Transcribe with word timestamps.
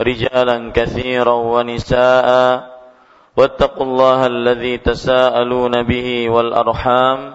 رجالا 0.00 0.72
كثيرا 0.74 1.34
ونساء 1.34 2.28
واتقوا 3.36 3.86
الله 3.86 4.26
الذي 4.26 4.78
تساءلون 4.78 5.82
به 5.82 6.30
والأرحام 6.30 7.34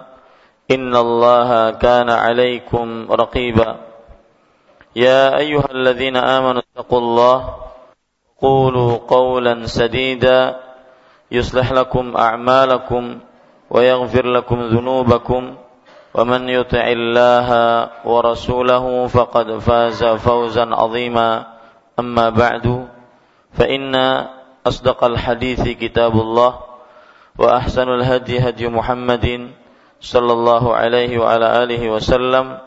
إن 0.70 0.96
الله 0.96 1.70
كان 1.70 2.10
عليكم 2.10 3.12
رقيبا. 3.12 3.76
يا 4.96 5.38
أيها 5.38 5.68
الذين 5.70 6.16
آمنوا 6.16 6.62
اتقوا 6.62 6.98
الله 6.98 7.54
قولوا 8.40 8.98
قولا 9.08 9.66
سديدا 9.66 10.60
يصلح 11.30 11.72
لكم 11.72 12.16
أعمالكم 12.16 13.18
ويغفر 13.70 14.26
لكم 14.26 14.58
ذنوبكم 14.60 15.54
ومن 16.14 16.48
يطع 16.48 16.84
الله 16.86 17.48
ورسوله 18.04 19.06
فقد 19.06 19.58
فاز 19.58 20.04
فوزا 20.04 20.66
عظيما. 20.74 21.53
أما 21.98 22.30
بعد 22.30 22.88
فإن 23.54 23.94
أصدق 24.66 25.04
الحديث 25.04 25.62
كتاب 25.78 26.12
الله 26.12 26.52
وأحسن 27.38 27.88
الهدي 27.88 28.38
هدي 28.48 28.68
محمد 28.68 29.50
صلى 30.00 30.32
الله 30.32 30.64
عليه 30.74 31.18
وعلى 31.18 31.46
آله 31.62 31.82
وسلم 31.90 32.58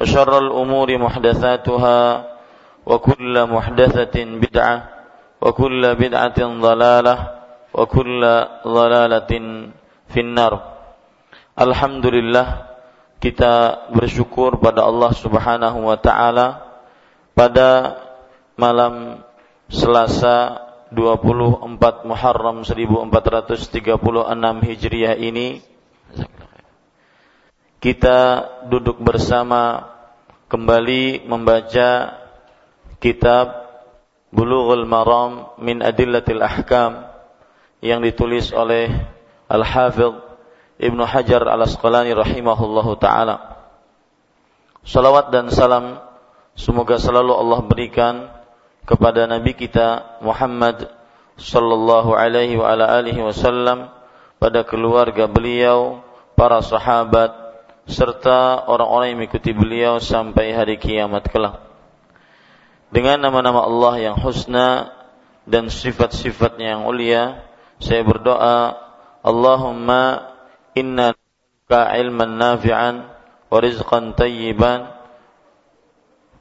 وشر 0.00 0.32
الأمور 0.38 0.88
محدثاتها 0.98 2.00
وكل 2.86 3.34
محدثة 3.46 4.16
بدعة 4.24 4.76
وكل 5.40 5.82
بدعة 5.94 6.40
ضلالة 6.40 7.16
وكل 7.74 8.22
ضلالة 8.66 9.32
في 10.08 10.20
النار. 10.20 10.52
Alhamdulillah 11.60 12.72
kita 13.20 13.84
bersyukur 13.92 14.56
pada 14.56 14.88
Allah 14.88 15.12
Subhanahu 15.12 15.84
wa 15.84 15.98
taala 16.00 16.64
pada 17.36 18.00
malam 18.60 19.24
Selasa 19.72 20.60
24 20.92 22.04
Muharram 22.04 22.60
1436 22.60 23.80
Hijriah 24.68 25.16
ini 25.16 25.64
kita 27.80 28.44
duduk 28.68 29.00
bersama 29.00 29.88
kembali 30.52 31.24
membaca 31.24 32.20
kitab 33.00 33.72
Bulughul 34.28 34.84
Maram 34.84 35.56
min 35.56 35.80
Adillatil 35.80 36.44
Ahkam 36.44 37.08
yang 37.80 38.04
ditulis 38.04 38.52
oleh 38.52 38.92
Al-Hafidh 39.48 40.20
Ibnu 40.76 41.02
Hajar 41.08 41.48
Al-Asqalani 41.48 42.12
rahimahullahu 42.12 43.00
taala. 43.00 43.56
Salawat 44.84 45.32
dan 45.32 45.48
salam 45.48 46.04
semoga 46.52 47.00
selalu 47.00 47.32
Allah 47.32 47.60
berikan 47.64 48.39
kepada 48.84 49.28
Nabi 49.28 49.52
kita 49.54 50.20
Muhammad 50.24 50.88
sallallahu 51.40 52.12
alaihi 52.12 52.60
wa 52.60 52.68
ala 52.68 53.00
alihi 53.00 53.24
wasallam 53.24 53.88
pada 54.40 54.64
keluarga 54.64 55.28
beliau, 55.28 56.00
para 56.36 56.64
sahabat 56.64 57.32
serta 57.84 58.64
orang-orang 58.64 59.12
yang 59.12 59.18
mengikuti 59.24 59.52
beliau 59.52 60.00
sampai 60.00 60.56
hari 60.56 60.80
kiamat 60.80 61.28
kelak. 61.28 61.60
Dengan 62.90 63.22
nama-nama 63.22 63.62
Allah 63.64 64.10
yang 64.10 64.16
husna 64.18 64.90
dan 65.44 65.68
sifat-sifatnya 65.68 66.76
yang 66.76 66.82
mulia, 66.88 67.44
saya 67.78 68.02
berdoa, 68.02 68.76
Allahumma 69.20 70.32
inna 70.74 71.14
ka 71.68 71.92
ilman 71.96 72.40
nafi'an 72.40 73.06
wa 73.50 73.58
rizqan 73.60 74.16
tayyiban 74.16 74.99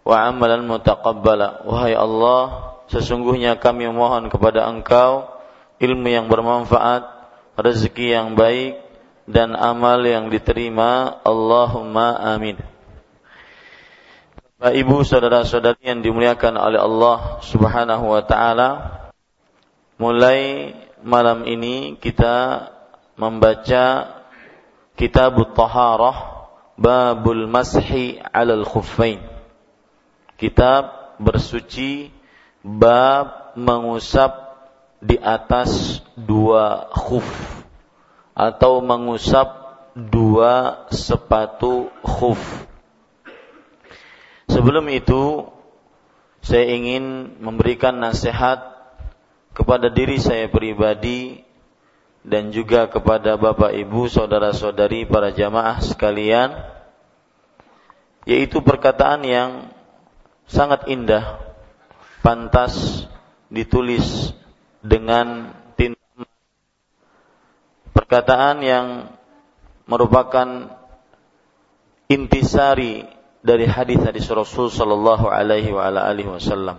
wa 0.09 0.17
amalan 0.25 0.65
mutaqabbala. 0.65 1.69
Wahai 1.69 1.93
Allah, 1.93 2.73
sesungguhnya 2.89 3.61
kami 3.61 3.85
memohon 3.85 4.33
kepada 4.33 4.65
Engkau 4.65 5.29
ilmu 5.77 6.09
yang 6.09 6.25
bermanfaat, 6.25 7.05
rezeki 7.53 8.17
yang 8.17 8.33
baik 8.33 8.81
dan 9.29 9.53
amal 9.53 10.01
yang 10.01 10.33
diterima. 10.33 11.21
Allahumma 11.21 12.17
amin. 12.33 12.57
Bapak 14.59 14.75
Ibu 14.75 15.07
saudara-saudari 15.07 15.87
yang 15.87 16.03
dimuliakan 16.03 16.59
oleh 16.59 16.81
Allah 16.83 17.39
Subhanahu 17.45 18.11
wa 18.11 18.23
taala, 18.27 18.69
mulai 19.95 20.73
malam 20.99 21.47
ini 21.47 21.95
kita 21.95 22.67
membaca 23.15 24.17
Kitab 24.99 25.39
Taharah 25.55 26.43
Babul 26.75 27.47
Mashi 27.47 28.19
'alal 28.19 28.67
Khuffain 28.67 29.28
kitab 30.39 31.13
bersuci 31.19 32.15
bab 32.63 33.53
mengusap 33.59 34.55
di 35.03 35.19
atas 35.19 35.99
dua 36.15 36.87
khuf 36.91 37.27
atau 38.35 38.79
mengusap 38.79 39.47
dua 39.95 40.87
sepatu 40.91 41.91
khuf. 41.99 42.39
Sebelum 44.47 44.87
itu 44.91 45.47
saya 46.39 46.71
ingin 46.71 47.35
memberikan 47.43 47.99
nasihat 47.99 48.63
kepada 49.51 49.91
diri 49.91 50.23
saya 50.23 50.47
pribadi 50.47 51.43
dan 52.23 52.51
juga 52.55 52.87
kepada 52.87 53.35
Bapak 53.35 53.75
Ibu, 53.75 54.07
saudara-saudari 54.07 55.07
para 55.07 55.35
jamaah 55.35 55.83
sekalian 55.83 56.55
yaitu 58.27 58.59
perkataan 58.63 59.23
yang 59.23 59.51
sangat 60.49 60.89
indah, 60.89 61.37
pantas 62.25 63.05
ditulis 63.53 64.33
dengan 64.81 65.53
tinta 65.77 66.25
perkataan 67.93 68.65
yang 68.65 68.87
merupakan 69.85 70.73
intisari 72.09 73.05
dari 73.39 73.69
hadis-hadis 73.69 74.25
Rasul 74.33 74.73
sallallahu 74.73 75.29
alaihi 75.29 75.71
wasallam. 75.71 76.77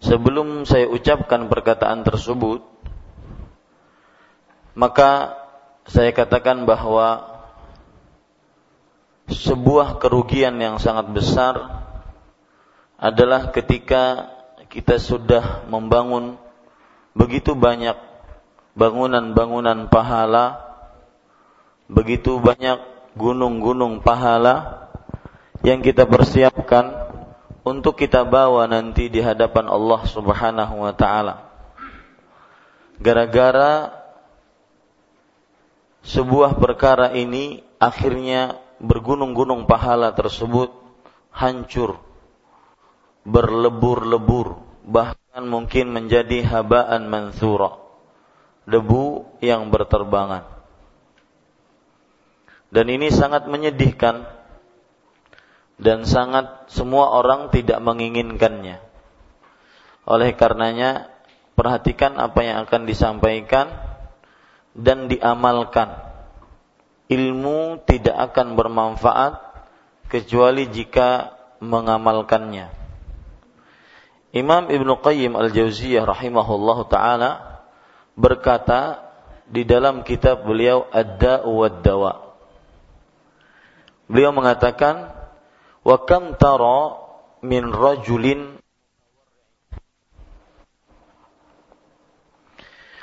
Sebelum 0.00 0.64
saya 0.64 0.88
ucapkan 0.88 1.52
perkataan 1.52 2.08
tersebut, 2.08 2.64
maka 4.72 5.36
saya 5.84 6.08
katakan 6.14 6.64
bahwa 6.64 7.29
sebuah 9.30 10.02
kerugian 10.02 10.58
yang 10.58 10.82
sangat 10.82 11.06
besar 11.14 11.54
adalah 13.00 13.54
ketika 13.54 14.28
kita 14.68 14.98
sudah 15.00 15.64
membangun 15.70 16.36
begitu 17.14 17.54
banyak 17.54 17.96
bangunan-bangunan 18.74 19.90
pahala, 19.90 20.62
begitu 21.90 22.38
banyak 22.38 22.78
gunung-gunung 23.18 24.02
pahala 24.02 24.86
yang 25.66 25.82
kita 25.82 26.06
persiapkan 26.06 27.10
untuk 27.66 27.98
kita 27.98 28.22
bawa 28.24 28.64
nanti 28.70 29.10
di 29.10 29.20
hadapan 29.20 29.68
Allah 29.68 30.00
Subhanahu 30.06 30.74
wa 30.86 30.94
taala. 30.94 31.50
Gara-gara 33.00 33.96
sebuah 36.04 36.56
perkara 36.56 37.12
ini 37.12 37.60
akhirnya 37.76 38.60
bergunung-gunung 38.80 39.68
pahala 39.68 40.16
tersebut 40.16 40.72
hancur 41.30 42.00
berlebur-lebur, 43.24 44.60
bahkan 44.88 45.44
mungkin 45.44 45.92
menjadi 45.92 46.44
habaan 46.44 47.06
mansura, 47.08 47.76
debu 48.64 49.38
yang 49.44 49.68
berterbangan. 49.68 50.48
Dan 52.70 52.86
ini 52.86 53.10
sangat 53.10 53.50
menyedihkan 53.50 54.30
dan 55.80 56.06
sangat 56.06 56.70
semua 56.70 57.10
orang 57.18 57.50
tidak 57.50 57.82
menginginkannya. 57.82 58.78
Oleh 60.06 60.30
karenanya, 60.38 61.10
perhatikan 61.58 62.16
apa 62.16 62.40
yang 62.46 62.56
akan 62.64 62.82
disampaikan 62.86 63.68
dan 64.72 65.10
diamalkan. 65.10 66.09
Ilmu 67.10 67.82
tidak 67.90 68.30
akan 68.30 68.54
bermanfaat 68.54 69.34
kecuali 70.06 70.70
jika 70.70 71.34
mengamalkannya. 71.58 72.70
Imam 74.30 74.70
Ibn 74.70 74.88
Qayyim 75.02 75.34
Al-Jauziyah 75.34 76.06
rahimahullahu 76.06 76.86
taala 76.86 77.62
berkata 78.14 79.02
di 79.50 79.66
dalam 79.66 80.06
kitab 80.06 80.46
beliau 80.46 80.86
Ad-Da'u 80.86 81.50
wad-Dawa. 81.50 82.12
Beliau 84.06 84.30
mengatakan, 84.30 85.10
"Wa 85.82 86.06
kam 86.06 86.38
tara 86.38 86.94
min 87.42 87.74
rajulin 87.74 88.60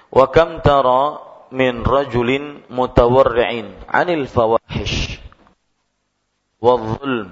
Wa 0.07 0.31
kam 0.31 0.63
tara 0.63 1.19
min 1.51 1.83
rajulin 1.83 2.63
mutawarri'in 2.67 3.71
'anil 3.87 4.27
fawahish 4.27 5.21
wadh-dhulm 6.59 7.31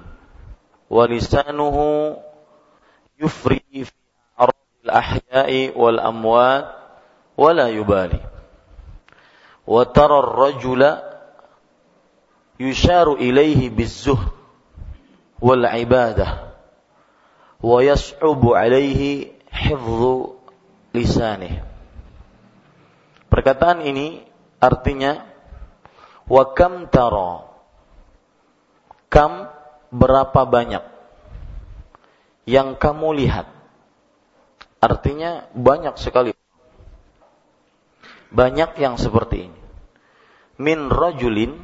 wa 0.88 1.04
lisanuhu 1.10 2.16
yufri 3.20 3.60
fi 3.72 3.92
aradil 4.40 4.90
ahya'i 4.92 5.74
wal 5.76 6.00
amwat 6.00 6.66
wa 7.36 7.50
la 7.52 7.68
yubali 7.74 8.22
wa 9.68 9.82
tara 9.90 10.24
ar-rajula 10.24 11.04
yusharu 12.62 13.20
ilayhi 13.20 13.74
biz-zuhd 13.74 14.32
wal 15.42 15.66
ibadah 15.66 16.54
wa 17.60 17.84
yas'ubu 17.84 18.56
alayhi 18.56 19.36
hifdhu 19.52 20.40
lisanihi 20.96 21.75
Perkataan 23.36 23.84
ini 23.84 24.24
artinya 24.64 25.20
wa 26.32 26.56
kam 26.56 26.88
tara. 26.88 27.44
Kam 29.12 29.52
berapa 29.92 30.48
banyak 30.48 30.80
yang 32.48 32.80
kamu 32.80 33.12
lihat. 33.20 33.52
Artinya 34.80 35.52
banyak 35.52 36.00
sekali. 36.00 36.32
Banyak 38.32 38.80
yang 38.80 38.96
seperti 38.96 39.52
ini. 39.52 39.60
Min 40.56 40.88
rajulin 40.88 41.60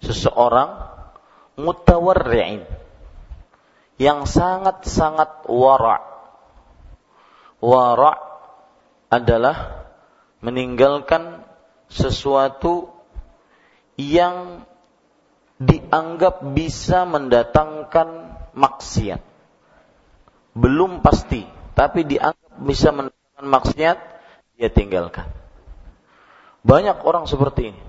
seseorang 0.00 0.80
mutawarri'in 1.60 2.64
yang 4.00 4.24
sangat-sangat 4.24 5.44
wara. 5.44 6.00
Wara 7.60 8.16
adalah 9.12 9.85
meninggalkan 10.46 11.42
sesuatu 11.90 12.94
yang 13.98 14.62
dianggap 15.58 16.54
bisa 16.54 17.02
mendatangkan 17.02 18.38
maksiat. 18.54 19.18
Belum 20.54 21.02
pasti, 21.02 21.42
tapi 21.74 22.06
dianggap 22.06 22.62
bisa 22.62 22.94
mendatangkan 22.94 23.46
maksiat, 23.50 23.98
dia 24.54 24.70
tinggalkan. 24.70 25.26
Banyak 26.62 27.02
orang 27.02 27.26
seperti 27.26 27.74
ini. 27.74 27.82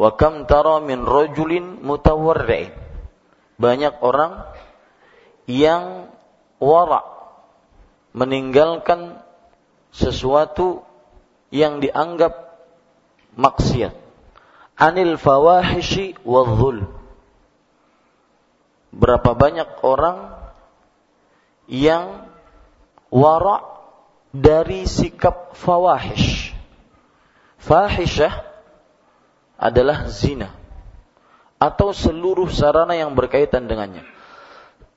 Wa 0.00 0.16
kam 0.16 0.48
tara 0.48 0.80
min 0.80 1.04
rajulin 1.04 1.84
mutawarri'in. 1.84 2.72
Banyak 3.60 4.00
orang 4.00 4.48
yang 5.48 6.12
wara 6.60 7.04
meninggalkan 8.12 9.20
sesuatu 9.92 10.84
yang 11.56 11.80
dianggap 11.80 12.36
maksiat. 13.40 13.96
Anil 14.76 15.16
fawahishi 15.16 16.20
wadhul. 16.20 16.84
Berapa 18.92 19.32
banyak 19.32 19.80
orang 19.80 20.36
yang 21.64 22.28
wara 23.08 23.64
dari 24.36 24.84
sikap 24.84 25.56
fawahish. 25.56 26.52
Fahishah 27.56 28.44
adalah 29.56 30.12
zina 30.12 30.52
atau 31.56 31.96
seluruh 31.96 32.52
sarana 32.52 32.92
yang 32.92 33.16
berkaitan 33.16 33.64
dengannya. 33.64 34.04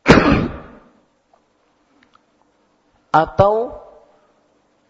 atau 3.24 3.80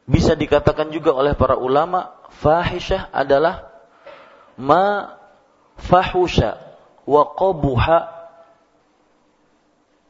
bisa 0.09 0.33
dikatakan 0.33 0.89
juga 0.89 1.13
oleh 1.13 1.37
para 1.37 1.53
ulama 1.53 2.09
fahisyah 2.41 3.13
adalah 3.13 3.69
ma 4.57 5.13
fahusha 5.77 6.57
wa 7.05 7.29
qabuha 7.37 7.99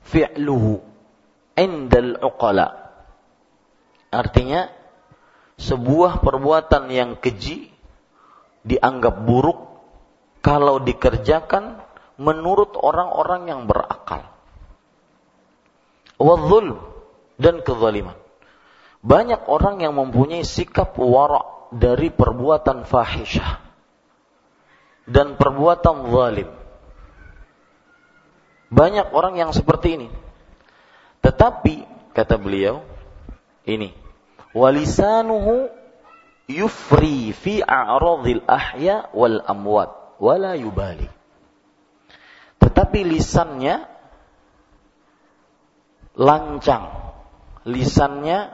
fi'luhu 0.07 0.79
indal 1.59 2.15
uqala 2.23 2.95
artinya 4.07 4.71
sebuah 5.59 6.23
perbuatan 6.23 6.87
yang 6.87 7.19
keji 7.19 7.67
dianggap 8.63 9.27
buruk 9.27 9.69
kalau 10.39 10.79
dikerjakan 10.79 11.83
menurut 12.19 12.75
orang-orang 12.75 13.47
yang 13.47 13.61
berakal. 13.67 14.27
Wadzulm 16.19 16.83
dan 17.39 17.63
kezaliman. 17.63 18.15
Banyak 18.99 19.47
orang 19.47 19.79
yang 19.79 19.95
mempunyai 19.95 20.43
sikap 20.43 20.99
wara 20.99 21.71
dari 21.71 22.11
perbuatan 22.11 22.83
fahisyah 22.83 23.63
dan 25.07 25.39
perbuatan 25.39 26.11
zalim. 26.11 26.49
Banyak 28.69 29.15
orang 29.15 29.39
yang 29.39 29.51
seperti 29.55 29.97
ini. 29.97 30.09
Tetapi 31.23 31.87
kata 32.13 32.37
beliau 32.37 32.85
ini 33.65 33.91
walisanuhu 34.53 35.71
yufri 36.45 37.33
fi 37.33 37.65
a'radil 37.65 38.45
ahya 38.45 39.09
wal 39.15 39.41
amwat 39.41 40.19
wala 40.21 40.53
yubali. 40.59 41.07
Tetapi 42.59 42.99
lisannya 43.07 43.87
lancang. 46.19 46.91
Lisannya 47.63 48.51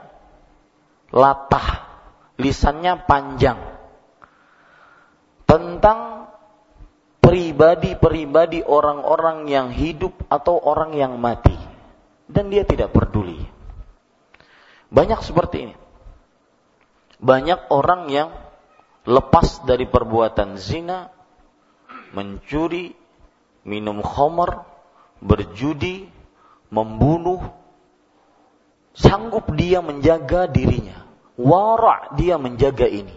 latah, 1.16 1.88
lisannya 2.36 3.08
panjang 3.08 3.56
tentang 5.48 6.28
pribadi-pribadi 7.24 8.60
orang-orang 8.60 9.48
yang 9.48 9.72
hidup 9.72 10.12
atau 10.28 10.60
orang 10.60 10.92
yang 10.92 11.16
mati 11.16 11.56
dan 12.28 12.52
dia 12.52 12.68
tidak 12.68 12.92
peduli. 12.92 13.40
Banyak 14.92 15.24
seperti 15.24 15.70
ini. 15.70 15.76
Banyak 17.16 17.72
orang 17.72 18.12
yang 18.12 18.28
lepas 19.08 19.64
dari 19.64 19.88
perbuatan 19.88 20.60
zina, 20.60 21.08
mencuri, 22.12 22.92
minum 23.64 24.04
khamar, 24.04 24.68
berjudi, 25.24 26.06
membunuh, 26.68 27.40
sanggup 28.92 29.48
dia 29.56 29.80
menjaga 29.80 30.50
dirinya. 30.50 31.05
Wara 31.36 32.16
dia 32.16 32.40
menjaga 32.40 32.88
ini. 32.88 33.12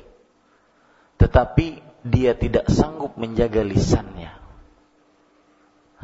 Tetapi 1.20 1.68
dia 2.04 2.36
tidak 2.36 2.72
sanggup 2.72 3.16
menjaga 3.16 3.64
lisannya. 3.64 4.32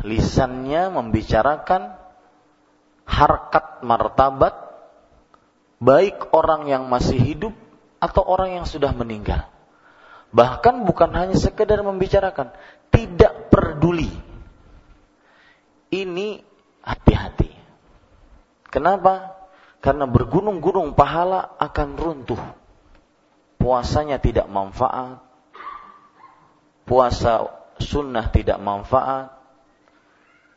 Lisannya 0.04 0.92
membicarakan 0.92 1.96
harkat 3.08 3.80
martabat 3.86 4.56
baik 5.80 6.34
orang 6.36 6.68
yang 6.68 6.88
masih 6.88 7.20
hidup 7.20 7.54
atau 8.00 8.24
orang 8.26 8.60
yang 8.60 8.66
sudah 8.68 8.92
meninggal. 8.92 9.48
Bahkan 10.36 10.84
bukan 10.84 11.16
hanya 11.16 11.38
sekedar 11.40 11.80
membicarakan, 11.80 12.52
tidak 12.92 13.48
peduli. 13.48 14.12
Ini 15.96 16.44
hati-hati. 16.84 17.56
Kenapa? 18.68 19.32
Karena 19.86 20.10
bergunung-gunung 20.10 20.98
pahala 20.98 21.54
akan 21.62 21.90
runtuh. 21.94 22.42
Puasanya 23.62 24.18
tidak 24.18 24.50
manfaat. 24.50 25.22
Puasa 26.90 27.54
sunnah 27.78 28.34
tidak 28.34 28.58
manfaat. 28.58 29.30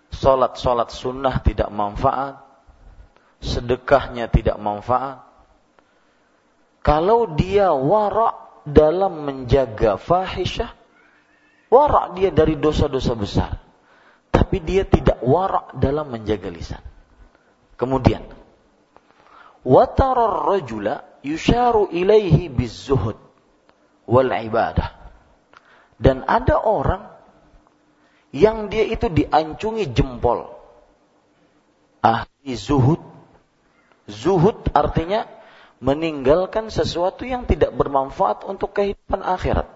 Solat-solat 0.08 0.88
sunnah 0.88 1.44
tidak 1.44 1.68
manfaat. 1.68 2.48
sedekahnya 3.38 4.26
tidak 4.26 4.58
manfaat, 4.58 5.22
kalau 6.82 7.34
dia 7.36 7.70
warak 7.70 8.64
dalam 8.66 9.24
menjaga 9.24 9.96
fahisyah, 9.98 10.74
warak 11.70 12.18
dia 12.18 12.30
dari 12.34 12.58
dosa-dosa 12.58 13.12
besar. 13.14 13.52
Tapi 14.28 14.62
dia 14.62 14.86
tidak 14.86 15.18
warak 15.24 15.74
dalam 15.76 16.08
menjaga 16.14 16.48
lisan. 16.48 16.82
Kemudian, 17.78 18.22
watarar 19.66 20.46
rajula 20.46 21.06
yusharu 21.22 21.90
ilaihi 21.90 22.50
bizuhud 22.52 23.18
wal 24.08 24.30
ibadah. 24.30 24.94
Dan 25.98 26.22
ada 26.26 26.62
orang 26.62 27.10
yang 28.30 28.70
dia 28.70 28.86
itu 28.86 29.10
diancungi 29.10 29.90
jempol. 29.90 30.46
Ahli 32.04 32.54
zuhud. 32.54 33.02
Zuhud 34.08 34.72
artinya 34.72 35.26
meninggalkan 35.78 36.70
sesuatu 36.70 37.26
yang 37.26 37.44
tidak 37.46 37.74
bermanfaat 37.74 38.46
untuk 38.46 38.74
kehidupan 38.74 39.22
akhirat. 39.22 39.68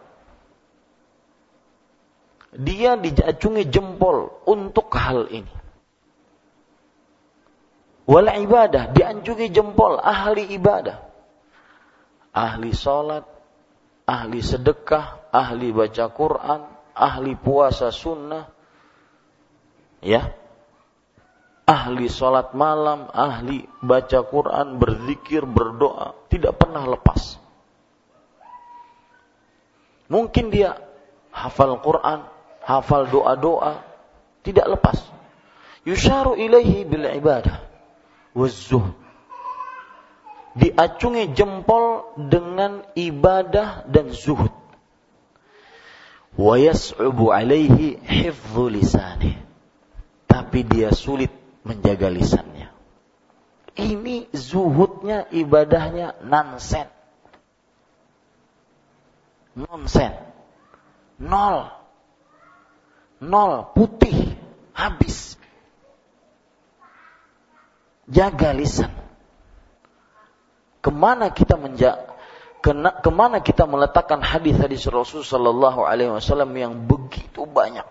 Dia 2.53 3.01
diacungi 3.01 3.65
jempol 3.67 4.29
untuk 4.45 4.93
hal 4.93 5.27
ini. 5.33 5.62
Wal 8.02 8.26
ibadah, 8.35 8.90
diancungi 8.90 9.54
jempol 9.54 10.02
ahli 10.02 10.50
ibadah. 10.59 10.99
Ahli 12.35 12.75
salat, 12.75 13.23
ahli 14.09 14.42
sedekah, 14.42 15.30
ahli 15.30 15.71
baca 15.71 16.11
Quran, 16.11 16.61
ahli 16.97 17.38
puasa 17.38 17.94
sunnah, 17.94 18.50
ya, 20.02 20.35
ahli 21.68 22.11
sholat 22.11 22.56
malam, 22.59 23.06
ahli 23.12 23.68
baca 23.85 24.26
Quran, 24.26 24.82
berzikir, 24.82 25.47
berdoa, 25.47 26.26
tidak 26.26 26.59
pernah 26.59 26.82
lepas. 26.88 27.38
Mungkin 30.11 30.50
dia 30.50 30.76
hafal 31.30 31.78
Quran, 31.78 32.26
hafal 32.66 33.06
doa-doa, 33.09 33.80
tidak 34.42 34.66
lepas. 34.76 34.99
Yusharu 35.87 36.35
ilaihi 36.35 36.85
bil 36.85 37.06
ibadah 37.06 37.72
wazzuh. 38.37 38.85
Diacungi 40.53 41.33
jempol 41.33 42.12
dengan 42.29 42.85
ibadah 42.93 43.89
dan 43.89 44.12
zuhud. 44.12 44.53
Wa 46.37 46.61
yas'ubu 46.61 47.33
alaihi 47.33 47.97
hifdhu 47.97 48.69
lisanih. 48.69 49.41
Tapi 50.29 50.65
dia 50.65 50.93
sulit 50.93 51.33
menjaga 51.65 52.12
lisannya. 52.12 52.69
Ini 53.73 54.29
zuhudnya, 54.37 55.25
ibadahnya 55.33 56.21
nonsen. 56.25 56.89
Nonsen. 59.57 60.12
Nol. 61.17 61.73
Nol, 63.25 63.73
putih, 63.73 64.37
habis. 64.77 65.41
Jaga 68.12 68.52
lisan. 68.52 68.92
Ke 70.85 70.92
mana 70.92 71.33
kita 71.33 71.57
menjaga 71.57 72.12
kena, 72.62 72.90
ke 73.02 73.11
mana 73.11 73.42
kita 73.42 73.66
meletakkan 73.66 74.23
hadis-hadis 74.23 74.87
Rasul 74.87 75.26
Sallallahu 75.26 75.83
Alaihi 75.83 76.14
Wasallam 76.14 76.54
yang 76.54 76.73
begitu 76.87 77.45
banyak? 77.45 77.85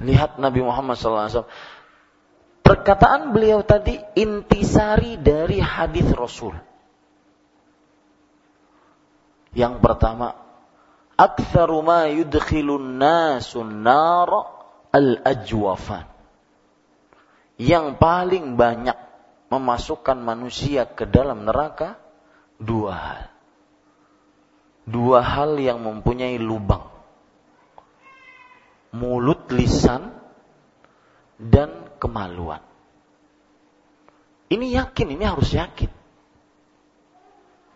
Lihat 0.00 0.40
Nabi 0.40 0.64
Muhammad 0.64 0.96
SAW. 0.96 1.44
Perkataan 2.64 3.34
beliau 3.34 3.66
tadi 3.66 3.98
intisari 4.16 5.18
dari 5.20 5.58
hadis 5.58 6.06
Rasul. 6.14 6.56
Yang 9.50 9.82
pertama, 9.82 10.38
aktsaru 11.18 11.82
ma 11.82 12.06
yudkhilun 12.06 13.02
nasun 13.02 13.82
nar 13.82 14.30
al-ajwafan. 14.94 16.06
Yang 17.60 18.00
paling 18.00 18.56
banyak 18.56 18.96
memasukkan 19.52 20.16
manusia 20.16 20.88
ke 20.88 21.04
dalam 21.04 21.44
neraka 21.44 22.00
dua 22.56 22.92
hal. 22.96 23.22
Dua 24.88 25.20
hal 25.20 25.60
yang 25.60 25.84
mempunyai 25.84 26.40
lubang 26.40 26.90
mulut, 28.94 29.50
lisan, 29.54 30.10
dan 31.38 31.90
kemaluan. 32.02 32.62
Ini 34.50 34.82
yakin, 34.82 35.14
ini 35.14 35.24
harus 35.24 35.54
yakin. 35.54 35.90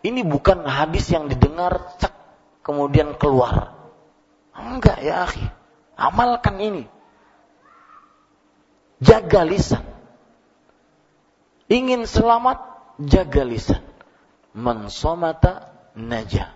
Ini 0.05 0.21
bukan 0.27 0.67
hadis 0.67 1.09
yang 1.09 1.31
didengar 1.31 1.97
cek 1.97 2.13
kemudian 2.61 3.15
keluar. 3.17 3.73
Enggak 4.53 5.01
ya 5.01 5.25
akhi. 5.25 5.47
Amalkan 5.95 6.59
ini. 6.59 6.83
Jaga 9.05 9.45
lisan. 9.45 9.85
Ingin 11.69 12.09
selamat, 12.09 12.57
jaga 13.05 13.45
lisan. 13.45 13.83
Mensomata 14.57 15.69
najah. 15.93 16.53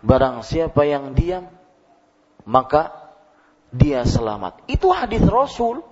Barang 0.00 0.40
siapa 0.44 0.84
yang 0.84 1.12
diam, 1.12 1.48
maka 2.44 2.92
dia 3.72 4.04
selamat. 4.04 4.64
Itu 4.68 4.92
hadis 4.92 5.24
Rasul. 5.24 5.84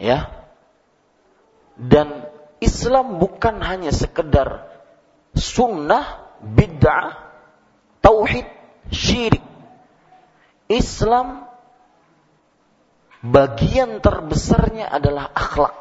Ya. 0.00 0.32
Dan 1.76 2.28
Islam 2.60 3.18
bukan 3.20 3.60
hanya 3.64 3.92
sekedar 3.92 4.68
sunnah, 5.32 6.30
bid'ah, 6.42 7.32
tauhid, 8.04 8.48
syirik. 8.92 9.44
Islam 10.72 11.51
bagian 13.22 14.02
terbesarnya 14.02 14.90
adalah 14.90 15.30
akhlak. 15.30 15.74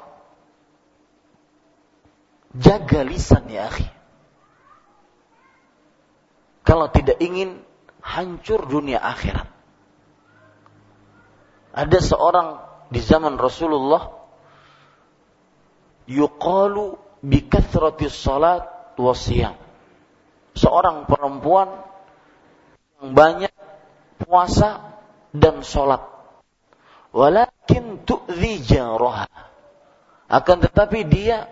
Jaga 2.53 3.01
lisan 3.01 3.49
ya 3.49 3.67
akhi. 3.67 3.87
Kalau 6.61 6.87
tidak 6.93 7.17
ingin 7.17 7.57
hancur 8.05 8.69
dunia 8.69 9.01
akhirat. 9.01 9.49
Ada 11.71 11.99
seorang 12.03 12.47
di 12.91 12.99
zaman 12.99 13.39
Rasulullah 13.39 14.11
yuqalu 16.05 16.99
bi 17.23 17.47
kathrati 17.47 18.11
salat 18.11 18.67
wasiyam. 18.99 19.55
Seorang 20.51 21.07
perempuan 21.07 21.71
yang 22.99 23.15
banyak 23.15 23.53
puasa 24.19 24.99
dan 25.31 25.63
sholat. 25.63 26.10
Walakin 27.11 28.07
tu'zi 28.07 28.63
jaraha. 28.63 29.27
Akan 30.31 30.63
tetapi 30.63 31.03
dia 31.07 31.51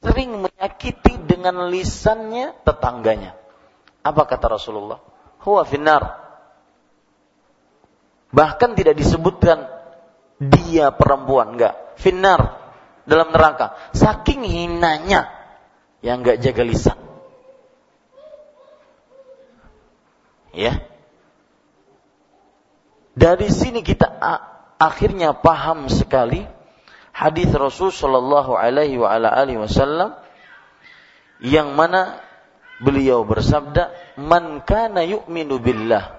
sering 0.00 0.38
menyakiti 0.38 1.18
dengan 1.26 1.66
lisannya 1.66 2.54
tetangganya. 2.62 3.34
Apa 4.06 4.24
kata 4.24 4.46
Rasulullah? 4.54 5.10
huwa 5.44 5.62
finnar. 5.64 6.02
Bahkan 8.30 8.78
tidak 8.78 8.94
disebutkan 8.94 9.66
dia 10.38 10.94
perempuan, 10.94 11.58
enggak. 11.58 11.98
Finnar 11.98 12.72
dalam 13.04 13.34
neraka. 13.34 13.74
Saking 13.90 14.46
hinanya 14.46 15.26
yang 16.00 16.22
enggak 16.22 16.38
jaga 16.38 16.62
lisan. 16.62 16.98
Ya. 20.54 20.86
Dari 23.18 23.50
sini 23.50 23.82
kita 23.82 24.06
akhirnya 24.80 25.36
paham 25.36 25.92
sekali 25.92 26.48
hadis 27.12 27.52
Rasul 27.52 27.92
Shallallahu 27.92 28.56
Alaihi 28.56 28.96
Wasallam 28.96 30.16
yang 31.44 31.76
mana 31.76 32.20
beliau 32.80 33.28
bersabda, 33.28 34.16
"Man 34.16 34.64
kana 34.64 35.04
yu'minu 35.04 35.60
billah 35.60 36.16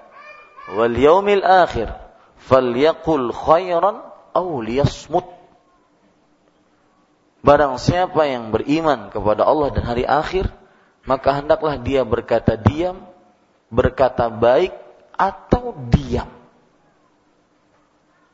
wal 0.77 0.93
yaumil 0.93 1.41
akhir 1.41 1.89
falyaqul 2.45 3.33
khairan 3.33 4.05
aw 4.37 4.47
liyasmut." 4.61 5.25
Barang 7.41 7.81
siapa 7.81 8.29
yang 8.29 8.53
beriman 8.53 9.09
kepada 9.09 9.41
Allah 9.49 9.73
dan 9.73 9.81
hari 9.89 10.05
akhir, 10.05 10.53
maka 11.09 11.41
hendaklah 11.41 11.81
dia 11.81 12.05
berkata 12.05 12.53
diam, 12.53 13.01
berkata 13.73 14.29
baik 14.29 14.77
atau 15.17 15.73
diam. 15.89 16.40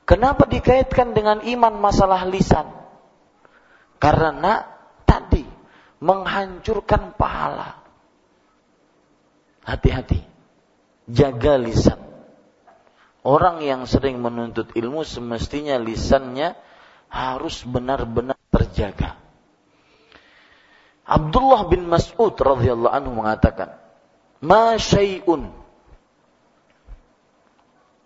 Kenapa 0.07 0.47
dikaitkan 0.47 1.11
dengan 1.11 1.43
iman 1.43 1.83
masalah 1.83 2.23
lisan? 2.31 2.63
Karena 3.99 4.63
tadi 5.03 5.43
menghancurkan 5.99 7.11
pahala. 7.19 7.75
Hati-hati. 9.67 10.23
Jaga 11.11 11.59
lisan. 11.59 11.99
Orang 13.27 13.59
yang 13.59 13.83
sering 13.83 14.23
menuntut 14.23 14.71
ilmu 14.79 15.03
semestinya 15.03 15.75
lisannya 15.75 16.55
harus 17.11 17.67
benar-benar 17.67 18.39
terjaga. 18.47 19.19
Abdullah 21.03 21.67
bin 21.67 21.83
Mas'ud 21.91 22.31
radhiyallahu 22.31 22.95
anhu 22.95 23.11
mengatakan, 23.11 23.75
"Ma 24.39 24.79
syai'un 24.79 25.51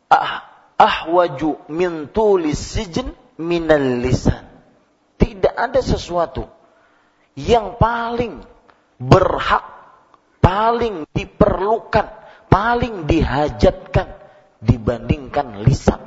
ah, 0.09 0.50
ahwaju 0.81 1.61
min 1.69 2.09
tulis 2.09 2.57
sijin 2.57 3.13
minal 3.37 4.01
lisan." 4.01 4.49
Tidak 5.21 5.53
ada 5.53 5.77
sesuatu 5.85 6.49
yang 7.37 7.77
paling 7.77 8.41
berhak, 8.97 9.65
paling 10.41 11.05
diperlukan, 11.13 12.09
paling 12.49 13.05
dihajatkan 13.05 14.17
dibandingkan 14.61 15.61
lisan. 15.61 16.01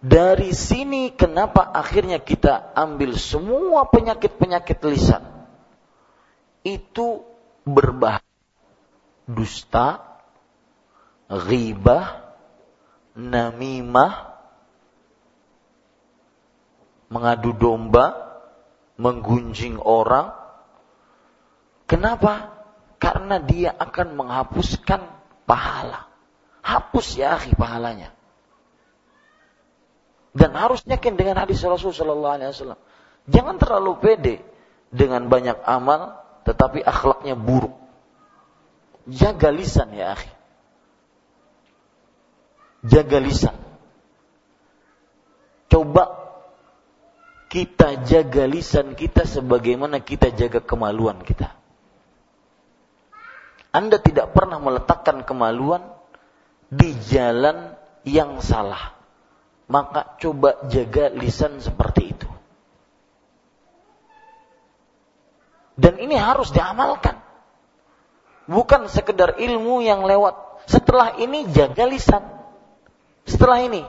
Dari 0.00 0.56
sini 0.56 1.12
kenapa 1.12 1.60
akhirnya 1.76 2.24
kita 2.24 2.72
ambil 2.72 3.20
semua 3.20 3.84
penyakit-penyakit 3.84 4.80
lisan. 4.88 5.20
Itu 6.64 7.20
berbahaya. 7.68 8.24
Dusta, 9.30 10.09
ghibah, 11.30 12.34
namimah, 13.14 14.34
mengadu 17.06 17.54
domba, 17.54 18.18
menggunjing 18.98 19.78
orang. 19.78 20.34
Kenapa? 21.86 22.50
Karena 22.98 23.38
dia 23.38 23.70
akan 23.74 24.18
menghapuskan 24.18 25.00
pahala. 25.46 26.10
Hapus 26.60 27.16
ya 27.16 27.38
akhi 27.38 27.56
pahalanya. 27.56 28.12
Dan 30.30 30.54
harus 30.54 30.86
yakin 30.86 31.18
dengan 31.18 31.42
hadis 31.42 31.58
Rasul 31.66 31.90
Sallallahu 31.90 32.36
Alaihi 32.38 32.54
Wasallam. 32.54 32.80
Jangan 33.26 33.56
terlalu 33.58 33.92
pede 33.98 34.36
dengan 34.94 35.26
banyak 35.26 35.58
amal, 35.66 36.14
tetapi 36.46 36.86
akhlaknya 36.86 37.34
buruk. 37.34 37.74
Jaga 39.10 39.50
lisan 39.50 39.90
ya 39.90 40.14
akhi. 40.14 40.39
Jaga 42.80 43.18
lisan. 43.20 43.56
Coba 45.70 46.16
kita 47.50 48.02
jaga 48.06 48.46
lisan 48.46 48.94
kita 48.94 49.26
sebagaimana 49.26 50.00
kita 50.00 50.32
jaga 50.32 50.62
kemaluan 50.64 51.20
kita. 51.22 51.52
Anda 53.70 54.02
tidak 54.02 54.34
pernah 54.34 54.58
meletakkan 54.58 55.22
kemaluan 55.22 55.94
di 56.70 56.94
jalan 57.06 57.78
yang 58.02 58.42
salah 58.42 59.00
maka 59.70 60.18
coba 60.18 60.66
jaga 60.66 61.14
lisan 61.14 61.62
seperti 61.62 62.10
itu. 62.10 62.28
Dan 65.78 66.02
ini 66.02 66.18
harus 66.18 66.50
diamalkan. 66.50 67.22
Bukan 68.50 68.90
sekedar 68.90 69.38
ilmu 69.38 69.80
yang 69.86 70.02
lewat. 70.02 70.66
Setelah 70.66 71.16
ini 71.22 71.46
jaga 71.54 71.86
lisan. 71.86 72.39
Setelah 73.30 73.62
ini. 73.62 73.82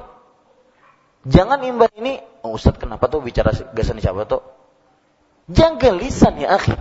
Jangan 1.26 1.62
imbah 1.62 1.90
ini, 1.98 2.18
oh 2.42 2.58
Ustaz 2.58 2.78
kenapa 2.82 3.06
tuh 3.06 3.22
bicara 3.22 3.54
gasan 3.74 4.02
siapa 4.02 4.26
tuh? 4.26 4.42
Jaga 5.50 5.94
lisan 5.94 6.38
ya 6.42 6.58
akhi. 6.58 6.74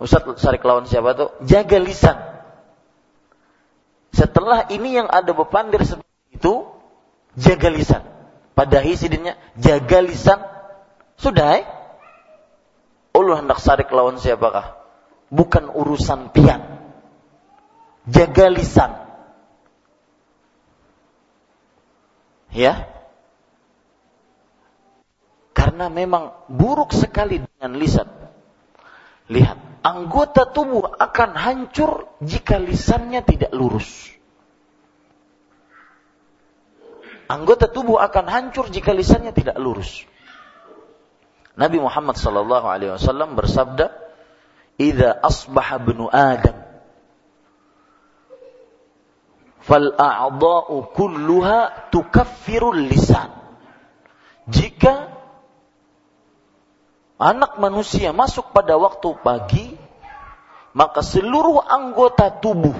Ustaz 0.00 0.24
sarik 0.40 0.64
lawan 0.64 0.88
siapa 0.88 1.12
tuh? 1.12 1.28
Jaga 1.44 1.76
lisan. 1.76 2.16
Setelah 4.16 4.68
ini 4.72 4.96
yang 4.96 5.08
ada 5.12 5.32
bepandir 5.36 5.84
seperti 5.84 6.40
itu 6.40 6.64
jaga 7.36 7.68
lisan. 7.68 8.02
Pada 8.56 8.80
sidinnya 8.80 9.36
jaga 9.60 10.00
lisan. 10.00 10.40
Sudah 11.20 11.60
eh? 11.60 11.64
Allah 13.12 13.44
hendak 13.44 13.60
sarik 13.60 13.92
lawan 13.92 14.16
siapakah? 14.16 14.80
Bukan 15.28 15.68
urusan 15.68 16.32
pian. 16.32 16.80
Jaga 18.08 18.48
lisan. 18.48 19.09
Ya. 22.50 22.86
Karena 25.54 25.90
memang 25.90 26.34
buruk 26.50 26.94
sekali 26.94 27.42
dengan 27.42 27.78
lisan. 27.78 28.08
Lihat, 29.30 29.82
anggota 29.86 30.50
tubuh 30.50 30.90
akan 30.98 31.30
hancur 31.38 32.10
jika 32.18 32.58
lisannya 32.58 33.22
tidak 33.22 33.54
lurus. 33.54 34.10
Anggota 37.30 37.70
tubuh 37.70 38.02
akan 38.02 38.26
hancur 38.26 38.66
jika 38.74 38.90
lisannya 38.90 39.30
tidak 39.30 39.54
lurus. 39.54 40.02
Nabi 41.54 41.78
Muhammad 41.78 42.18
sallallahu 42.18 42.66
alaihi 42.66 42.90
wasallam 42.90 43.38
bersabda, 43.38 43.94
"Idza 44.82 45.14
asbaha 45.22 45.78
ibnu 45.78 46.10
Adam 46.10 46.69
fal 49.60 49.92
a'dha'u 49.94 50.90
kulluha 50.96 51.90
tukaffirul 51.92 52.88
lisan." 52.88 53.30
Jika 54.50 55.12
anak 57.20 57.60
manusia 57.60 58.10
masuk 58.16 58.50
pada 58.50 58.74
waktu 58.80 59.08
pagi, 59.20 59.66
maka 60.72 61.04
seluruh 61.04 61.60
anggota 61.60 62.32
tubuh 62.32 62.74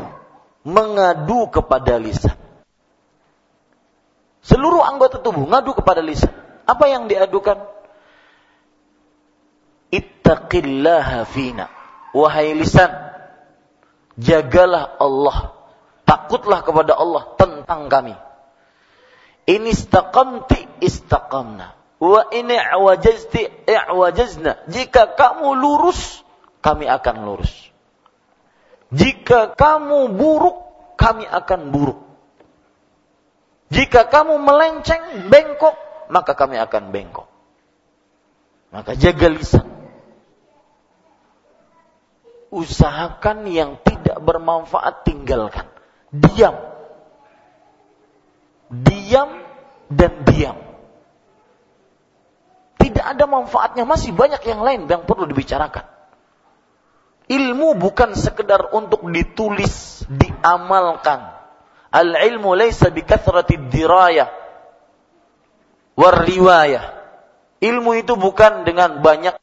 mengadu 0.65 1.47
kepada 1.53 2.01
lisan. 2.01 2.35
Seluruh 4.41 4.81
anggota 4.81 5.21
tubuh 5.21 5.45
ngadu 5.45 5.77
kepada 5.77 6.01
lisan. 6.01 6.33
Apa 6.65 6.89
yang 6.89 7.07
diadukan? 7.07 7.61
Ittaqillaha 9.93 11.29
fina. 11.29 11.69
Wahai 12.17 12.57
lisan, 12.57 12.91
jagalah 14.19 14.97
Allah. 14.99 15.60
Takutlah 16.11 16.67
kepada 16.67 16.99
Allah 16.99 17.39
tentang 17.39 17.87
kami. 17.87 18.19
Ini 19.47 19.71
istaqamti 19.71 20.83
istaqamna. 20.83 21.79
Wa 22.03 22.35
ini 22.35 22.59
i'wajazti 22.59 23.71
i'wajazna. 23.71 24.67
Jika 24.67 25.15
kamu 25.15 25.55
lurus, 25.55 26.27
kami 26.67 26.91
akan 26.91 27.17
lurus. 27.23 27.55
Jika 28.91 29.55
kamu 29.55 30.19
buruk, 30.19 30.59
kami 30.99 31.31
akan 31.31 31.71
buruk. 31.71 32.03
Jika 33.71 34.11
kamu 34.11 34.43
melenceng, 34.43 35.31
bengkok, 35.31 35.79
maka 36.11 36.35
kami 36.35 36.59
akan 36.59 36.91
bengkok. 36.91 37.31
Maka 38.75 38.99
jaga 38.99 39.31
lisan. 39.31 39.63
Usahakan 42.51 43.47
yang 43.47 43.79
tidak 43.87 44.19
bermanfaat 44.19 45.07
tinggalkan. 45.07 45.70
Diam. 46.11 46.57
Diam 48.71 49.31
dan 49.91 50.13
diam. 50.27 50.59
Tidak 52.79 53.05
ada 53.05 53.25
manfaatnya, 53.27 53.83
masih 53.87 54.15
banyak 54.15 54.43
yang 54.47 54.63
lain 54.63 54.81
yang 54.87 55.03
perlu 55.07 55.27
dibicarakan. 55.27 55.87
Ilmu 57.31 57.79
bukan 57.79 58.19
sekedar 58.19 58.75
untuk 58.75 59.07
ditulis, 59.07 60.03
diamalkan 60.11 61.41
Al-ilmu 61.91 62.55
laysa 62.55 62.95
bikathrati 62.95 63.59
dirayah 63.67 64.31
war 65.99 66.23
riwayah. 66.23 66.97
Ilmu 67.61 67.99
itu 67.99 68.15
bukan 68.15 68.63
dengan 68.63 69.03
banyak 69.03 69.37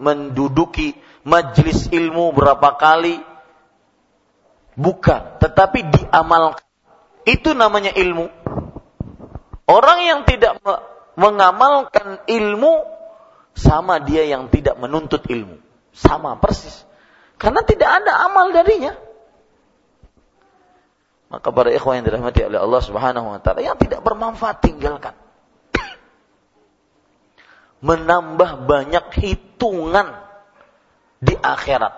menduduki 0.00 0.96
majlis 1.28 1.92
ilmu 1.92 2.32
berapa 2.32 2.80
kali. 2.80 3.20
Bukan, 4.72 5.36
tetapi 5.40 5.84
diamalkan. 5.92 6.64
Itu 7.28 7.52
namanya 7.52 7.92
ilmu. 7.94 8.26
Orang 9.68 9.98
yang 10.02 10.20
tidak 10.26 10.58
mengamalkan 11.14 12.24
ilmu 12.26 12.82
sama 13.52 14.00
dia 14.00 14.24
yang 14.26 14.48
tidak 14.48 14.80
menuntut 14.80 15.22
ilmu. 15.28 15.60
Sama 15.92 16.40
persis. 16.40 16.88
Karena 17.36 17.60
tidak 17.62 18.02
ada 18.02 18.26
amal 18.26 18.50
darinya. 18.50 18.96
Maka 21.32 21.48
para 21.48 21.72
ikhwan 21.72 22.00
yang 22.00 22.06
dirahmati 22.12 22.44
oleh 22.44 22.60
Allah 22.60 22.82
Subhanahu 22.84 23.26
wa 23.32 23.40
taala 23.40 23.64
yang 23.64 23.80
tidak 23.80 24.04
bermanfaat 24.04 24.60
tinggalkan. 24.60 25.16
Menambah 27.88 28.68
banyak 28.68 29.06
hitungan 29.16 30.12
di 31.24 31.32
akhirat. 31.32 31.94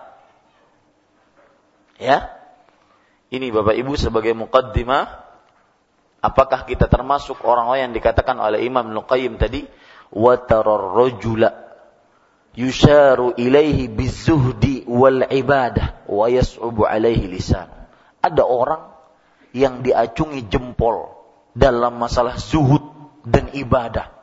Ya. 1.99 2.43
Ini 3.35 3.51
Bapak 3.51 3.75
Ibu 3.75 3.99
sebagai 3.99 4.31
muqaddimah 4.38 5.11
apakah 6.23 6.62
kita 6.70 6.87
termasuk 6.87 7.42
orang-orang 7.42 7.90
yang 7.90 7.94
dikatakan 7.99 8.38
oleh 8.38 8.62
Imam 8.62 8.94
Nuqayyim 8.94 9.42
tadi 9.42 9.66
wa 10.14 10.38
tarar 10.38 10.94
rajula 10.94 11.51
yusharu 12.55 13.35
ilaihi 13.35 13.90
bizuhdi 13.90 14.87
wal 14.87 15.27
ibadah 15.27 16.07
wa 16.07 16.31
yas'ubu 16.31 16.87
alaihi 16.87 17.27
lisan. 17.27 17.66
Ada 18.23 18.47
orang 18.47 18.94
yang 19.51 19.83
diacungi 19.83 20.47
jempol 20.47 21.11
dalam 21.59 21.99
masalah 21.99 22.38
zuhud 22.38 22.83
dan 23.27 23.51
ibadah. 23.51 24.14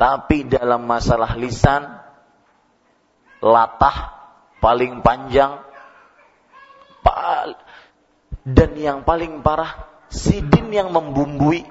Tapi 0.00 0.48
dalam 0.48 0.88
masalah 0.88 1.36
lisan, 1.36 1.84
latah 3.44 4.16
paling 4.64 5.04
panjang, 5.04 5.60
dan 8.48 8.72
yang 8.80 9.04
paling 9.04 9.44
parah, 9.44 9.84
sidin 10.08 10.72
yang 10.72 10.88
membumbui. 10.88 11.68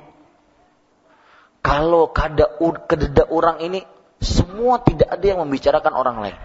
Kalau 1.65 2.13
kada 2.13 2.61
kededa 2.85 3.27
orang 3.33 3.59
ini, 3.65 3.81
semua 4.21 4.79
tidak 4.85 5.09
ada 5.09 5.25
yang 5.25 5.39
membicarakan 5.41 5.93
orang 5.97 6.17
lain. 6.21 6.37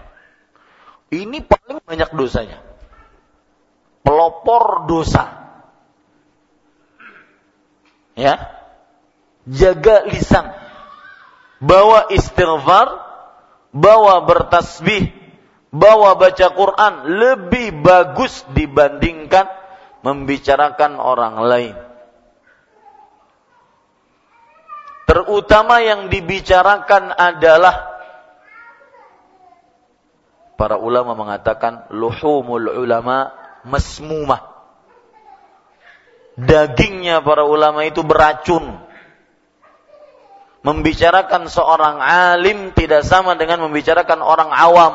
Ini 1.13 1.37
paling 1.45 1.79
banyak 1.85 2.09
dosanya. 2.17 2.59
Pelopor 4.03 4.89
dosa 4.89 5.43
Ya. 8.13 8.61
Jaga 9.49 10.05
lisan. 10.05 10.53
Bawa 11.63 12.11
istighfar, 12.13 12.87
bawa 13.73 14.27
bertasbih, 14.27 15.09
bawa 15.73 16.13
baca 16.19 16.47
Quran 16.53 16.93
lebih 17.07 17.81
bagus 17.81 18.45
dibandingkan 18.53 19.62
membicarakan 20.03 20.99
orang 20.99 21.35
lain. 21.41 21.75
Terutama 25.07 25.83
yang 25.83 26.07
dibicarakan 26.07 27.11
adalah 27.15 27.91
para 30.55 30.79
ulama 30.79 31.15
mengatakan 31.15 31.91
luhumul 31.91 32.71
ulama 32.71 33.35
masmumah 33.67 34.53
dagingnya 36.37 37.21
para 37.21 37.45
ulama 37.45 37.85
itu 37.85 38.01
beracun. 38.01 38.81
Membicarakan 40.63 41.51
seorang 41.51 41.99
alim 41.99 42.71
tidak 42.71 43.03
sama 43.03 43.35
dengan 43.35 43.67
membicarakan 43.67 44.23
orang 44.23 44.49
awam. 44.55 44.93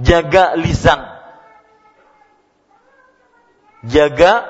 Jaga 0.00 0.56
lisan. 0.56 1.19
Jaga 3.86 4.44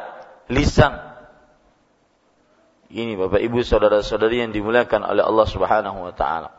lisan. 0.50 0.98
Ini 2.90 3.14
Bapak 3.14 3.38
Ibu 3.38 3.62
saudara-saudari 3.62 4.42
yang 4.42 4.50
dimuliakan 4.50 5.06
oleh 5.06 5.22
Allah 5.22 5.46
Subhanahu 5.46 5.98
wa 6.10 6.10
taala. 6.10 6.50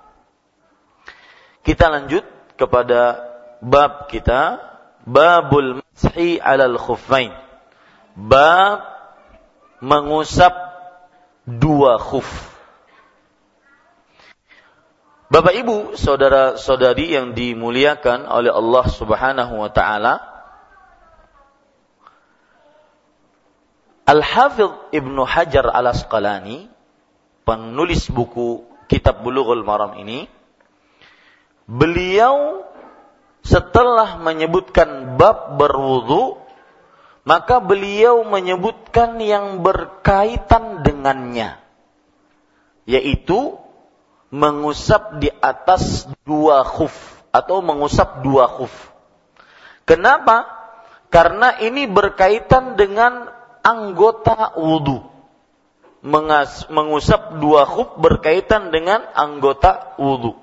Kita 1.62 1.92
lanjut 1.92 2.24
kepada 2.56 3.20
bab 3.60 4.08
kita 4.08 4.64
babul 5.04 5.84
mashi 5.84 6.40
alal 6.40 6.80
khuffain. 6.80 7.36
Bab 8.16 8.88
mengusap 9.84 10.56
dua 11.44 12.00
khuf. 12.00 12.28
Bapak 15.32 15.56
Ibu, 15.56 15.96
saudara-saudari 15.96 17.16
yang 17.16 17.32
dimuliakan 17.32 18.28
oleh 18.28 18.52
Allah 18.52 18.86
Subhanahu 18.92 19.64
wa 19.64 19.72
taala, 19.72 20.31
Al-Hafidh 24.12 24.92
Ibnu 24.92 25.24
Hajar 25.24 25.72
Al-Asqalani, 25.72 26.68
penulis 27.48 28.12
buku 28.12 28.68
Kitab 28.92 29.24
Bulughul 29.24 29.64
Maram 29.64 29.96
ini, 30.04 30.28
beliau 31.64 32.68
setelah 33.40 34.20
menyebutkan 34.20 35.16
bab 35.16 35.56
berwudu, 35.56 36.44
maka 37.24 37.64
beliau 37.64 38.28
menyebutkan 38.28 39.16
yang 39.24 39.64
berkaitan 39.64 40.84
dengannya, 40.84 41.56
yaitu 42.84 43.56
mengusap 44.28 45.24
di 45.24 45.32
atas 45.40 46.12
dua 46.28 46.68
khuf 46.68 46.92
atau 47.32 47.64
mengusap 47.64 48.28
dua 48.28 48.52
khuf. 48.52 48.92
Kenapa? 49.88 50.52
Karena 51.08 51.56
ini 51.64 51.88
berkaitan 51.88 52.76
dengan 52.76 53.31
anggota 53.62 54.58
wudhu. 54.58 55.08
Mengusap 56.70 57.38
dua 57.38 57.70
khuf 57.70 57.98
berkaitan 58.02 58.74
dengan 58.74 59.06
anggota 59.14 59.94
wudhu. 60.02 60.34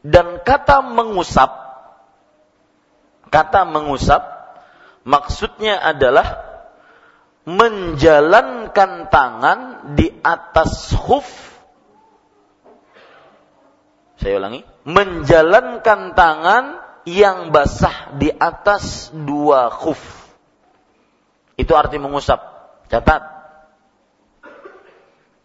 Dan 0.00 0.40
kata 0.40 0.80
mengusap, 0.80 1.52
kata 3.28 3.68
mengusap, 3.68 4.24
maksudnya 5.04 5.76
adalah 5.76 6.40
menjalankan 7.44 9.12
tangan 9.12 9.60
di 9.92 10.08
atas 10.24 10.96
huf. 10.96 11.28
Saya 14.20 14.40
ulangi, 14.40 14.64
menjalankan 14.88 16.16
tangan 16.16 16.64
yang 17.08 17.52
basah 17.52 18.16
di 18.16 18.32
atas 18.32 19.12
dua 19.12 19.68
khuf. 19.68 20.19
Itu 21.60 21.76
arti 21.76 22.00
mengusap. 22.00 22.40
Catat. 22.88 23.20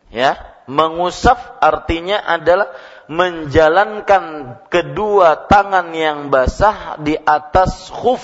Ya, 0.07 0.39
mengusap 0.63 1.59
artinya 1.59 2.23
adalah 2.23 2.71
menjalankan 3.11 4.55
kedua 4.71 5.51
tangan 5.51 5.91
yang 5.91 6.31
basah 6.31 6.95
di 7.03 7.19
atas 7.19 7.91
khuf. 7.91 8.23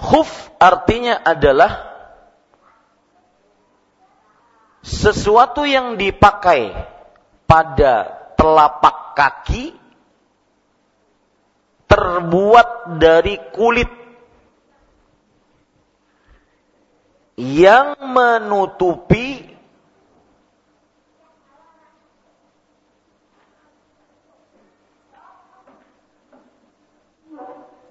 Khuf 0.00 0.32
artinya 0.56 1.20
adalah 1.20 1.92
sesuatu 4.80 5.68
yang 5.68 6.00
dipakai 6.00 6.72
pada 7.44 8.16
telapak 8.40 9.12
kaki 9.12 9.76
terbuat 11.84 12.96
dari 12.96 13.36
kulit 13.52 13.99
yang 17.40 17.96
menutupi 18.04 19.48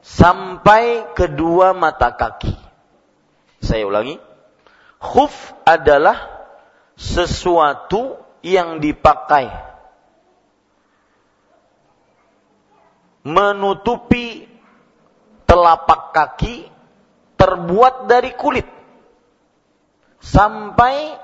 sampai 0.06 1.10
kedua 1.18 1.74
mata 1.74 2.14
kaki. 2.14 2.54
Saya 3.66 3.90
ulangi. 3.90 4.22
Khuf 5.02 5.34
adalah 5.66 6.46
sesuatu 6.94 8.22
yang 8.46 8.78
dipakai 8.78 9.50
menutupi 13.26 14.46
telapak 15.48 16.14
kaki 16.14 16.68
terbuat 17.40 18.12
dari 18.12 18.36
kulit 18.36 18.79
sampai 20.20 21.16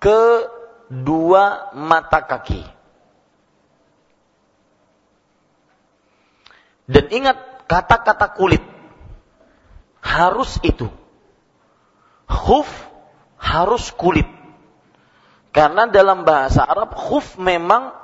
ke 0.00 0.48
dua 0.90 1.70
mata 1.76 2.24
kaki. 2.24 2.66
Dan 6.90 7.06
ingat 7.14 7.38
kata-kata 7.70 8.34
kulit 8.34 8.64
harus 10.02 10.58
itu. 10.66 10.90
Khuf 12.26 12.66
harus 13.38 13.94
kulit. 13.94 14.26
Karena 15.54 15.86
dalam 15.86 16.26
bahasa 16.26 16.66
Arab 16.66 16.98
khuf 16.98 17.38
memang 17.38 17.94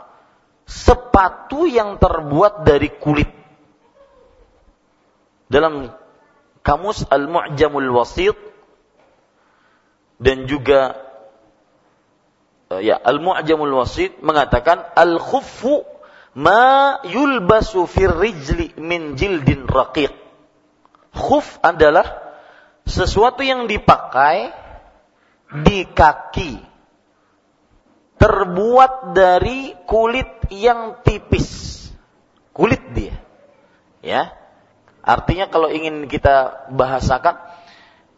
sepatu 0.66 1.66
yang 1.66 1.99
terbuat 1.99 2.62
dari 2.62 2.90
kulit. 2.94 3.31
Dalam 5.46 5.90
kamus 6.62 7.07
Al-Mu'jamul 7.07 7.90
Wasit 7.94 8.45
dan 10.16 10.48
juga 10.48 10.96
eh, 12.72 12.81
ya 12.92 12.96
Al-Mu'jamul 12.96 13.76
Wasit 13.76 14.20
mengatakan 14.24 14.85
al-khuffu 14.96 15.85
ma 16.37 17.00
yulbasu 17.05 17.88
fir 17.88 18.12
rijli 18.12 18.76
min 18.81 19.16
jildin 19.16 19.68
raqiq. 19.68 20.12
Khuf 21.16 21.57
adalah 21.64 22.37
sesuatu 22.85 23.40
yang 23.40 23.64
dipakai 23.64 24.52
di 25.64 25.88
kaki 25.88 26.61
terbuat 28.20 29.16
dari 29.16 29.72
kulit 29.88 30.48
yang 30.52 31.00
tipis. 31.00 31.72
Kulit 32.52 32.81
dia. 32.92 33.16
Ya. 34.00 34.33
Artinya 35.07 35.46
kalau 35.48 35.70
ingin 35.70 36.11
kita 36.11 36.68
bahasakan 36.72 37.38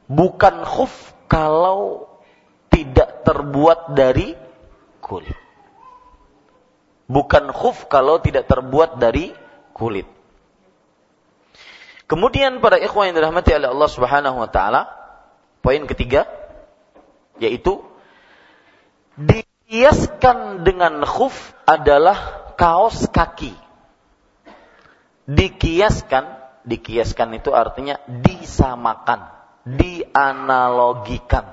bukan 0.08 0.64
khuf 0.64 1.12
kalau 1.30 2.08
tidak 2.72 3.22
terbuat 3.22 3.92
dari 3.92 4.34
kulit 5.04 5.48
bukan 7.08 7.50
khuf 7.50 7.88
kalau 7.88 8.20
tidak 8.20 8.46
terbuat 8.46 9.00
dari 9.00 9.32
kulit. 9.72 10.06
Kemudian 12.08 12.60
para 12.60 12.76
ikhwan 12.80 13.10
yang 13.10 13.16
dirahmati 13.20 13.52
oleh 13.52 13.68
Allah 13.68 13.90
Subhanahu 13.90 14.36
wa 14.40 14.48
taala, 14.48 14.88
poin 15.64 15.82
ketiga 15.88 16.28
yaitu 17.40 17.80
dikiaskan 19.16 20.64
dengan 20.64 21.04
khuf 21.04 21.56
adalah 21.64 22.52
kaos 22.56 23.08
kaki. 23.08 23.56
Dikiaskan, 25.28 26.24
dikiaskan 26.64 27.36
itu 27.36 27.52
artinya 27.52 28.00
disamakan, 28.08 29.28
dianalogikan 29.76 31.44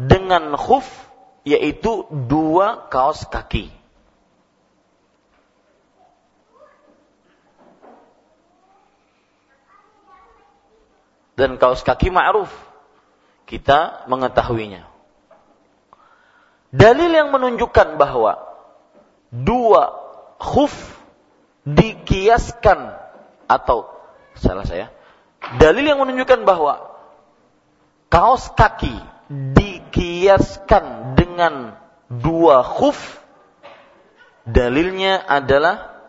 dengan 0.00 0.56
khuf 0.56 0.88
yaitu 1.44 2.08
dua 2.10 2.88
kaos 2.88 3.28
kaki. 3.28 3.68
Dan 11.36 11.60
kaos 11.60 11.84
kaki 11.84 12.08
ma'ruf. 12.08 12.48
Kita 13.46 14.08
mengetahuinya. 14.10 14.88
Dalil 16.74 17.12
yang 17.12 17.30
menunjukkan 17.30 18.00
bahwa 18.00 18.42
dua 19.30 19.94
khuf 20.40 20.72
dikiaskan 21.62 22.96
atau 23.46 23.86
salah 24.34 24.66
saya. 24.66 24.95
Dalil 25.62 25.86
yang 25.86 26.02
menunjukkan 26.02 26.42
bahwa 26.42 26.98
kaos 28.10 28.50
kaki 28.58 28.94
dikiaskan 29.30 31.14
dengan 31.14 31.78
dua 32.10 32.66
khuf 32.66 32.98
dalilnya 34.46 35.22
adalah 35.22 36.02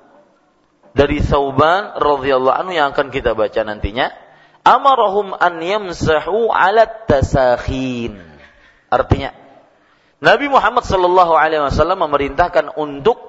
dari 0.97 1.21
Sauban 1.21 1.93
radhiyallahu 1.97 2.58
anhu 2.58 2.73
yang 2.73 2.93
akan 2.93 3.13
kita 3.13 3.38
baca 3.38 3.62
nantinya. 3.62 4.10
Amarahum 4.65 5.32
an 5.38 5.62
yamsahu 5.62 6.50
ala 6.52 6.89
tasakhin. 7.08 8.19
Artinya 8.89 9.32
Nabi 10.17 10.50
Muhammad 10.50 10.84
Shallallahu 10.84 11.38
Alaihi 11.38 11.62
Wasallam 11.62 12.02
memerintahkan 12.10 12.73
untuk 12.73 13.21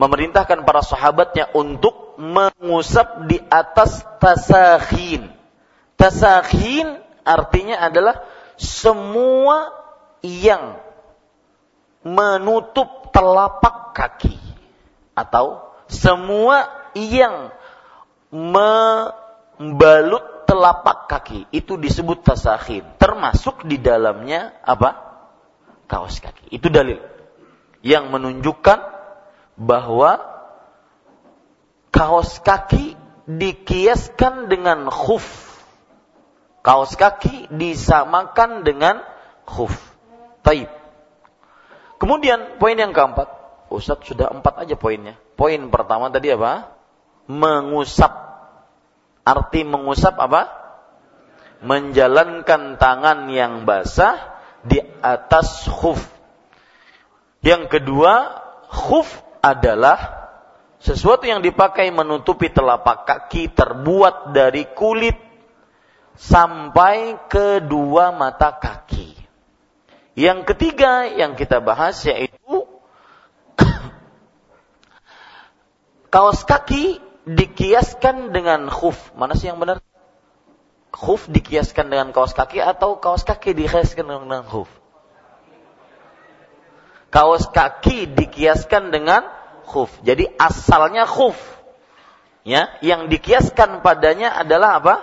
memerintahkan 0.00 0.64
para 0.64 0.80
sahabatnya 0.80 1.52
untuk 1.52 2.05
mengusap 2.18 3.28
di 3.28 3.38
atas 3.48 4.04
tasakhin. 4.20 5.30
Tasakhin 5.96 7.00
artinya 7.24 7.80
adalah 7.80 8.24
semua 8.56 9.72
yang 10.24 10.80
menutup 12.04 13.12
telapak 13.12 13.96
kaki 13.96 14.36
atau 15.16 15.72
semua 15.88 16.68
yang 16.92 17.50
membalut 18.32 20.24
telapak 20.46 21.08
kaki 21.08 21.50
itu 21.50 21.74
disebut 21.80 22.22
tasakhin 22.22 22.84
termasuk 23.00 23.66
di 23.66 23.80
dalamnya 23.80 24.52
apa 24.62 24.94
kaos 25.88 26.20
kaki. 26.20 26.52
Itu 26.52 26.68
dalil 26.68 27.00
yang 27.82 28.10
menunjukkan 28.10 28.78
bahwa 29.56 30.35
kaos 31.96 32.44
kaki 32.44 32.92
dikiaskan 33.24 34.52
dengan 34.52 34.92
khuf. 34.92 35.24
Kaos 36.60 36.92
kaki 36.92 37.48
disamakan 37.48 38.68
dengan 38.68 39.00
khuf. 39.48 39.72
Taib. 40.44 40.68
Kemudian 41.96 42.60
poin 42.60 42.76
yang 42.76 42.92
keempat, 42.92 43.32
Ustaz 43.72 44.04
sudah 44.04 44.28
empat 44.28 44.68
aja 44.68 44.76
poinnya. 44.76 45.16
Poin 45.40 45.72
pertama 45.72 46.12
tadi 46.12 46.30
apa? 46.36 46.76
Mengusap. 47.26 48.12
Arti 49.26 49.64
mengusap 49.64 50.14
apa? 50.20 50.52
Menjalankan 51.64 52.76
tangan 52.76 53.26
yang 53.32 53.64
basah 53.64 54.36
di 54.62 54.78
atas 55.00 55.66
khuf. 55.66 55.98
Yang 57.40 57.80
kedua, 57.80 58.42
khuf 58.70 59.08
adalah 59.40 60.25
sesuatu 60.86 61.26
yang 61.26 61.42
dipakai 61.42 61.90
menutupi 61.90 62.46
telapak 62.46 63.02
kaki 63.02 63.50
terbuat 63.50 64.30
dari 64.30 64.70
kulit 64.70 65.18
sampai 66.14 67.26
kedua 67.26 68.14
mata 68.14 68.54
kaki. 68.54 69.18
Yang 70.14 70.54
ketiga 70.54 71.10
yang 71.10 71.34
kita 71.34 71.58
bahas 71.58 71.98
yaitu 72.06 72.70
kaos 76.14 76.46
kaki 76.46 77.02
dikiaskan 77.26 78.30
dengan 78.30 78.70
khuf. 78.70 79.10
Mana 79.18 79.34
sih 79.34 79.50
yang 79.50 79.58
benar? 79.58 79.82
khuf 80.96 81.28
dikiaskan 81.28 81.92
dengan 81.92 82.08
kaos 82.16 82.32
kaki 82.32 82.56
atau 82.56 82.96
kaos 82.96 83.20
kaki 83.20 83.52
dikiaskan 83.52 84.08
dengan 84.08 84.48
khuf? 84.48 84.70
Kaos 87.12 87.52
kaki 87.52 88.08
dikiaskan 88.16 88.88
dengan 88.88 89.28
khuf. 89.66 89.90
Jadi 90.06 90.30
asalnya 90.38 91.04
khuf. 91.04 91.36
Ya, 92.46 92.78
yang 92.78 93.10
dikiaskan 93.10 93.82
padanya 93.82 94.30
adalah 94.38 94.78
apa? 94.78 94.94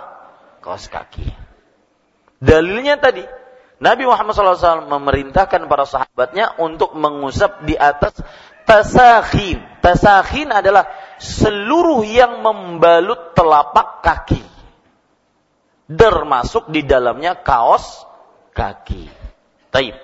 Kaos 0.64 0.88
kaki. 0.88 1.28
Dalilnya 2.40 2.96
tadi, 2.96 3.20
Nabi 3.84 4.08
Muhammad 4.08 4.32
SAW 4.32 4.88
memerintahkan 4.88 5.68
para 5.68 5.84
sahabatnya 5.84 6.56
untuk 6.56 6.96
mengusap 6.96 7.68
di 7.68 7.76
atas 7.76 8.16
tasakhin. 8.64 9.60
Tasakhin 9.84 10.56
adalah 10.56 10.88
seluruh 11.20 12.00
yang 12.08 12.40
membalut 12.40 13.36
telapak 13.36 14.00
kaki 14.00 14.54
termasuk 15.90 16.72
di 16.72 16.84
dalamnya 16.84 17.36
kaos 17.44 18.08
kaki. 18.56 19.08
Taib. 19.68 19.96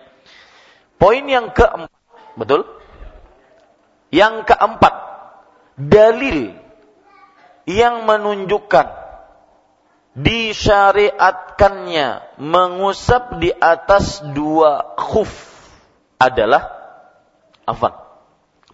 Poin 1.00 1.24
yang 1.24 1.54
keempat, 1.56 1.92
betul? 2.36 2.68
Yang 4.10 4.50
keempat, 4.50 4.94
dalil 5.78 6.58
yang 7.66 8.04
menunjukkan 8.04 8.86
disyariatkannya 10.18 12.38
mengusap 12.42 13.38
di 13.38 13.54
atas 13.54 14.18
dua 14.34 14.98
khuf 14.98 15.30
adalah 16.18 16.66
afan. 17.64 17.94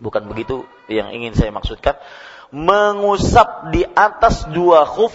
Bukan 0.00 0.24
begitu 0.28 0.64
yang 0.88 1.12
ingin 1.12 1.34
saya 1.36 1.52
maksudkan. 1.52 1.96
Mengusap 2.54 3.74
di 3.74 3.84
atas 3.84 4.46
dua 4.48 4.86
khuf 4.88 5.12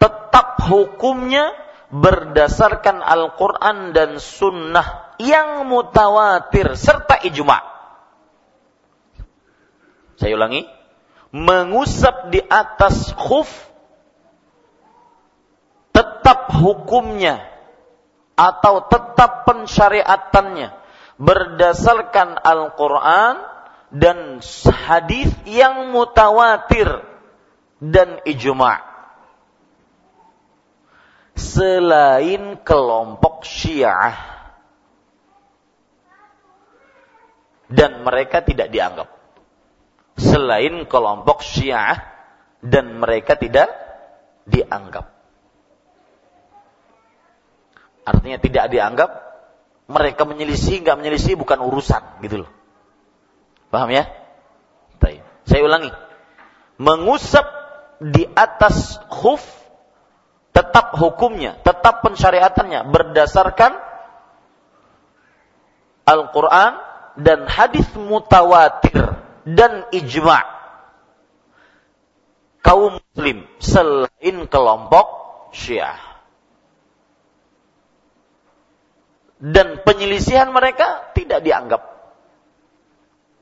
tetap 0.00 0.62
hukumnya 0.64 1.52
berdasarkan 1.92 3.04
Al-Quran 3.04 3.92
dan 3.92 4.16
Sunnah 4.18 5.14
yang 5.20 5.68
mutawatir 5.68 6.72
serta 6.74 7.20
ijma. 7.22 7.73
Saya 10.14 10.38
ulangi, 10.38 10.62
mengusap 11.34 12.30
di 12.30 12.38
atas 12.38 13.10
khuf 13.18 13.50
tetap 15.90 16.54
hukumnya 16.54 17.42
atau 18.34 18.86
tetap 18.86 19.46
pensyariatannya 19.46 20.74
berdasarkan 21.18 22.38
Al-Quran 22.38 23.34
dan 23.94 24.42
hadis 24.86 25.30
yang 25.46 25.94
mutawatir 25.94 26.86
dan 27.78 28.18
ijma' 28.26 28.94
selain 31.34 32.58
kelompok 32.62 33.42
Syiah. 33.46 34.34
Dan 37.64 38.06
mereka 38.06 38.44
tidak 38.44 38.70
dianggap 38.70 39.13
selain 40.14 40.86
kelompok 40.86 41.42
Syiah 41.42 41.98
dan 42.62 42.98
mereka 42.98 43.34
tidak 43.34 43.70
dianggap. 44.46 45.10
Artinya 48.04 48.38
tidak 48.38 48.68
dianggap 48.68 49.10
mereka 49.88 50.24
menyelisih 50.24 50.80
nggak 50.84 50.96
menyelisih 50.96 51.34
bukan 51.36 51.60
urusan 51.60 52.20
gitu 52.24 52.44
loh. 52.44 52.50
Paham 53.68 53.90
ya? 53.90 54.24
Saya 55.44 55.60
ulangi. 55.70 55.92
Mengusap 56.80 57.46
di 58.02 58.26
atas 58.34 58.98
khuf 59.06 59.44
tetap 60.50 60.98
hukumnya, 60.98 61.62
tetap 61.62 62.02
pensyariatannya 62.02 62.90
berdasarkan 62.90 63.78
Al-Quran 66.04 66.72
dan 67.22 67.46
hadis 67.46 67.86
mutawatir 67.94 69.23
dan 69.44 69.88
ijma' 69.92 70.44
kaum 72.64 72.96
muslim 72.96 73.44
selain 73.60 74.36
kelompok 74.48 75.06
syiah. 75.52 76.00
Dan 79.44 79.84
penyelisihan 79.84 80.48
mereka 80.48 81.12
tidak 81.12 81.44
dianggap. 81.44 81.82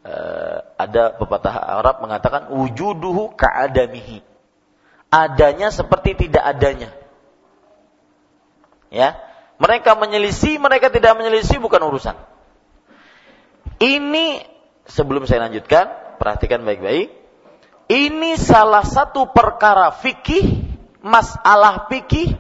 Uh, 0.02 0.58
ada 0.74 1.14
pepatah 1.14 1.78
Arab 1.78 2.02
mengatakan 2.02 2.50
wujuduhu 2.50 3.38
ka'adamihi 3.38 4.32
adanya 5.12 5.68
seperti 5.68 6.16
tidak 6.26 6.42
adanya. 6.42 6.90
Ya, 8.88 9.20
mereka 9.60 9.94
menyelisih, 9.94 10.56
mereka 10.56 10.88
tidak 10.88 11.14
menyelisih 11.20 11.60
bukan 11.60 11.84
urusan. 11.84 12.16
Ini 13.78 14.51
sebelum 14.86 15.26
saya 15.26 15.46
lanjutkan, 15.48 16.16
perhatikan 16.18 16.62
baik-baik. 16.62 17.10
Ini 17.90 18.38
salah 18.38 18.86
satu 18.86 19.28
perkara 19.34 19.92
fikih, 19.92 20.64
masalah 21.04 21.90
fikih 21.90 22.38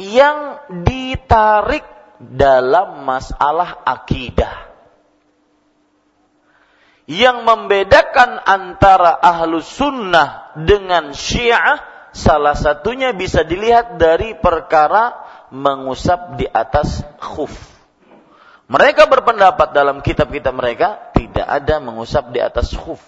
yang 0.00 0.58
ditarik 0.82 1.84
dalam 2.18 3.06
masalah 3.06 3.78
akidah. 3.86 4.66
Yang 7.08 7.40
membedakan 7.40 8.42
antara 8.44 9.16
ahlu 9.16 9.64
sunnah 9.64 10.52
dengan 10.60 11.16
syiah, 11.16 11.80
salah 12.12 12.52
satunya 12.52 13.16
bisa 13.16 13.48
dilihat 13.48 13.96
dari 13.96 14.36
perkara 14.36 15.16
mengusap 15.48 16.36
di 16.36 16.44
atas 16.44 17.00
khuf. 17.16 17.77
Mereka 18.68 19.08
berpendapat 19.08 19.72
dalam 19.72 20.04
kitab-kitab 20.04 20.52
mereka 20.52 21.08
tidak 21.16 21.48
ada 21.48 21.80
mengusap 21.80 22.36
di 22.36 22.40
atas 22.44 22.76
khuf. 22.76 23.00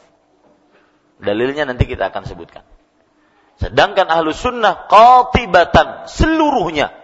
Dalilnya 1.21 1.69
nanti 1.69 1.85
kita 1.85 2.09
akan 2.09 2.25
sebutkan. 2.25 2.65
Sedangkan 3.61 4.09
ahlu 4.09 4.33
sunnah 4.33 4.89
qatibatan 4.89 6.09
seluruhnya 6.09 6.97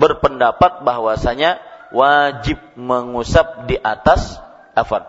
berpendapat 0.00 0.88
bahwasanya 0.88 1.60
wajib 1.92 2.56
mengusap 2.80 3.68
di 3.68 3.76
atas 3.76 4.40
afan 4.72 5.04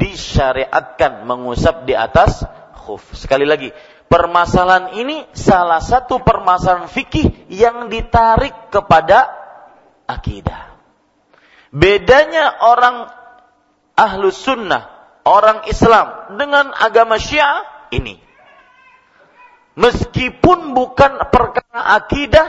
disyariatkan 0.00 1.28
mengusap 1.28 1.84
di 1.84 1.92
atas 1.92 2.40
khuf. 2.72 3.04
Sekali 3.12 3.44
lagi, 3.44 3.68
permasalahan 4.08 4.96
ini 4.96 5.28
salah 5.36 5.84
satu 5.84 6.24
permasalahan 6.24 6.88
fikih 6.88 7.52
yang 7.52 7.92
ditarik 7.92 8.72
kepada 8.72 9.28
akidah. 10.08 10.73
Bedanya 11.74 12.62
orang 12.62 13.10
ahlu 13.98 14.30
sunnah, 14.30 14.94
orang 15.26 15.66
Islam 15.66 16.38
dengan 16.38 16.70
agama 16.70 17.18
syiah 17.18 17.90
ini. 17.90 18.22
Meskipun 19.74 20.70
bukan 20.70 21.18
perkara 21.34 21.98
akidah, 21.98 22.46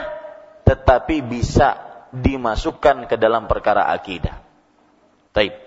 tetapi 0.62 1.26
bisa 1.26 1.74
dimasukkan 2.14 3.10
ke 3.10 3.18
dalam 3.18 3.50
perkara 3.50 3.90
akidah. 3.90 4.38
Taib. 5.34 5.58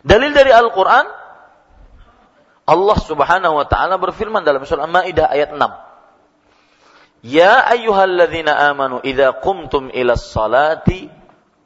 Dalil 0.00 0.32
dari 0.32 0.56
Al-Quran, 0.56 1.04
Allah 2.64 2.98
subhanahu 3.04 3.60
wa 3.60 3.66
ta'ala 3.68 4.00
berfirman 4.00 4.40
dalam 4.40 4.64
surah 4.64 4.88
Al-Ma'idah 4.88 5.26
ayat 5.28 5.52
6. 5.52 7.28
Ya 7.28 7.60
ayyuhalladzina 7.68 8.72
amanu 8.72 9.04
idza 9.04 9.36
qumtum 9.44 9.92
ila 9.92 10.16
salati 10.18 11.21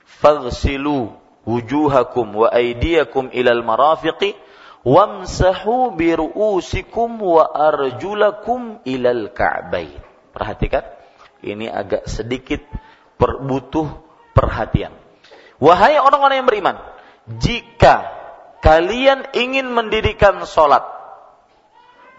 faghsilu 0.07 1.12
wujuhakum 1.42 2.47
wa 2.47 2.49
aydiyakum 2.51 3.31
ilal 3.35 3.62
marafiqi 3.66 4.38
wamsahu 4.87 5.99
bi 5.99 6.14
ru'usikum 6.14 7.19
wa 7.19 7.42
arjulakum 7.51 8.79
ilal 8.87 9.35
ka'bain. 9.35 9.99
Perhatikan, 10.31 10.87
ini 11.42 11.66
agak 11.66 12.07
sedikit 12.07 12.62
per, 13.19 13.42
butuh 13.42 13.90
perhatian. 14.31 14.95
Wahai 15.59 15.99
orang-orang 15.99 16.45
yang 16.45 16.49
beriman, 16.49 16.77
jika 17.40 18.07
kalian 18.61 19.33
ingin 19.35 19.73
mendirikan 19.73 20.45
solat, 20.45 20.85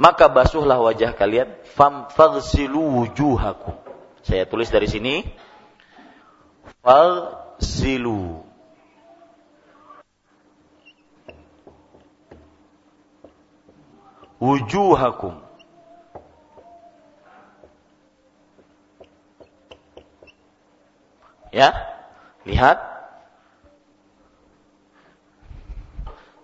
maka 0.01 0.27
basuhlah 0.27 0.81
wajah 0.81 1.13
kalian, 1.13 1.53
faghsilu 2.11 3.01
wujuhakum. 3.01 3.77
Saya 4.25 4.43
tulis 4.49 4.67
dari 4.73 4.89
sini, 4.89 5.23
faghsilu 7.57 8.45
wujuhakum. 14.37 15.33
Ya, 21.49 21.73
lihat. 22.45 22.77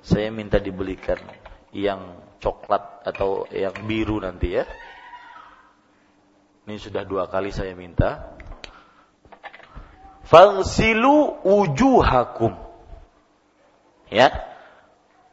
Saya 0.03 0.33
minta 0.33 0.59
dibelikan 0.59 1.15
yang 1.71 2.17
coklat 2.41 3.05
atau 3.07 3.45
yang 3.53 3.71
biru 3.85 4.19
nanti 4.19 4.57
ya. 4.57 4.65
Ini 6.65 6.75
sudah 6.81 7.05
dua 7.05 7.29
kali 7.29 7.53
saya 7.53 7.77
minta. 7.77 8.35
Fangsilu 10.23 11.37
wujuhakum. 11.43 12.55
Ya. 14.09 14.31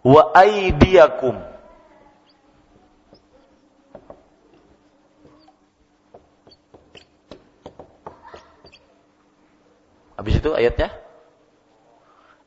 Wa 0.01 0.33
aidiakum 0.35 1.51
Habis 10.21 10.37
itu 10.37 10.53
ayatnya 10.53 10.93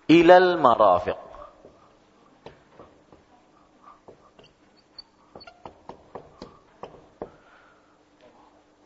ilal 0.06 0.62
marafiq. 0.62 1.18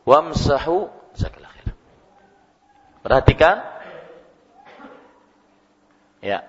Wamsahu 0.08 0.88
Perhatikan. 3.02 3.62
Ya. 6.18 6.42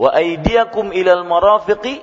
Wa 0.00 0.16
aydiyakum 0.16 0.96
ilal 0.96 1.28
marafiqi 1.28 2.00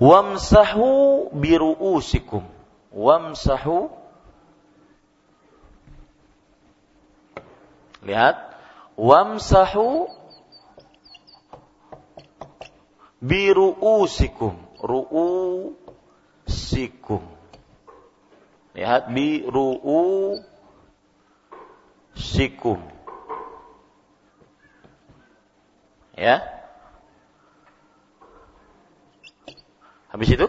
wamsahu 0.00 1.28
biru'usikum. 1.36 2.44
Wamsahu 2.92 3.92
Lihat. 8.06 8.38
Wamsahu 8.96 10.08
biru'usikum. 13.20 14.56
Ru'usikum. 14.80 15.76
Lihat 18.76 19.08
biru'usikum. 19.08 20.44
Ya. 26.16 26.44
Habis 30.12 30.28
itu? 30.36 30.48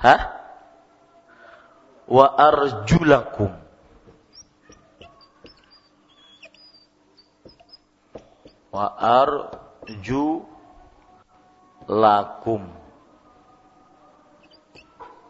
Hah? 0.00 0.20
Wa 2.08 2.26
arjulakum. 2.36 3.62
wa 8.72 8.88
arju 8.96 10.48
lakum 11.92 12.64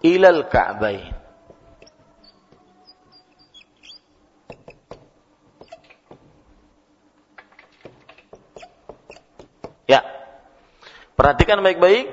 ilal 0.06 0.46
ka'bain 0.46 1.18
Ya. 9.90 9.98
Perhatikan 11.22 11.62
baik-baik. 11.62 12.10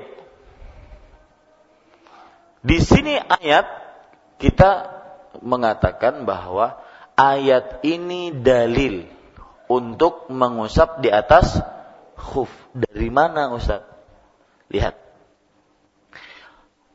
Di 2.62 2.78
sini 2.78 3.18
ayat 3.18 3.66
kita 4.38 4.86
mengatakan 5.42 6.22
bahwa 6.22 6.78
ayat 7.18 7.82
ini 7.82 8.30
dalil 8.30 9.10
untuk 9.66 10.30
mengusap 10.30 11.02
di 11.02 11.10
atas 11.10 11.58
khuf. 12.14 12.46
Dari 12.70 13.10
mana 13.10 13.50
Ustaz? 13.50 13.82
Lihat. 14.70 14.94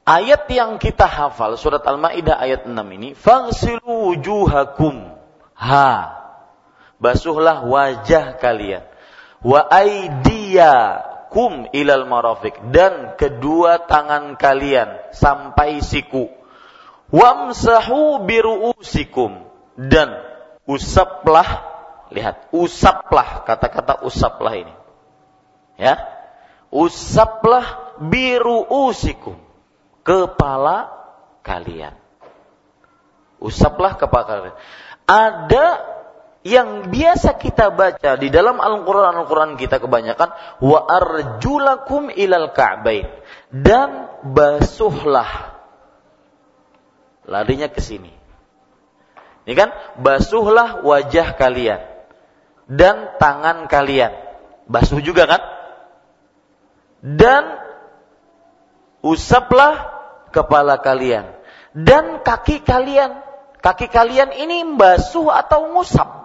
Ayat 0.08 0.48
yang 0.48 0.80
kita 0.80 1.12
hafal 1.12 1.60
surat 1.60 1.84
Al-Maidah 1.84 2.40
ayat 2.40 2.64
6 2.64 2.96
ini, 2.96 3.12
"Faghsilu 3.12 4.16
wujuhakum." 4.16 5.20
Ha. 5.60 5.92
Basuhlah 6.96 7.68
wajah 7.68 8.40
kalian. 8.40 8.88
Wa 9.44 9.68
aydiyakum 11.36 11.68
ilal 11.76 12.08
marafiq 12.08 12.56
dan 12.72 13.20
kedua 13.20 13.84
tangan 13.86 14.40
kalian 14.40 15.12
sampai 15.12 15.84
siku. 15.84 16.32
Wamsahu 17.12 18.26
biruusikum 18.26 19.46
dan 19.78 20.10
usaplah 20.66 21.76
Lihat, 22.06 22.54
usaplah 22.54 23.44
kata-kata 23.50 24.06
usaplah 24.06 24.56
ini. 24.56 24.72
Ya. 25.76 26.00
Usaplah 26.70 27.98
biru 27.98 28.62
usikum 28.88 29.36
kepala 30.06 30.94
kalian. 31.42 31.98
Usaplah 33.42 33.98
kepala 33.98 34.24
kalian. 34.24 34.58
Ada 35.10 35.66
yang 36.46 36.94
biasa 36.94 37.42
kita 37.42 37.74
baca 37.74 38.22
di 38.22 38.30
dalam 38.30 38.62
Al-Quran 38.62 39.26
Al-Quran 39.26 39.58
kita 39.58 39.82
kebanyakan 39.82 40.30
wa 40.62 40.80
arjulakum 40.86 42.14
ilal 42.14 42.54
ka'bain. 42.54 43.10
Dan 43.50 44.06
basuhlah. 44.22 45.58
Larinya 47.26 47.66
ke 47.66 47.82
sini. 47.82 48.14
Ini 49.50 49.54
kan 49.58 49.74
basuhlah 49.98 50.86
wajah 50.86 51.34
kalian 51.34 51.82
dan 52.70 53.18
tangan 53.18 53.66
kalian. 53.66 54.14
Basuh 54.70 55.02
juga 55.02 55.26
kan? 55.26 55.42
Dan 57.02 57.58
usaplah 59.02 59.94
kepala 60.30 60.78
kalian 60.78 61.26
dan 61.74 62.22
kaki 62.22 62.62
kalian. 62.62 63.18
Kaki 63.66 63.90
kalian 63.90 64.30
ini 64.30 64.62
basuh 64.78 65.34
atau 65.34 65.74
ngusap 65.74 66.25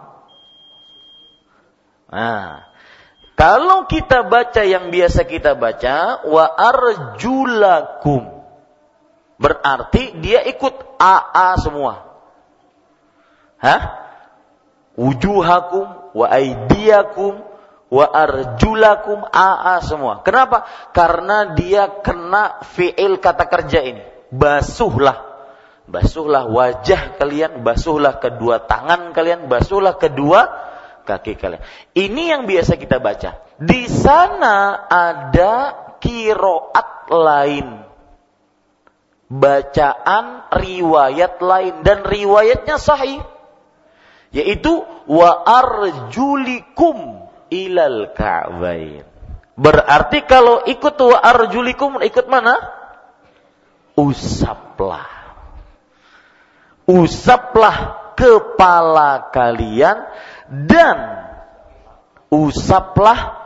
Nah, 2.10 2.66
kalau 3.38 3.86
kita 3.86 4.26
baca 4.26 4.66
yang 4.66 4.92
biasa 4.92 5.24
kita 5.24 5.56
baca 5.56 6.26
wa 6.26 6.44
arjulakum 6.44 8.42
berarti 9.40 10.20
dia 10.20 10.44
ikut 10.44 11.00
AA 11.00 11.56
semua. 11.56 12.04
Hah? 13.62 13.82
Wujuhakum 14.98 16.12
wa 16.12 16.26
aidiakum 16.28 17.40
wa 17.88 18.06
arjulakum 18.12 19.24
AA 19.32 19.80
semua. 19.88 20.20
Kenapa? 20.20 20.68
Karena 20.92 21.56
dia 21.56 21.88
kena 22.04 22.60
fiil 22.76 23.24
kata 23.24 23.48
kerja 23.48 23.80
ini. 23.80 24.04
Basuhlah. 24.28 25.30
Basuhlah 25.90 26.46
wajah 26.46 27.18
kalian, 27.18 27.66
basuhlah 27.66 28.22
kedua 28.22 28.62
tangan 28.62 29.10
kalian, 29.10 29.50
basuhlah 29.50 29.98
kedua 29.98 30.69
kaki 31.04 31.36
kalian. 31.36 31.62
Ini 31.96 32.22
yang 32.36 32.42
biasa 32.44 32.76
kita 32.76 33.00
baca. 33.02 33.40
Di 33.60 33.86
sana 33.90 34.88
ada 34.88 35.76
kiroat 36.00 37.10
lain. 37.12 37.84
Bacaan 39.30 40.50
riwayat 40.50 41.38
lain. 41.38 41.74
Dan 41.86 42.02
riwayatnya 42.02 42.80
sahih. 42.80 43.22
Yaitu 44.30 44.86
wa 45.10 45.30
arjulikum 45.42 47.26
ilal 47.50 48.14
ka'bain. 48.14 49.04
Berarti 49.60 50.24
kalau 50.24 50.64
ikut 50.64 50.96
wa 50.96 51.18
arjulikum 51.20 52.00
ikut 52.00 52.26
mana? 52.30 52.56
Usaplah. 53.98 55.20
Usaplah 56.88 58.00
kepala 58.16 59.30
kalian 59.32 60.04
dan 60.50 60.98
usaplah 62.26 63.38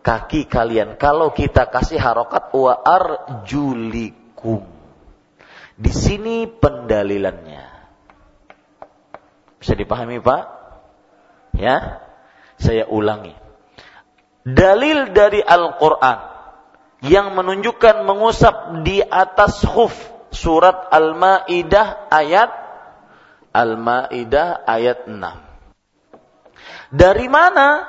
kaki 0.00 0.48
kalian. 0.48 0.96
Kalau 0.96 1.36
kita 1.36 1.68
kasih 1.68 2.00
harokat 2.00 2.54
wa 2.56 2.80
arjulikum. 2.80 4.64
Di 5.76 5.92
sini 5.92 6.48
pendalilannya. 6.48 7.64
Bisa 9.60 9.76
dipahami 9.76 10.16
Pak? 10.24 10.42
Ya, 11.56 12.00
saya 12.56 12.88
ulangi. 12.88 13.36
Dalil 14.46 15.10
dari 15.12 15.42
Al-Quran 15.42 16.18
yang 17.04 17.36
menunjukkan 17.36 18.08
mengusap 18.08 18.86
di 18.86 19.02
atas 19.04 19.60
khuf 19.66 19.92
surat 20.32 20.88
Al-Maidah 20.88 22.08
ayat 22.08 22.50
Al-Maidah 23.52 24.64
ayat 24.64 25.08
6. 25.10 25.45
Dari 26.96 27.28
mana? 27.28 27.84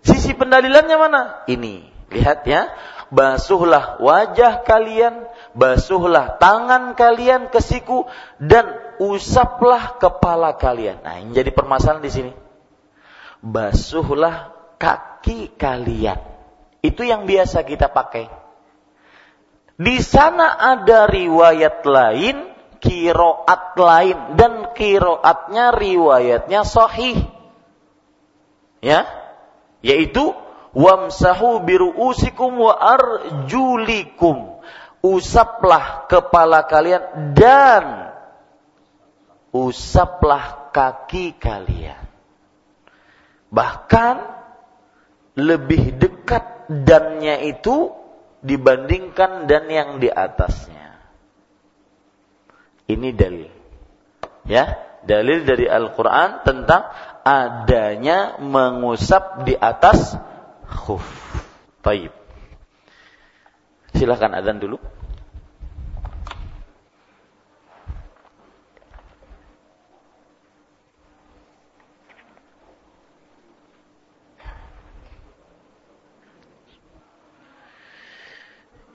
Sisi 0.00 0.32
pendalilannya 0.32 0.96
mana? 0.96 1.22
Ini. 1.44 1.84
Lihat 2.08 2.48
ya. 2.48 2.72
Basuhlah 3.12 4.00
wajah 4.00 4.64
kalian, 4.64 5.28
basuhlah 5.52 6.40
tangan 6.40 6.96
kalian 6.96 7.52
ke 7.52 7.60
siku 7.60 8.08
dan 8.40 8.72
usaplah 8.96 10.00
kepala 10.00 10.56
kalian. 10.56 11.04
Nah, 11.04 11.20
ini 11.20 11.36
jadi 11.36 11.52
permasalahan 11.52 12.00
di 12.00 12.08
sini. 12.08 12.32
Basuhlah 13.44 14.56
kaki 14.80 15.52
kalian. 15.60 16.16
Itu 16.80 17.04
yang 17.04 17.28
biasa 17.28 17.68
kita 17.68 17.92
pakai. 17.92 18.32
Di 19.76 20.00
sana 20.00 20.56
ada 20.56 21.04
riwayat 21.04 21.84
lain, 21.84 22.48
kiroat 22.80 23.76
lain 23.76 24.40
dan 24.40 24.72
kiroatnya 24.72 25.76
riwayatnya 25.76 26.64
sahih 26.64 27.31
ya? 28.82 29.06
Yaitu 29.80 30.34
wamsahu 30.74 31.62
biruusikum 31.64 32.58
wa 32.58 32.74
arjulikum. 32.76 34.58
Usaplah 35.02 36.06
kepala 36.06 36.62
kalian 36.66 37.34
dan 37.34 38.14
usaplah 39.50 40.70
kaki 40.70 41.34
kalian. 41.38 41.98
Bahkan 43.50 44.16
lebih 45.36 45.98
dekat 45.98 46.70
dannya 46.70 47.42
itu 47.50 47.90
dibandingkan 48.42 49.50
dan 49.50 49.66
yang 49.70 49.90
di 49.98 50.06
atasnya. 50.06 50.98
Ini 52.86 53.08
dalil. 53.14 53.52
Ya? 54.46 54.76
Dalil 55.02 55.42
dari 55.42 55.66
Al-Qur'an 55.66 56.46
tentang 56.46 56.86
adanya 57.22 58.38
mengusap 58.42 59.46
di 59.46 59.54
atas 59.54 60.18
khuf. 60.66 61.02
Taib. 61.82 62.14
Silahkan 63.94 64.34
adzan 64.34 64.62
dulu. 64.62 64.78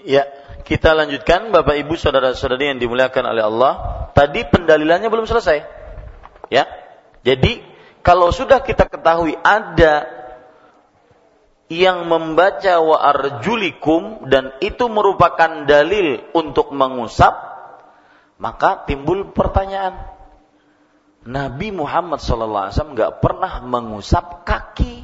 Ya, 0.07 0.23
kita 0.63 0.95
lanjutkan 0.95 1.51
Bapak 1.51 1.83
Ibu 1.83 1.99
saudara-saudari 1.99 2.71
yang 2.71 2.79
dimuliakan 2.79 3.27
oleh 3.27 3.43
Allah. 3.43 3.73
Tadi 4.15 4.47
pendalilannya 4.47 5.11
belum 5.11 5.27
selesai. 5.27 5.67
Ya. 6.47 6.63
Jadi 7.27 7.76
kalau 8.07 8.31
sudah 8.31 8.63
kita 8.63 8.87
ketahui 8.87 9.35
ada 9.43 10.07
yang 11.67 12.07
membaca 12.07 12.79
wa 12.79 13.03
arjulikum 13.03 14.31
dan 14.31 14.55
itu 14.63 14.87
merupakan 14.87 15.67
dalil 15.67 16.23
untuk 16.31 16.71
mengusap, 16.71 17.35
maka 18.39 18.87
timbul 18.87 19.35
pertanyaan. 19.35 20.07
Nabi 21.27 21.75
Muhammad 21.75 22.23
SAW 22.23 22.71
nggak 22.71 23.19
pernah 23.19 23.59
mengusap 23.67 24.47
kaki. 24.47 25.03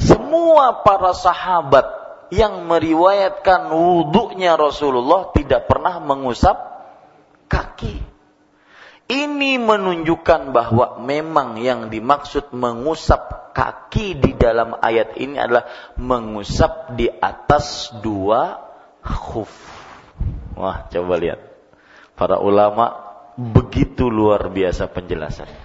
Semua 0.00 0.80
para 0.80 1.12
sahabat 1.12 1.84
yang 2.32 2.64
meriwayatkan 2.64 3.68
wudhunya 3.68 4.56
Rasulullah 4.56 5.28
tidak 5.36 5.68
pernah 5.68 6.00
mengusap 6.00 6.56
kaki. 7.52 8.05
Ini 9.06 9.62
menunjukkan 9.62 10.50
bahwa 10.50 10.98
memang 10.98 11.62
yang 11.62 11.94
dimaksud 11.94 12.50
mengusap 12.50 13.54
kaki 13.54 14.18
di 14.18 14.34
dalam 14.34 14.74
ayat 14.82 15.14
ini 15.14 15.38
adalah 15.38 15.70
mengusap 15.94 16.98
di 16.98 17.06
atas 17.06 17.94
dua 18.02 18.58
khuf. 19.06 19.50
Wah, 20.58 20.90
coba 20.90 21.14
lihat. 21.22 21.38
Para 22.18 22.42
ulama 22.42 22.98
begitu 23.38 24.10
luar 24.10 24.50
biasa 24.50 24.90
penjelasannya. 24.90 25.64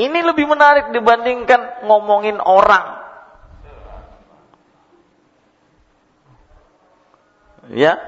Ini 0.00 0.18
lebih 0.24 0.48
menarik 0.48 0.96
dibandingkan 0.96 1.84
ngomongin 1.84 2.40
orang. 2.40 3.04
Ya, 7.68 8.00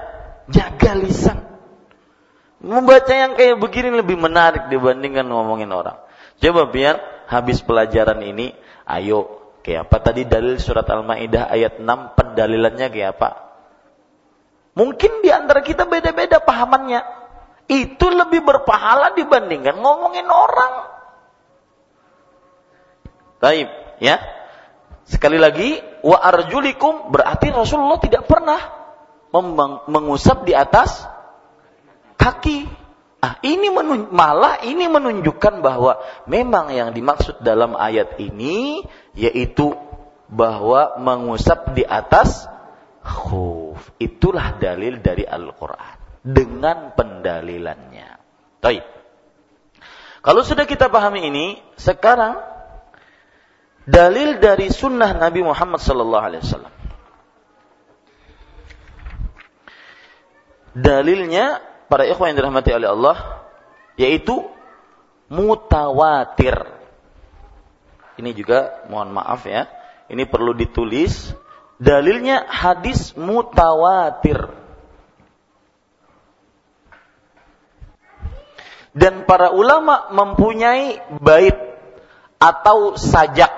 jaga 0.49 0.97
lisan. 0.97 1.54
Membaca 2.65 3.13
yang 3.13 3.37
kayak 3.37 3.61
begini 3.61 3.93
lebih 3.93 4.17
menarik 4.17 4.73
dibandingkan 4.73 5.29
ngomongin 5.29 5.69
orang. 5.69 6.01
Coba 6.41 6.65
biar 6.65 6.97
habis 7.29 7.61
pelajaran 7.61 8.17
ini, 8.25 8.57
ayo 8.89 9.53
kayak 9.61 9.85
apa 9.85 9.97
tadi 10.01 10.25
dalil 10.25 10.57
surat 10.57 10.89
Al-Maidah 10.89 11.45
ayat 11.45 11.77
6 11.77 12.17
pendalilannya 12.17 12.87
kayak 12.89 13.21
apa? 13.21 13.29
Mungkin 14.75 15.21
di 15.21 15.29
antara 15.29 15.61
kita 15.61 15.85
beda-beda 15.85 16.41
pahamannya. 16.41 17.05
Itu 17.65 18.09
lebih 18.09 18.41
berpahala 18.45 19.13
dibandingkan 19.13 19.77
ngomongin 19.77 20.25
orang. 20.25 20.73
Taib, 23.41 23.69
ya. 24.01 24.21
Sekali 25.05 25.37
lagi, 25.37 25.81
wa 26.01 26.17
arjulikum 26.17 27.13
berarti 27.13 27.53
Rasulullah 27.53 28.01
tidak 28.01 28.25
pernah 28.25 28.57
mengusap 29.85 30.49
di 30.49 30.53
atas 30.57 31.05
kaki. 32.15 32.67
Ah, 33.23 33.41
ini 33.41 33.73
menun, 33.73 34.13
malah 34.13 34.61
ini 34.61 34.85
menunjukkan 34.85 35.65
bahwa 35.65 35.97
memang 36.29 36.69
yang 36.69 36.93
dimaksud 36.93 37.41
dalam 37.41 37.73
ayat 37.73 38.21
ini 38.21 38.85
yaitu 39.17 39.73
bahwa 40.29 40.97
mengusap 41.01 41.73
di 41.73 41.81
atas 41.81 42.45
khuf. 43.01 43.81
Itulah 43.97 44.61
dalil 44.61 45.01
dari 45.01 45.25
Al-Qur'an 45.25 45.97
dengan 46.25 46.93
pendalilannya. 46.93 48.09
Baik. 48.61 48.85
Kalau 50.25 50.41
sudah 50.41 50.65
kita 50.65 50.89
pahami 50.89 51.29
ini, 51.29 51.61
sekarang 51.77 52.41
dalil 53.85 54.41
dari 54.41 54.73
sunnah 54.73 55.13
Nabi 55.13 55.45
Muhammad 55.45 55.77
sallallahu 55.77 56.25
alaihi 56.25 56.41
wasallam. 56.41 56.73
Dalilnya 60.75 61.61
para 61.89 62.05
ikhwan 62.05 62.33
yang 62.33 62.37
dirahmati 62.43 62.71
oleh 62.73 62.89
Allah 62.89 63.17
yaitu 63.95 64.45
mutawatir. 65.31 66.55
Ini 68.15 68.31
juga 68.31 68.87
mohon 68.87 69.11
maaf 69.11 69.43
ya, 69.43 69.67
ini 70.07 70.23
perlu 70.23 70.55
ditulis. 70.55 71.35
Dalilnya 71.75 72.47
hadis 72.47 73.11
mutawatir. 73.19 74.65
dan 78.95 79.27
para 79.27 79.51
ulama 79.51 80.07
mempunyai 80.15 81.03
bait 81.19 81.59
atau 82.39 82.95
sajak. 82.95 83.51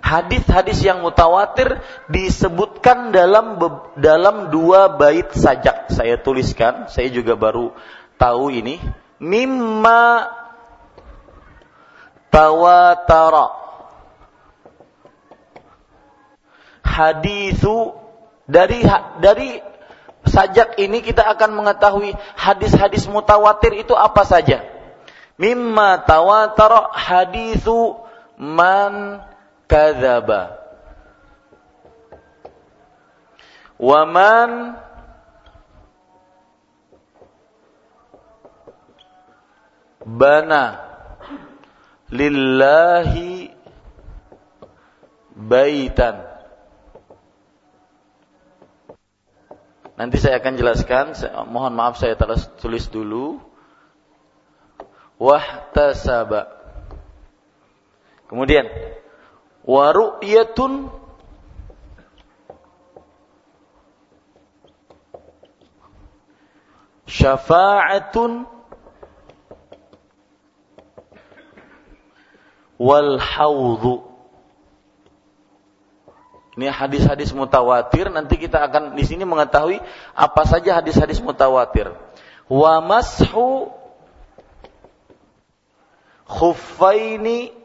Hadis-hadis 0.00 0.80
yang 0.80 1.04
mutawatir 1.04 1.78
disebutkan 2.08 3.12
dalam 3.12 3.60
dalam 4.00 4.48
dua 4.48 4.96
bait 4.96 5.28
sajak. 5.30 5.92
Saya 5.92 6.16
tuliskan, 6.16 6.88
saya 6.88 7.12
juga 7.12 7.36
baru 7.36 7.76
tahu 8.16 8.48
ini. 8.48 8.80
Mimma 9.20 10.26
tawatara. 12.32 13.60
Hadisu 16.80 17.92
dari 18.48 18.82
dari 19.20 19.62
sajak 20.26 20.80
ini 20.80 21.00
kita 21.04 21.22
akan 21.22 21.60
mengetahui 21.60 22.12
hadis-hadis 22.34 23.04
mutawatir 23.06 23.84
itu 23.84 23.92
apa 23.92 24.24
saja. 24.24 24.64
Mimma 25.40 26.04
tawatar 26.04 26.92
hadithu 26.92 27.96
man 28.36 29.24
kadzaba. 29.70 30.58
Wa 33.80 34.04
man 34.04 34.76
bana 40.04 40.64
lillahi 42.10 43.54
baitan 45.32 46.30
Nanti 50.00 50.16
saya 50.16 50.40
akan 50.40 50.56
jelaskan. 50.56 51.12
Saya, 51.12 51.44
mohon 51.44 51.76
maaf 51.76 52.00
saya 52.00 52.16
terus 52.16 52.48
tulis 52.56 52.88
dulu. 52.88 53.36
Wahtasaba. 55.20 56.48
Kemudian 58.24 58.64
waru'yatun 59.70 60.90
syafa'atun 67.06 68.50
wal 72.80 73.14
haudhu 73.20 74.10
ini 76.58 76.68
hadis-hadis 76.68 77.32
mutawatir. 77.32 78.12
Nanti 78.12 78.36
kita 78.36 78.60
akan 78.60 78.92
di 78.92 79.00
sini 79.08 79.24
mengetahui 79.24 79.80
apa 80.12 80.42
saja 80.44 80.76
hadis-hadis 80.76 81.22
mutawatir. 81.24 81.88
Wa 82.52 82.84
mashu 82.84 83.72
khuffaini 86.28 87.59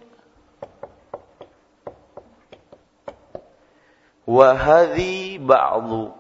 wa 4.26 4.48
hadhi 4.58 5.38
ba'du. 5.38 6.12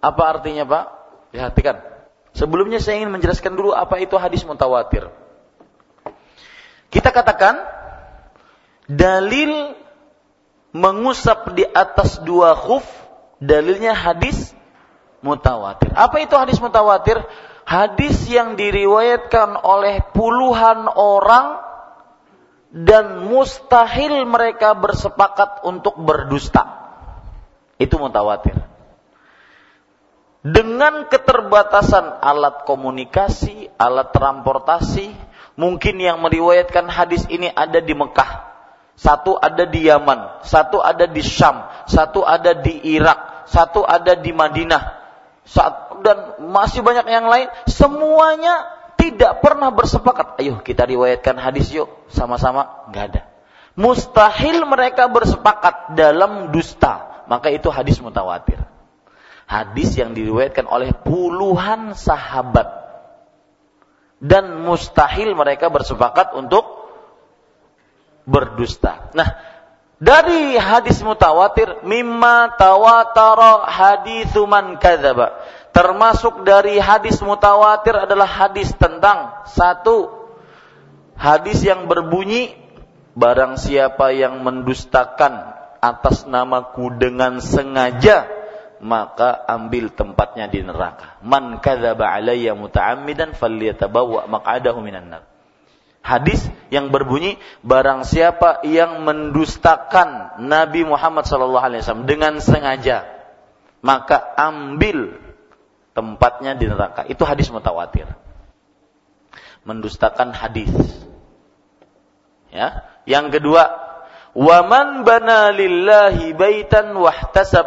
Apa 0.00 0.22
artinya, 0.38 0.62
Pak? 0.68 0.84
Perhatikan. 1.34 1.76
Sebelumnya 2.36 2.78
saya 2.78 3.00
ingin 3.00 3.16
menjelaskan 3.16 3.56
dulu 3.56 3.72
apa 3.72 3.96
itu 3.98 4.14
hadis 4.20 4.44
mutawatir. 4.44 5.08
Kita 6.92 7.08
katakan 7.10 7.58
dalil 8.86 9.74
mengusap 10.76 11.56
di 11.56 11.64
atas 11.64 12.20
dua 12.22 12.52
khuf 12.54 12.84
dalilnya 13.40 13.96
hadis 13.96 14.52
mutawatir. 15.24 15.90
Apa 15.96 16.22
itu 16.22 16.36
hadis 16.36 16.60
mutawatir? 16.60 17.18
Hadis 17.66 18.28
yang 18.30 18.54
diriwayatkan 18.54 19.58
oleh 19.58 20.04
puluhan 20.14 20.86
orang 20.86 21.58
dan 22.76 23.24
mustahil 23.24 24.28
mereka 24.28 24.76
bersepakat 24.76 25.64
untuk 25.64 25.96
berdusta. 25.96 26.84
Itu 27.80 27.96
mutawatir. 27.96 28.52
Dengan 30.44 31.08
keterbatasan 31.08 32.20
alat 32.20 32.68
komunikasi, 32.68 33.72
alat 33.80 34.12
transportasi, 34.12 35.08
mungkin 35.56 35.96
yang 35.96 36.20
meriwayatkan 36.20 36.86
hadis 36.92 37.24
ini 37.32 37.48
ada 37.48 37.80
di 37.80 37.96
Mekah, 37.96 38.44
satu 38.94 39.40
ada 39.40 39.64
di 39.64 39.88
Yaman, 39.88 40.44
satu 40.44 40.78
ada 40.84 41.08
di 41.08 41.24
Syam, 41.24 41.64
satu 41.88 42.22
ada 42.22 42.52
di 42.52 42.78
Irak, 42.92 43.48
satu 43.48 43.82
ada 43.82 44.14
di 44.14 44.30
Madinah, 44.30 44.84
dan 46.04 46.46
masih 46.46 46.84
banyak 46.84 47.08
yang 47.08 47.26
lain. 47.26 47.48
Semuanya 47.66 48.70
tidak 49.06 49.38
pernah 49.38 49.70
bersepakat. 49.70 50.42
Ayo 50.42 50.58
kita 50.66 50.82
riwayatkan 50.82 51.38
hadis 51.38 51.70
yuk 51.70 51.86
sama-sama. 52.10 52.90
Nggak 52.90 53.04
ada. 53.14 53.22
Mustahil 53.78 54.66
mereka 54.66 55.06
bersepakat 55.06 55.94
dalam 55.94 56.50
dusta. 56.50 57.24
Maka 57.30 57.54
itu 57.54 57.70
hadis 57.70 58.02
mutawatir. 58.02 58.58
Hadis 59.46 59.94
yang 59.94 60.16
diriwayatkan 60.16 60.66
oleh 60.66 60.90
puluhan 60.90 61.94
sahabat. 61.94 62.66
Dan 64.18 64.64
mustahil 64.66 65.36
mereka 65.38 65.70
bersepakat 65.70 66.34
untuk 66.34 66.64
berdusta. 68.26 69.12
Nah, 69.14 69.38
dari 69.96 70.60
hadis 70.60 71.00
mutawatir 71.00 71.86
mimma 71.86 72.52
tawatara 72.58 73.64
haditsu 73.70 74.44
man 74.44 74.76
kadzaba. 74.76 75.40
Termasuk 75.76 76.48
dari 76.48 76.80
hadis 76.80 77.20
mutawatir 77.20 78.08
adalah 78.08 78.24
hadis 78.24 78.72
tentang 78.80 79.44
satu 79.44 80.08
hadis 81.20 81.60
yang 81.60 81.84
berbunyi 81.84 82.56
barang 83.12 83.60
siapa 83.60 84.08
yang 84.16 84.40
mendustakan 84.40 85.52
atas 85.84 86.24
namaku 86.24 86.96
dengan 86.96 87.44
sengaja 87.44 88.24
maka 88.80 89.36
ambil 89.52 89.92
tempatnya 89.92 90.48
di 90.48 90.64
neraka. 90.64 91.20
Man 91.20 91.60
kadzaba 91.60 92.08
alayya 92.08 92.56
muta'ammidan 92.56 93.36
falyatabawwa 93.36 94.32
maq'adahu 94.32 94.80
minan 94.80 95.12
nar 95.12 95.28
hadis 96.06 96.46
yang 96.70 96.94
berbunyi 96.94 97.36
barang 97.66 98.06
siapa 98.06 98.62
yang 98.62 99.02
mendustakan 99.02 100.38
Nabi 100.46 100.86
Muhammad 100.86 101.26
SAW 101.26 102.06
dengan 102.06 102.38
sengaja 102.38 103.02
maka 103.82 104.22
ambil 104.38 105.25
tempatnya 105.96 106.52
di 106.52 106.68
neraka. 106.68 107.08
Itu 107.08 107.24
hadis 107.24 107.48
mutawatir. 107.48 108.04
Mendustakan 109.64 110.36
hadis. 110.36 110.70
Ya. 112.52 112.84
Yang 113.08 113.40
kedua, 113.40 113.72
waman 114.36 115.08
bana 115.08 115.50
lillahi 115.56 116.36
baitan 116.36 116.92
wahtasab. 116.92 117.66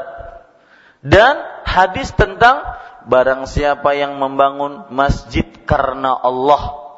Dan 1.01 1.41
hadis 1.65 2.13
tentang 2.13 2.61
barang 3.09 3.49
siapa 3.49 3.97
yang 3.97 4.21
membangun 4.21 4.85
masjid 4.93 5.47
karena 5.65 6.13
Allah 6.13 6.89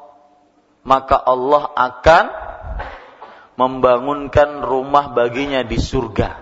maka 0.82 1.17
Allah 1.17 1.69
akan 1.77 2.25
membangunkan 3.57 4.65
rumah 4.65 5.13
baginya 5.13 5.61
di 5.61 5.77
surga. 5.77 6.41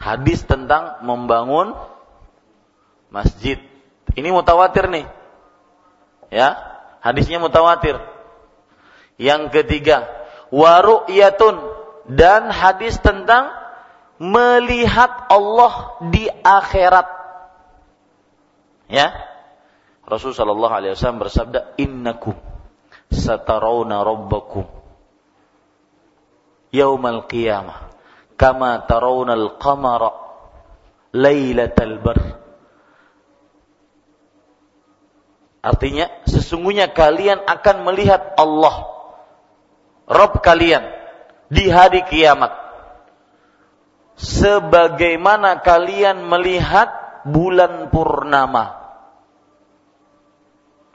Hadis 0.00 0.44
tentang 0.44 1.04
membangun 1.04 1.76
masjid. 3.12 3.60
Ini 4.16 4.32
mutawatir 4.32 4.88
nih. 4.88 5.04
Ya, 6.32 6.56
hadisnya 7.04 7.36
mutawatir. 7.36 8.00
Yang 9.20 9.52
ketiga, 9.52 10.08
waru'yatun 10.48 11.60
dan 12.10 12.48
hadis 12.48 12.96
tentang 12.98 13.52
melihat 14.16 15.28
Allah 15.28 16.00
di 16.08 16.26
akhirat. 16.32 17.08
Ya. 18.88 19.12
Rasul 20.06 20.32
sallallahu 20.32 20.70
alaihi 20.70 20.94
wasallam 20.94 21.20
bersabda, 21.20 21.76
"Innakum 21.82 22.38
satarawna 23.10 24.06
rabbakum 24.06 24.64
yaumal 26.70 27.26
qiyamah 27.26 27.90
kama 28.38 28.86
tarawna 28.86 29.34
al-qamara 29.34 30.14
lailatal 31.10 31.98
bar." 32.00 32.45
Artinya 35.66 36.06
sesungguhnya 36.30 36.94
kalian 36.94 37.42
akan 37.42 37.76
melihat 37.90 38.38
Allah 38.38 38.86
Rob 40.06 40.38
kalian 40.38 40.86
di 41.50 41.66
hari 41.66 42.06
kiamat 42.06 42.54
sebagaimana 44.14 45.58
kalian 45.66 46.22
melihat 46.22 46.88
bulan 47.26 47.90
purnama. 47.90 48.86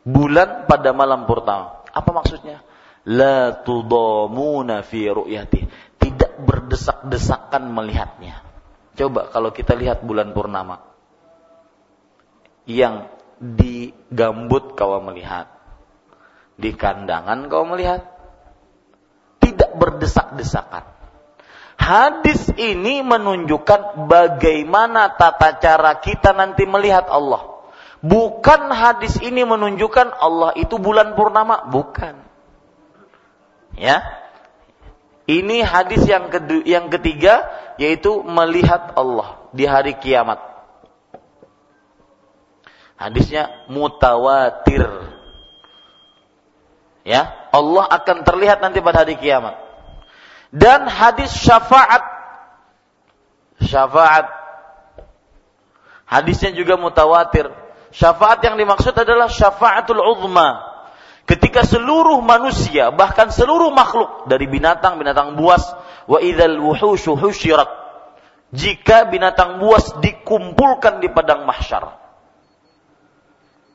Bulan 0.02 0.66
pada 0.66 0.96
malam 0.96 1.28
purnama. 1.30 1.86
Apa 1.92 2.10
maksudnya? 2.16 2.64
La 3.06 3.54
tudamuna 3.62 4.82
fi 4.82 5.06
ru'yati. 5.12 5.62
Tidak 6.00 6.42
berdesak-desakan 6.42 7.70
melihatnya. 7.70 8.42
Coba 8.98 9.30
kalau 9.30 9.54
kita 9.54 9.78
lihat 9.78 10.02
bulan 10.02 10.34
purnama. 10.34 10.82
Yang 12.66 13.21
di 13.42 13.90
gambut 14.14 14.78
kau 14.78 15.02
melihat. 15.02 15.50
Di 16.62 16.78
kandangan 16.78 17.50
kau 17.50 17.66
melihat. 17.66 18.06
Tidak 19.42 19.74
berdesak-desakan 19.82 21.02
Hadis 21.82 22.54
ini 22.62 23.02
menunjukkan 23.02 24.06
bagaimana 24.06 25.18
tata 25.18 25.58
cara 25.58 25.98
kita 25.98 26.30
nanti 26.30 26.70
melihat 26.70 27.10
Allah. 27.10 27.58
Bukan 28.06 28.70
hadis 28.70 29.18
ini 29.18 29.42
menunjukkan 29.42 30.14
Allah 30.14 30.54
itu 30.62 30.78
bulan 30.78 31.18
purnama, 31.18 31.66
bukan. 31.74 32.22
Ya. 33.74 34.06
Ini 35.26 35.66
hadis 35.66 36.06
yang 36.06 36.30
yang 36.70 36.94
ketiga 36.94 37.50
yaitu 37.82 38.22
melihat 38.30 38.94
Allah 38.94 39.42
di 39.50 39.66
hari 39.66 39.98
kiamat. 39.98 40.38
Hadisnya 43.02 43.66
mutawatir. 43.66 44.86
Ya, 47.02 47.34
Allah 47.50 47.90
akan 47.90 48.22
terlihat 48.22 48.62
nanti 48.62 48.78
pada 48.78 49.02
hari 49.02 49.18
kiamat 49.18 49.58
dan 50.52 50.86
hadis 50.86 51.32
syafaat. 51.32 52.04
Syafaat. 53.64 54.28
Hadisnya 56.04 56.52
juga 56.52 56.76
mutawatir. 56.76 57.48
Syafaat 57.96 58.44
yang 58.44 58.60
dimaksud 58.60 58.92
adalah 58.92 59.32
syafaatul 59.32 60.04
uzma. 60.04 60.68
Ketika 61.24 61.64
seluruh 61.64 62.20
manusia, 62.20 62.92
bahkan 62.92 63.32
seluruh 63.32 63.72
makhluk 63.72 64.28
dari 64.28 64.52
binatang, 64.52 65.00
binatang 65.00 65.40
buas, 65.40 65.64
wa 66.04 66.20
idzal 66.20 66.60
wuhushu 66.60 67.16
husyirat. 67.16 67.72
Jika 68.52 69.08
binatang 69.08 69.64
buas 69.64 69.96
dikumpulkan 70.04 71.00
di 71.00 71.08
padang 71.08 71.48
mahsyar. 71.48 72.01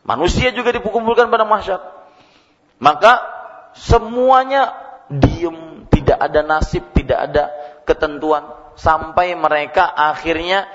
Manusia 0.07 0.55
juga 0.55 0.71
dikumpulkan 0.71 1.27
pada 1.27 1.43
mahsyar. 1.43 1.83
Maka 2.79 3.27
semuanya 3.75 4.71
diem 5.11 5.91
tidak 5.91 6.19
ada 6.23 6.41
nasib, 6.47 6.87
tidak 6.95 7.19
ada 7.31 7.51
ketentuan 7.83 8.47
sampai 8.79 9.35
mereka 9.35 9.83
akhirnya 9.83 10.71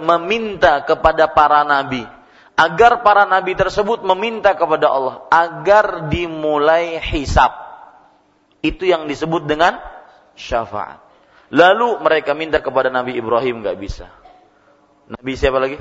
meminta 0.00 0.84
kepada 0.84 1.28
para 1.32 1.64
nabi 1.64 2.04
agar 2.56 3.00
para 3.04 3.24
nabi 3.24 3.56
tersebut 3.56 4.04
meminta 4.04 4.56
kepada 4.56 4.88
Allah 4.88 5.16
agar 5.28 6.08
dimulai 6.08 6.96
hisab. 7.04 7.52
Itu 8.64 8.88
yang 8.88 9.06
disebut 9.06 9.46
dengan 9.46 9.78
syafaat. 10.34 10.98
Lalu 11.48 12.02
mereka 12.04 12.36
minta 12.36 12.60
kepada 12.60 12.92
Nabi 12.92 13.16
Ibrahim 13.16 13.64
nggak 13.64 13.78
bisa. 13.78 14.10
Nabi 15.08 15.32
siapa 15.38 15.56
lagi? 15.62 15.78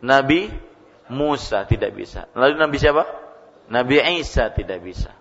Nabi 0.00 0.69
Musa 1.10 1.66
tidak 1.66 1.92
bisa. 1.92 2.30
Lalu 2.32 2.54
Nabi 2.56 2.76
siapa? 2.78 3.04
Nabi 3.70 4.02
Isa 4.18 4.50
tidak 4.50 4.82
bisa. 4.82 5.14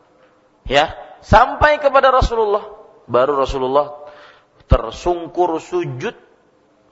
Ya, 0.65 0.93
sampai 1.25 1.81
kepada 1.81 2.13
Rasulullah. 2.13 2.77
Baru 3.09 3.37
Rasulullah 3.37 4.05
tersungkur 4.69 5.57
sujud 5.57 6.13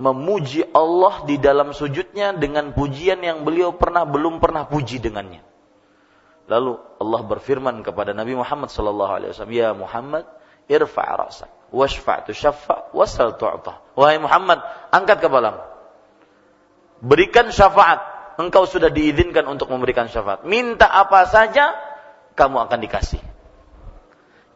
memuji 0.02 0.66
Allah 0.74 1.26
di 1.26 1.38
dalam 1.38 1.74
sujudnya 1.74 2.34
dengan 2.34 2.74
pujian 2.74 3.22
yang 3.22 3.46
beliau 3.46 3.78
pernah 3.78 4.06
belum 4.06 4.42
pernah 4.42 4.66
puji 4.66 4.98
dengannya. 5.02 5.46
Lalu 6.48 6.80
Allah 6.98 7.22
berfirman 7.28 7.84
kepada 7.84 8.16
Nabi 8.18 8.34
Muhammad 8.34 8.72
sallallahu 8.72 9.14
alaihi 9.14 9.30
wasallam, 9.36 9.56
"Ya 9.58 9.70
Muhammad, 9.76 10.26
irfa' 10.72 11.06
ra'sak 11.06 11.52
washfa' 11.76 12.30
tushaffa 12.30 12.94
wasal 12.96 13.36
tu'ta." 13.36 13.84
Wahai 14.00 14.18
Muhammad, 14.18 14.64
angkat 14.90 15.22
kepalamu. 15.22 15.62
Berikan 17.04 17.54
syafaat. 17.54 18.17
Engkau 18.38 18.70
sudah 18.70 18.94
diizinkan 18.94 19.50
untuk 19.50 19.74
memberikan 19.74 20.06
syafaat. 20.06 20.46
Minta 20.46 20.86
apa 20.86 21.26
saja 21.26 21.74
kamu 22.38 22.70
akan 22.70 22.80
dikasih. 22.86 23.22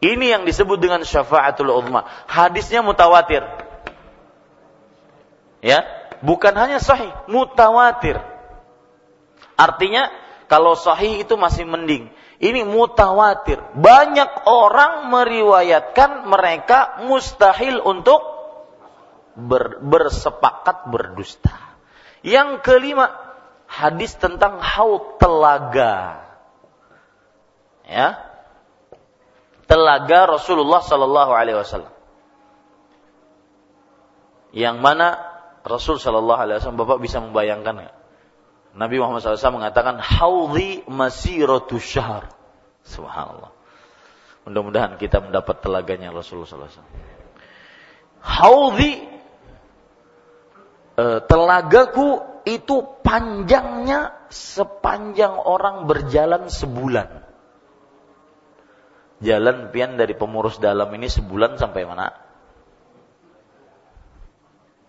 Ini 0.02 0.38
yang 0.38 0.42
disebut 0.46 0.78
dengan 0.78 1.02
syafaatul 1.02 1.70
uzma. 1.70 2.06
Hadisnya 2.26 2.82
mutawatir. 2.82 3.42
Ya, 5.62 5.82
bukan 6.22 6.54
hanya 6.58 6.82
sahih, 6.82 7.10
mutawatir. 7.30 8.18
Artinya 9.54 10.10
kalau 10.50 10.74
sahih 10.74 11.22
itu 11.22 11.38
masih 11.38 11.66
mending. 11.66 12.10
Ini 12.42 12.66
mutawatir. 12.66 13.62
Banyak 13.78 14.50
orang 14.50 15.06
meriwayatkan 15.14 16.26
mereka 16.26 16.98
mustahil 17.06 17.78
untuk 17.78 18.18
ber, 19.38 19.78
bersepakat 19.78 20.90
berdusta. 20.90 21.54
Yang 22.26 22.66
kelima, 22.66 23.14
hadis 23.72 24.12
tentang 24.20 24.60
haut 24.60 25.16
telaga. 25.16 26.20
Ya, 27.88 28.20
telaga 29.64 30.36
Rasulullah 30.36 30.84
Sallallahu 30.84 31.32
Alaihi 31.32 31.56
Wasallam. 31.56 31.92
Yang 34.52 34.76
mana 34.84 35.16
Rasul 35.64 35.96
Sallallahu 35.96 36.36
Alaihi 36.36 36.60
Wasallam 36.60 36.80
Bapak 36.84 37.00
bisa 37.00 37.24
membayangkan 37.24 37.80
nggak? 37.80 37.96
Nabi 38.72 38.96
Muhammad 38.96 39.20
SAW 39.20 39.60
mengatakan 39.60 40.00
haudhi 40.00 40.80
masiratu 40.88 41.76
syahr. 41.76 42.32
Subhanallah. 42.88 43.52
Mudah-mudahan 44.48 44.96
kita 44.96 45.20
mendapat 45.20 45.60
telaganya 45.60 46.08
Rasulullah 46.08 46.48
SAW. 46.48 46.88
Haudhi 48.24 49.04
eh, 50.96 51.20
telagaku 51.28 52.31
itu 52.44 52.82
panjangnya 53.06 54.14
sepanjang 54.28 55.38
orang 55.38 55.86
berjalan 55.86 56.50
sebulan 56.50 57.22
jalan 59.22 59.70
pian 59.70 59.94
dari 59.94 60.12
pemurus 60.18 60.58
dalam 60.58 60.90
ini 60.92 61.06
sebulan 61.06 61.56
sampai 61.56 61.86
mana? 61.86 62.10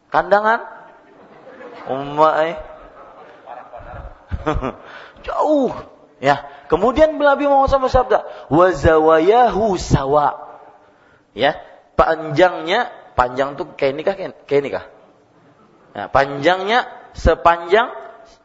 Kandangan? 0.10 0.60
Umai. 1.89 2.58
Jauh. 5.26 5.72
Ya. 6.18 6.49
Kemudian 6.68 7.18
Nabi 7.22 7.45
Muhammad 7.45 7.70
SAW 7.70 7.86
bersabda, 7.86 8.20
"Wazawayahu 8.49 9.78
sawa." 9.78 10.58
Ya, 11.38 11.58
panjangnya 11.97 12.89
panjang 13.14 13.58
tuh 13.58 13.74
kayak 13.78 13.93
nikah 13.93 14.16
kayak 14.45 14.62
nikah. 14.66 14.86
Nah, 15.93 16.10
panjangnya 16.10 16.86
sepanjang 17.14 17.89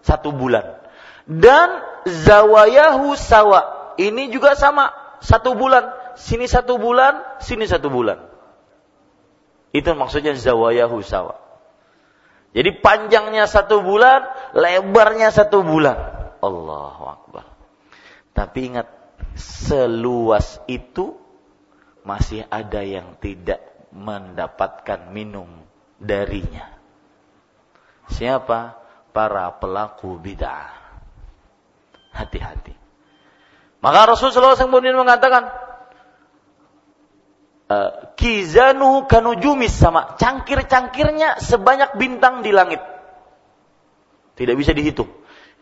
satu 0.00 0.32
bulan. 0.32 0.80
Dan 1.28 1.84
zawayahu 2.08 3.12
sawa. 3.18 3.92
Ini 3.98 4.30
juga 4.30 4.54
sama 4.54 4.94
satu 5.18 5.58
bulan, 5.58 5.90
sini 6.14 6.46
satu 6.46 6.78
bulan, 6.78 7.42
sini 7.42 7.66
satu 7.66 7.90
bulan. 7.90 8.22
Itu 9.74 9.92
maksudnya 9.92 10.32
zawayahu 10.32 11.02
sawa. 11.04 11.36
Jadi 12.56 12.80
panjangnya 12.80 13.44
satu 13.44 13.84
bulan, 13.84 14.24
lebarnya 14.56 15.28
satu 15.28 15.60
bulan. 15.60 15.98
Allahu 16.40 17.04
Akbar. 17.04 17.44
Tapi 18.32 18.58
ingat, 18.72 18.88
seluas 19.36 20.62
itu 20.70 21.18
masih 22.06 22.46
ada 22.48 22.80
yang 22.80 23.18
tidak 23.20 23.60
mendapatkan 23.92 25.12
minum 25.12 25.50
darinya. 26.00 26.77
Siapa? 28.12 28.76
Para 29.12 29.52
pelaku 29.56 30.16
bid'ah. 30.20 30.72
Hati-hati. 32.12 32.74
Maka 33.78 34.10
Rasulullah 34.10 34.58
SAW 34.58 34.68
kemudian 34.68 34.98
mengatakan, 34.98 35.54
uh, 37.70 37.90
kizanu 38.18 39.06
kanujumis 39.06 39.70
sama 39.70 40.18
cangkir-cangkirnya 40.18 41.38
sebanyak 41.38 41.94
bintang 41.94 42.42
di 42.42 42.50
langit. 42.50 42.82
Tidak 44.34 44.54
bisa 44.58 44.74
dihitung. 44.74 45.10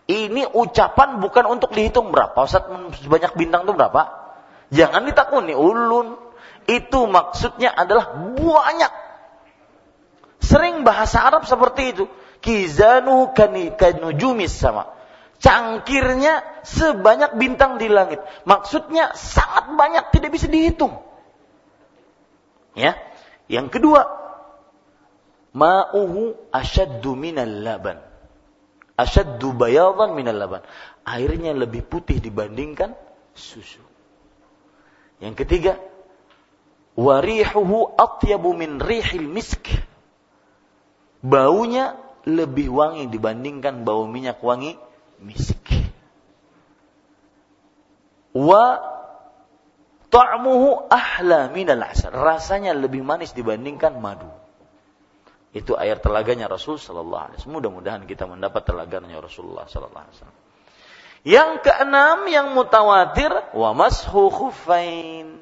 Ini 0.07 0.55
ucapan 0.55 1.19
bukan 1.19 1.51
untuk 1.51 1.75
dihitung 1.75 2.15
berapa. 2.15 2.39
Ustaz 2.47 2.63
sebanyak 3.03 3.35
bintang 3.35 3.67
itu 3.67 3.75
berapa? 3.75 4.03
Jangan 4.71 5.03
ditakuni 5.03 5.53
ulun. 5.53 6.15
Itu 6.67 7.11
maksudnya 7.11 7.75
adalah 7.75 8.15
banyak. 8.15 8.93
Sering 10.43 10.87
bahasa 10.87 11.27
Arab 11.27 11.43
seperti 11.47 11.95
itu. 11.95 12.05
Kizanu 12.47 13.35
kanujumis 13.35 14.55
sama. 14.55 14.95
Cangkirnya 15.43 16.47
sebanyak 16.63 17.35
bintang 17.35 17.83
di 17.83 17.91
langit. 17.91 18.23
Maksudnya 18.47 19.19
sangat 19.19 19.75
banyak, 19.75 20.15
tidak 20.15 20.31
bisa 20.31 20.47
dihitung. 20.47 21.03
Ya. 22.79 22.95
Yang 23.51 23.79
kedua, 23.79 24.07
ma'uhu 25.59 26.39
asyaddu 26.55 27.19
minal 27.19 27.67
laban. 27.67 27.99
Asyaddu 28.95 29.51
bayadan 29.51 30.15
minal 30.15 30.39
laban. 30.39 30.63
Airnya 31.03 31.51
lebih 31.51 31.83
putih 31.83 32.23
dibandingkan 32.23 32.95
susu. 33.35 33.83
Yang 35.19 35.43
ketiga, 35.43 35.83
warihuhu 36.95 37.93
atyabu 37.99 38.55
min 38.55 38.79
rihil 38.79 39.27
misk. 39.27 39.67
Baunya 41.27 42.06
lebih 42.27 42.75
wangi 42.75 43.07
dibandingkan 43.07 43.87
bau 43.87 44.11
minyak 44.11 44.43
wangi 44.43 44.75
misk. 45.23 45.63
Wa 48.37 48.65
ta'muhu 50.11 50.91
ahla 50.91 51.49
minal 51.55 51.87
asal. 51.87 52.13
Rasanya 52.13 52.75
lebih 52.75 53.07
manis 53.07 53.33
dibandingkan 53.33 53.97
madu. 54.03 54.29
Itu 55.57 55.73
air 55.79 56.03
telaganya 56.03 56.53
Rasul 56.53 56.77
sallallahu 56.77 57.23
alaihi 57.31 57.39
wasallam. 57.41 57.57
Mudah-mudahan 57.63 58.03
kita 58.05 58.29
mendapat 58.29 58.69
telaganya 58.69 59.23
Rasulullah 59.23 59.65
sallallahu 59.65 60.05
alaihi 60.05 60.17
wasallam. 60.21 60.39
Yang 61.27 61.51
keenam 61.65 62.19
yang 62.29 62.47
mutawatir 62.53 63.33
wa 63.57 63.71
mashu 63.73 64.29
khuffain. 64.29 65.41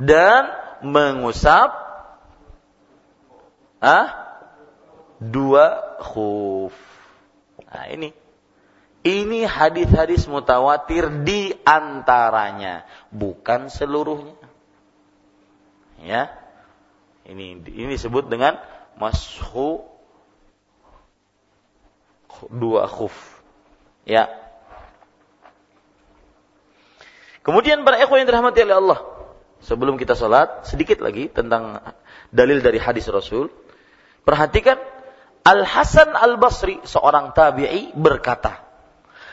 Dan 0.00 0.48
mengusap 0.80 1.68
ah 3.84 4.19
dua 5.20 5.96
khuf. 6.00 6.72
Nah, 7.68 7.86
ini 7.92 8.16
ini 9.00 9.48
hadis-hadis 9.48 10.28
mutawatir 10.28 11.08
di 11.24 11.56
antaranya, 11.64 12.84
bukan 13.08 13.72
seluruhnya. 13.72 14.36
Ya. 16.00 16.32
Ini 17.24 17.64
ini 17.64 17.96
disebut 17.96 18.28
dengan 18.32 18.60
mashu 18.96 19.84
dua 22.48 22.88
khuf. 22.88 23.14
Ya. 24.04 24.28
Kemudian 27.40 27.88
para 27.88 27.96
ikhwan 28.00 28.20
yang 28.20 28.28
dirahmati 28.28 28.68
oleh 28.68 28.76
Allah, 28.76 29.00
sebelum 29.64 29.96
kita 29.96 30.12
salat, 30.12 30.68
sedikit 30.68 31.00
lagi 31.00 31.32
tentang 31.32 31.80
dalil 32.28 32.60
dari 32.60 32.76
hadis 32.76 33.08
Rasul. 33.08 33.48
Perhatikan 34.28 34.76
Al 35.40 35.64
Hasan 35.64 36.12
Al 36.12 36.36
Basri, 36.36 36.80
seorang 36.84 37.32
tabi'i 37.32 37.96
berkata, 37.96 38.60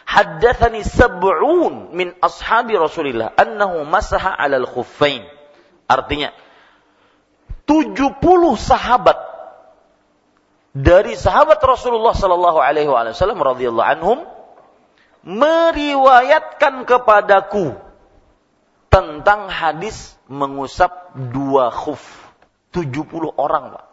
haddathani 0.08 0.88
sab'un 0.88 1.92
min 1.92 2.16
ashabi 2.24 2.80
Rasulillah 2.80 3.36
annahu 3.36 3.84
masaha 3.84 4.32
'alal 4.32 4.64
khuffain. 4.64 5.28
Artinya 5.88 6.32
70 7.68 8.24
sahabat 8.56 9.20
dari 10.72 11.20
sahabat 11.20 11.60
Rasulullah 11.60 12.16
sallallahu 12.16 12.60
alaihi 12.64 12.88
wasallam 12.88 13.44
radhiyallahu 13.44 13.92
anhum 13.98 14.20
meriwayatkan 15.28 16.88
kepadaku 16.88 17.76
tentang 18.88 19.52
hadis 19.52 20.16
mengusap 20.32 21.12
dua 21.36 21.68
khuf. 21.68 22.00
70 22.72 23.36
orang, 23.36 23.76
Pak. 23.76 23.86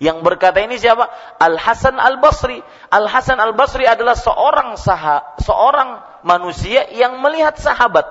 Yang 0.00 0.24
berkata 0.24 0.64
ini 0.64 0.80
siapa? 0.80 1.12
Al 1.36 1.60
Hasan 1.60 2.00
Al 2.00 2.16
Basri. 2.24 2.64
Al 2.88 3.04
Hasan 3.04 3.36
Al 3.36 3.52
Basri 3.52 3.84
adalah 3.84 4.16
seorang 4.16 4.80
saha, 4.80 5.36
seorang 5.44 6.00
manusia 6.24 6.88
yang 6.88 7.20
melihat 7.20 7.60
sahabat, 7.60 8.08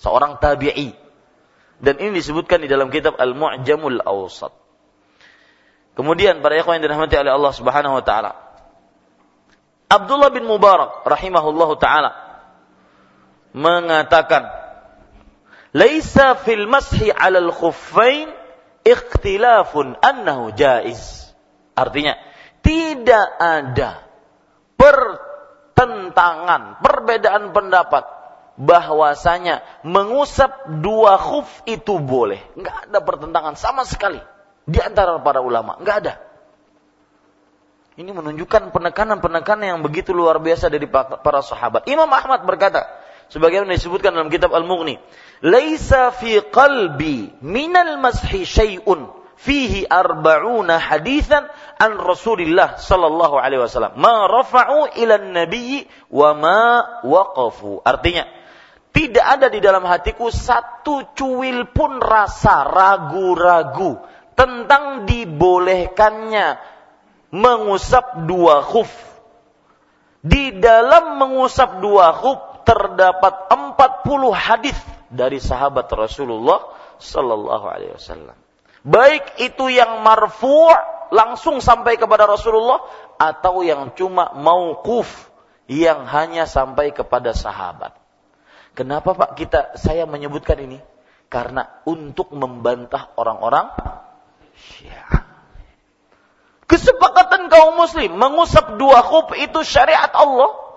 seorang 0.00 0.40
tabi'i. 0.40 0.96
Dan 1.84 2.00
ini 2.00 2.16
disebutkan 2.16 2.64
di 2.64 2.68
dalam 2.72 2.88
kitab 2.88 3.20
Al 3.20 3.36
Mu'jamul 3.36 4.00
Awsat. 4.00 4.56
Kemudian 5.92 6.40
para 6.40 6.56
ikhwan 6.56 6.80
yang 6.80 6.88
dirahmati 6.88 7.20
oleh 7.20 7.32
Allah 7.36 7.52
Subhanahu 7.52 8.00
wa 8.00 8.04
taala. 8.04 8.32
Abdullah 9.92 10.32
bin 10.32 10.48
Mubarak 10.48 11.04
rahimahullahu 11.04 11.76
taala 11.76 12.16
mengatakan, 13.52 14.48
"Laisa 15.76 16.40
fil 16.40 16.64
mashi 16.64 17.12
'alal 17.12 17.52
khuffain 17.52 18.32
ikhtilafun 18.86 19.98
annahu 19.98 20.54
jaiz. 20.54 21.32
Artinya, 21.72 22.14
tidak 22.60 23.26
ada 23.40 24.04
pertentangan, 24.76 26.78
perbedaan 26.84 27.50
pendapat 27.50 28.04
bahwasanya 28.60 29.64
mengusap 29.82 30.68
dua 30.84 31.16
khuf 31.16 31.48
itu 31.64 31.96
boleh. 31.98 32.38
Enggak 32.54 32.90
ada 32.90 32.98
pertentangan 33.00 33.54
sama 33.56 33.82
sekali 33.88 34.20
di 34.68 34.78
antara 34.78 35.18
para 35.18 35.42
ulama, 35.42 35.80
enggak 35.80 35.96
ada. 36.06 36.14
Ini 37.92 38.08
menunjukkan 38.08 38.72
penekanan-penekanan 38.72 39.76
yang 39.76 39.80
begitu 39.84 40.16
luar 40.16 40.40
biasa 40.40 40.72
dari 40.72 40.88
para 40.88 41.44
sahabat. 41.44 41.84
Imam 41.92 42.08
Ahmad 42.08 42.40
berkata, 42.48 42.88
sebagaimana 43.30 43.76
disebutkan 43.76 44.16
dalam 44.16 44.32
kitab 44.32 44.50
Al-Mughni, 44.54 44.98
"Laisa 45.44 46.10
fi 46.10 46.40
qalbi 46.50 47.30
minal 47.44 47.98
mashi 48.02 48.42
syai'un 48.48 49.10
fihi 49.38 49.86
arba'una 49.86 50.78
hadithan 50.78 51.50
an 51.78 51.92
Rasulillah 51.98 52.78
sallallahu 52.78 53.38
alaihi 53.38 53.62
wasallam 53.62 53.98
ma 53.98 54.30
rafa'u 54.30 54.94
ila 54.98 55.18
nabiyyi 55.18 55.86
wa 56.10 56.30
ma 56.34 56.60
waqafu." 57.02 57.82
Artinya, 57.82 58.26
tidak 58.92 59.24
ada 59.24 59.46
di 59.48 59.58
dalam 59.64 59.88
hatiku 59.88 60.28
satu 60.28 61.16
cuil 61.16 61.64
pun 61.72 61.96
rasa 61.98 62.68
ragu-ragu 62.68 63.96
tentang 64.36 65.08
dibolehkannya 65.08 66.60
mengusap 67.32 68.28
dua 68.28 68.60
khuf. 68.60 68.92
Di 70.22 70.54
dalam 70.60 71.18
mengusap 71.18 71.82
dua 71.82 72.14
khuf 72.14 72.51
terdapat 72.62 73.50
40 73.50 74.06
hadis 74.34 74.78
dari 75.12 75.38
sahabat 75.38 75.86
Rasulullah 75.92 76.72
sallallahu 76.98 77.66
alaihi 77.68 77.94
wasallam. 77.94 78.36
Baik 78.82 79.38
itu 79.38 79.70
yang 79.70 80.02
marfu' 80.02 80.74
langsung 81.14 81.62
sampai 81.62 82.00
kepada 82.00 82.26
Rasulullah 82.26 82.82
atau 83.20 83.62
yang 83.62 83.94
cuma 83.94 84.34
mauquf 84.34 85.06
yang 85.70 86.08
hanya 86.08 86.48
sampai 86.48 86.90
kepada 86.90 87.30
sahabat. 87.36 87.94
Kenapa 88.72 89.12
Pak 89.12 89.36
kita 89.36 89.60
saya 89.76 90.08
menyebutkan 90.08 90.58
ini? 90.58 90.80
Karena 91.28 91.84
untuk 91.84 92.32
membantah 92.32 93.12
orang-orang 93.20 93.68
Syiah. 94.56 95.28
Kesepakatan 96.66 97.52
kaum 97.52 97.76
muslim 97.76 98.16
mengusap 98.16 98.80
dua 98.80 99.04
khuf 99.04 99.36
itu 99.36 99.60
syariat 99.60 100.08
Allah. 100.16 100.71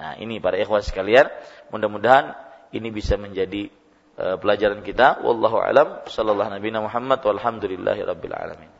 Nah, 0.00 0.16
ini 0.16 0.40
para 0.40 0.56
ikhwan 0.56 0.80
sekalian, 0.80 1.28
mudah-mudahan 1.68 2.32
ini 2.72 2.88
bisa 2.88 3.20
menjadi 3.20 3.68
uh, 4.16 4.40
pelajaran 4.40 4.80
kita. 4.80 5.20
Wallahu 5.20 5.60
alam, 5.60 6.00
sallallahu 6.08 6.56
nabi 6.56 6.72
Muhammad 6.72 7.20
walhamdulillahi 7.20 8.00
rabbil 8.08 8.32
alamin. 8.32 8.72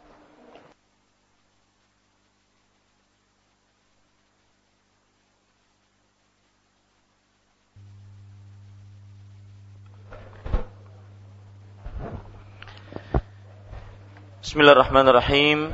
Bismillahirrahmanirrahim. 14.40 15.68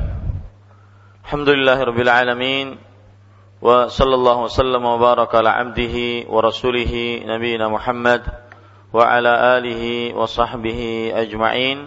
Alhamdulillahirabbil 1.22 2.11
alamin. 2.11 2.86
وصلى 3.62 4.16
الله 4.16 4.38
وسلم 4.49 4.84
وبارك 4.86 5.36
على 5.36 5.49
عبده 5.49 5.95
ورسوله 6.34 6.93
نبينا 7.30 7.66
محمد 7.70 8.22
وعلى 8.93 9.34
آله 9.57 9.84
وصحبه 10.18 11.12
أجمعين 11.16 11.78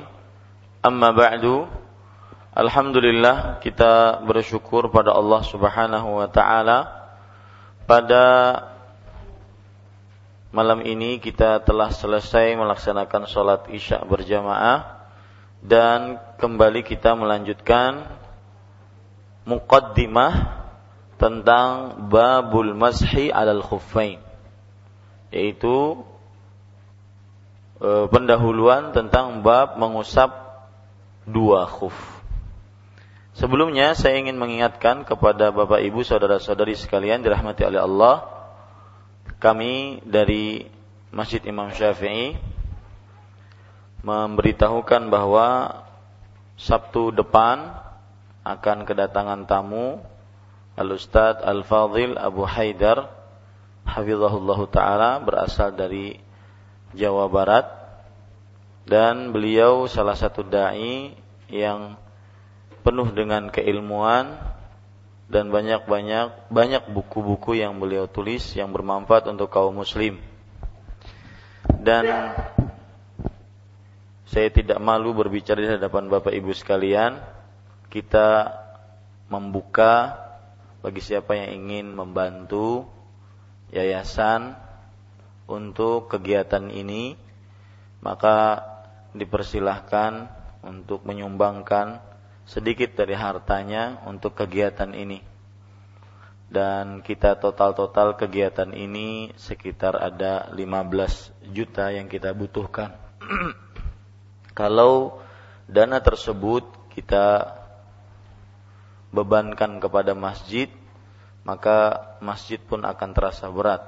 أما 0.86 1.10
بعد 1.10 1.66
Alhamdulillah 2.54 3.58
kita 3.58 4.22
bersyukur 4.22 4.86
pada 4.86 5.10
Allah 5.10 5.42
Subhanahu 5.42 6.22
wa 6.22 6.30
taala 6.30 7.10
pada 7.82 8.62
malam 10.54 10.86
ini 10.86 11.18
kita 11.18 11.66
telah 11.66 11.90
selesai 11.90 12.54
melaksanakan 12.54 13.26
sholat 13.26 13.66
isya 13.74 14.06
berjamaah 14.06 15.02
dan 15.66 16.22
kembali 16.38 16.86
kita 16.86 17.18
melanjutkan 17.18 18.06
muqaddimah 19.50 20.57
tentang 21.19 22.07
babul 22.07 22.71
mashi 22.73 23.27
alal 23.27 23.59
khuffain 23.59 24.23
yaitu 25.29 25.99
e, 27.77 28.07
pendahuluan 28.09 28.95
tentang 28.95 29.45
bab 29.45 29.77
mengusap 29.77 30.31
dua 31.29 31.69
khuf. 31.69 31.93
Sebelumnya 33.37 33.93
saya 33.93 34.19
ingin 34.19 34.35
mengingatkan 34.35 35.05
kepada 35.05 35.53
Bapak 35.53 35.79
Ibu 35.85 36.01
saudara-saudari 36.01 36.73
sekalian 36.75 37.21
dirahmati 37.21 37.61
oleh 37.63 37.79
Allah 37.79 38.25
kami 39.39 40.03
dari 40.03 40.67
Masjid 41.13 41.39
Imam 41.47 41.71
Syafi'i 41.71 42.35
memberitahukan 44.03 45.07
bahwa 45.07 45.79
Sabtu 46.59 47.15
depan 47.15 47.71
akan 48.43 48.83
kedatangan 48.83 49.47
tamu 49.47 50.03
Al-Ustadz 50.79 51.43
Al-Fadhil 51.43 52.15
Abu 52.15 52.47
Haidar 52.47 53.11
Hafizahullah 53.83 54.59
Ta'ala 54.71 55.19
berasal 55.19 55.75
dari 55.75 56.15
Jawa 56.95 57.27
Barat 57.27 57.67
dan 58.87 59.35
beliau 59.35 59.85
salah 59.91 60.15
satu 60.15 60.41
da'i 60.41 61.13
yang 61.51 61.99
penuh 62.81 63.11
dengan 63.11 63.51
keilmuan 63.51 64.39
dan 65.29 65.53
banyak-banyak 65.53 66.49
banyak 66.49 66.83
buku-buku 66.89 67.61
yang 67.61 67.77
beliau 67.77 68.09
tulis 68.09 68.41
yang 68.57 68.73
bermanfaat 68.73 69.29
untuk 69.29 69.53
kaum 69.53 69.77
muslim. 69.77 70.17
Dan 71.69 72.33
saya 74.25 74.49
tidak 74.49 74.81
malu 74.81 75.13
berbicara 75.13 75.61
di 75.61 75.69
hadapan 75.69 76.09
Bapak 76.09 76.33
Ibu 76.33 76.49
sekalian. 76.57 77.21
Kita 77.89 78.53
membuka 79.29 80.17
bagi 80.79 81.03
siapa 81.03 81.35
yang 81.35 81.67
ingin 81.67 81.91
membantu 81.91 82.87
yayasan 83.75 84.55
untuk 85.49 86.07
kegiatan 86.07 86.71
ini, 86.71 87.19
maka 87.99 88.63
dipersilahkan 89.11 90.29
untuk 90.63 91.03
menyumbangkan 91.03 91.99
sedikit 92.47 92.95
dari 92.95 93.13
hartanya 93.17 94.01
untuk 94.07 94.37
kegiatan 94.39 94.93
ini. 94.95 95.21
Dan 96.49 97.05
kita 97.05 97.37
total-total 97.37 98.17
kegiatan 98.17 98.73
ini 98.73 99.29
sekitar 99.37 99.93
ada 100.01 100.49
15 100.49 101.53
juta 101.53 101.93
yang 101.93 102.09
kita 102.09 102.33
butuhkan. 102.33 102.97
Kalau 104.59 105.21
dana 105.69 106.01
tersebut 106.01 106.65
kita 106.89 107.58
bebankan 109.09 109.81
kepada 109.81 110.13
masjid, 110.13 110.69
maka 111.43 111.99
masjid 112.21 112.61
pun 112.61 112.85
akan 112.85 113.09
terasa 113.13 113.49
berat. 113.49 113.81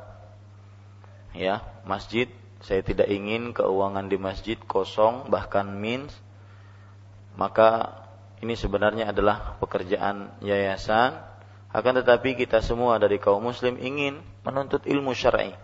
Ya, 1.32 1.63
masjid 1.86 2.28
saya 2.61 2.86
tidak 2.86 3.09
ingin 3.09 3.57
keuangan 3.57 4.05
di 4.05 4.22
masjid 4.22 4.57
kosong 4.69 5.34
bahkan 5.34 5.65
min 5.65 6.05
maka 7.34 7.97
ini 8.41 8.53
sebenarnya 8.53 9.09
adalah 9.09 9.57
pekerjaan 9.57 10.30
yayasan 10.45 11.17
akan 11.74 11.93
tetapi 12.05 12.38
kita 12.38 12.61
semua 12.61 13.01
dari 13.01 13.17
kaum 13.17 13.41
muslim 13.41 13.82
ingin 13.82 14.22
menuntut 14.45 14.86
ilmu 14.86 15.09
syar'i 15.17 15.57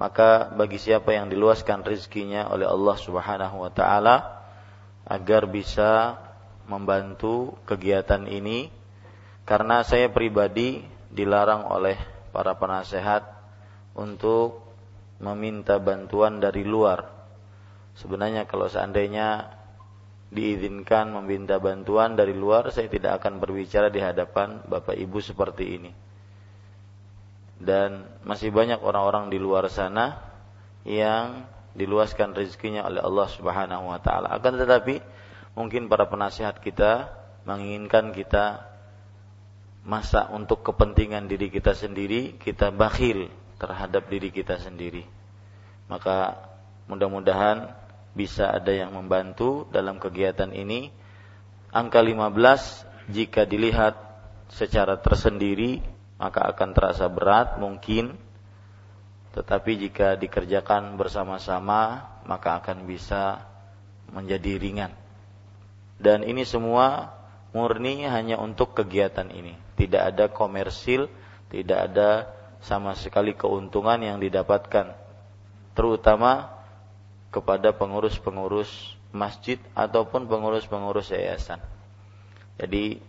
maka 0.00 0.48
bagi 0.56 0.80
siapa 0.80 1.12
yang 1.12 1.28
diluaskan 1.28 1.84
rezekinya 1.84 2.48
oleh 2.48 2.64
Allah 2.64 2.96
Subhanahu 2.96 3.60
wa 3.60 3.68
taala 3.68 4.40
agar 5.04 5.44
bisa 5.44 6.16
membantu 6.70 7.58
kegiatan 7.66 8.30
ini 8.30 8.70
karena 9.42 9.82
saya 9.82 10.06
pribadi 10.06 10.86
dilarang 11.10 11.66
oleh 11.66 11.98
para 12.30 12.54
penasehat 12.54 13.26
untuk 13.98 14.62
meminta 15.18 15.82
bantuan 15.82 16.38
dari 16.38 16.62
luar. 16.62 17.10
Sebenarnya 17.98 18.46
kalau 18.46 18.70
seandainya 18.70 19.58
diizinkan 20.30 21.10
meminta 21.10 21.58
bantuan 21.58 22.14
dari 22.14 22.32
luar, 22.32 22.70
saya 22.70 22.86
tidak 22.86 23.18
akan 23.18 23.42
berbicara 23.42 23.90
di 23.90 23.98
hadapan 23.98 24.62
Bapak 24.62 24.94
Ibu 24.94 25.18
seperti 25.18 25.64
ini. 25.74 25.90
Dan 27.60 28.06
masih 28.24 28.54
banyak 28.54 28.80
orang-orang 28.80 29.28
di 29.28 29.36
luar 29.36 29.68
sana 29.68 30.16
yang 30.86 31.44
diluaskan 31.76 32.32
rezekinya 32.32 32.86
oleh 32.88 33.02
Allah 33.04 33.28
Subhanahu 33.28 33.90
wa 33.90 34.00
taala. 34.00 34.32
Akan 34.32 34.56
tetapi 34.56 35.02
mungkin 35.54 35.90
para 35.90 36.06
penasihat 36.06 36.58
kita 36.62 37.10
menginginkan 37.48 38.14
kita 38.14 38.70
masa 39.82 40.28
untuk 40.30 40.60
kepentingan 40.60 41.26
diri 41.26 41.48
kita 41.48 41.72
sendiri, 41.72 42.36
kita 42.36 42.68
bakhil 42.68 43.32
terhadap 43.56 44.08
diri 44.12 44.28
kita 44.28 44.60
sendiri. 44.60 45.04
Maka 45.88 46.36
mudah-mudahan 46.86 47.72
bisa 48.12 48.50
ada 48.50 48.70
yang 48.70 48.92
membantu 48.92 49.66
dalam 49.70 49.96
kegiatan 49.96 50.50
ini. 50.52 50.92
Angka 51.70 52.02
15 52.02 53.14
jika 53.14 53.46
dilihat 53.46 53.94
secara 54.50 54.98
tersendiri 54.98 55.78
maka 56.18 56.42
akan 56.50 56.70
terasa 56.74 57.06
berat 57.06 57.56
mungkin 57.62 58.18
tetapi 59.30 59.78
jika 59.78 60.18
dikerjakan 60.18 60.98
bersama-sama 60.98 62.10
maka 62.26 62.58
akan 62.58 62.84
bisa 62.90 63.46
menjadi 64.10 64.58
ringan. 64.58 64.99
Dan 66.00 66.24
ini 66.24 66.48
semua 66.48 67.12
murni 67.52 68.08
hanya 68.08 68.40
untuk 68.40 68.72
kegiatan 68.72 69.28
ini. 69.28 69.52
Tidak 69.76 70.00
ada 70.00 70.32
komersil, 70.32 71.12
tidak 71.52 71.92
ada 71.92 72.10
sama 72.64 72.96
sekali 72.96 73.36
keuntungan 73.36 74.00
yang 74.00 74.16
didapatkan. 74.16 74.96
Terutama 75.76 76.56
kepada 77.28 77.76
pengurus-pengurus 77.76 78.96
masjid 79.12 79.60
ataupun 79.76 80.24
pengurus-pengurus 80.24 81.12
yayasan. 81.12 81.60
Jadi 82.56 83.00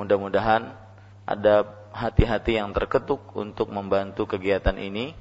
mudah-mudahan 0.00 0.72
ada 1.28 1.68
hati-hati 1.92 2.58
yang 2.58 2.72
terketuk 2.72 3.20
untuk 3.36 3.68
membantu 3.68 4.26
kegiatan 4.26 4.74
ini. 4.80 5.12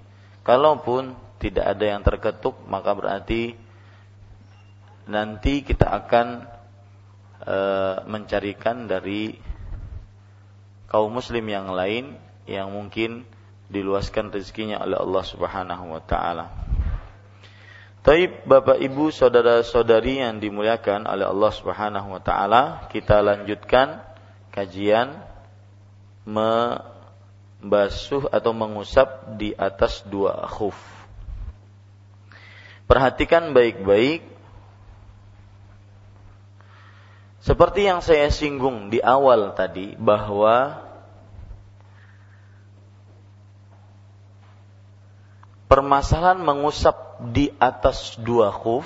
Kalaupun 0.45 1.13
tidak 1.37 1.77
ada 1.77 1.85
yang 1.85 2.01
terketuk, 2.01 2.57
maka 2.65 2.95
berarti 2.95 3.53
nanti 5.09 5.65
kita 5.65 5.89
akan 5.89 6.58
e, 7.43 7.57
mencarikan 8.07 8.87
dari 8.87 9.35
kaum 10.89 11.13
muslim 11.13 11.45
yang 11.45 11.69
lain 11.69 12.17
yang 12.49 12.73
mungkin 12.73 13.29
diluaskan 13.69 14.33
rezekinya 14.33 14.81
oleh 14.81 14.97
Allah 14.97 15.23
Subhanahu 15.23 15.85
wa 15.93 16.01
taala. 16.01 16.49
Taib 17.99 18.47
Bapak 18.47 18.81
Ibu 18.81 19.13
saudara-saudari 19.13 20.23
yang 20.23 20.41
dimuliakan 20.41 21.05
oleh 21.05 21.29
Allah 21.29 21.51
Subhanahu 21.53 22.15
wa 22.15 22.21
taala, 22.23 22.89
kita 22.89 23.21
lanjutkan 23.21 24.01
kajian 24.49 25.21
membasuh 26.25 28.25
atau 28.33 28.51
mengusap 28.55 29.37
di 29.37 29.53
atas 29.53 30.01
dua 30.07 30.47
khuf. 30.49 30.77
Perhatikan 32.89 33.53
baik-baik 33.53 34.38
seperti 37.39 37.87
yang 37.87 38.03
saya 38.03 38.27
singgung 38.27 38.91
di 38.91 38.99
awal 38.99 39.55
tadi 39.55 39.95
bahwa 39.95 40.83
permasalahan 45.71 46.43
mengusap 46.43 47.23
di 47.31 47.47
atas 47.63 48.19
dua 48.19 48.51
khuf 48.51 48.83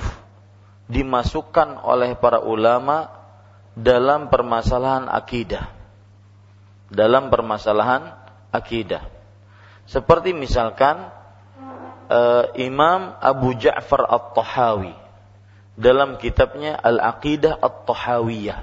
dimasukkan 0.85 1.81
oleh 1.81 2.13
para 2.13 2.45
ulama 2.45 3.09
dalam 3.73 4.29
permasalahan 4.29 5.09
akidah. 5.09 5.73
Dalam 6.93 7.33
permasalahan 7.33 8.13
akidah. 8.53 9.01
Seperti 9.89 10.37
misalkan 10.37 11.09
uh, 12.05 12.53
Imam 12.53 13.17
Abu 13.17 13.57
Ja'far 13.57 14.05
At-Tahawi 14.05 15.02
dalam 15.73 16.21
kitabnya 16.21 16.77
Al-Aqidah 16.77 17.57
At-Tahawiyah. 17.57 18.59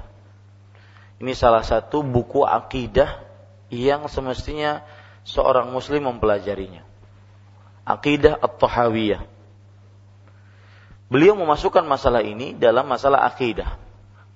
Ini 1.21 1.33
salah 1.37 1.61
satu 1.61 2.01
buku 2.01 2.41
akidah 2.47 3.21
yang 3.69 4.09
semestinya 4.09 4.81
seorang 5.21 5.69
muslim 5.69 6.09
mempelajarinya. 6.09 6.81
Aqidah 7.85 8.39
At-Tahawiyah 8.41 9.41
Beliau 11.11 11.35
memasukkan 11.35 11.83
masalah 11.83 12.23
ini 12.23 12.55
dalam 12.55 12.87
masalah 12.87 13.27
akidah. 13.27 13.75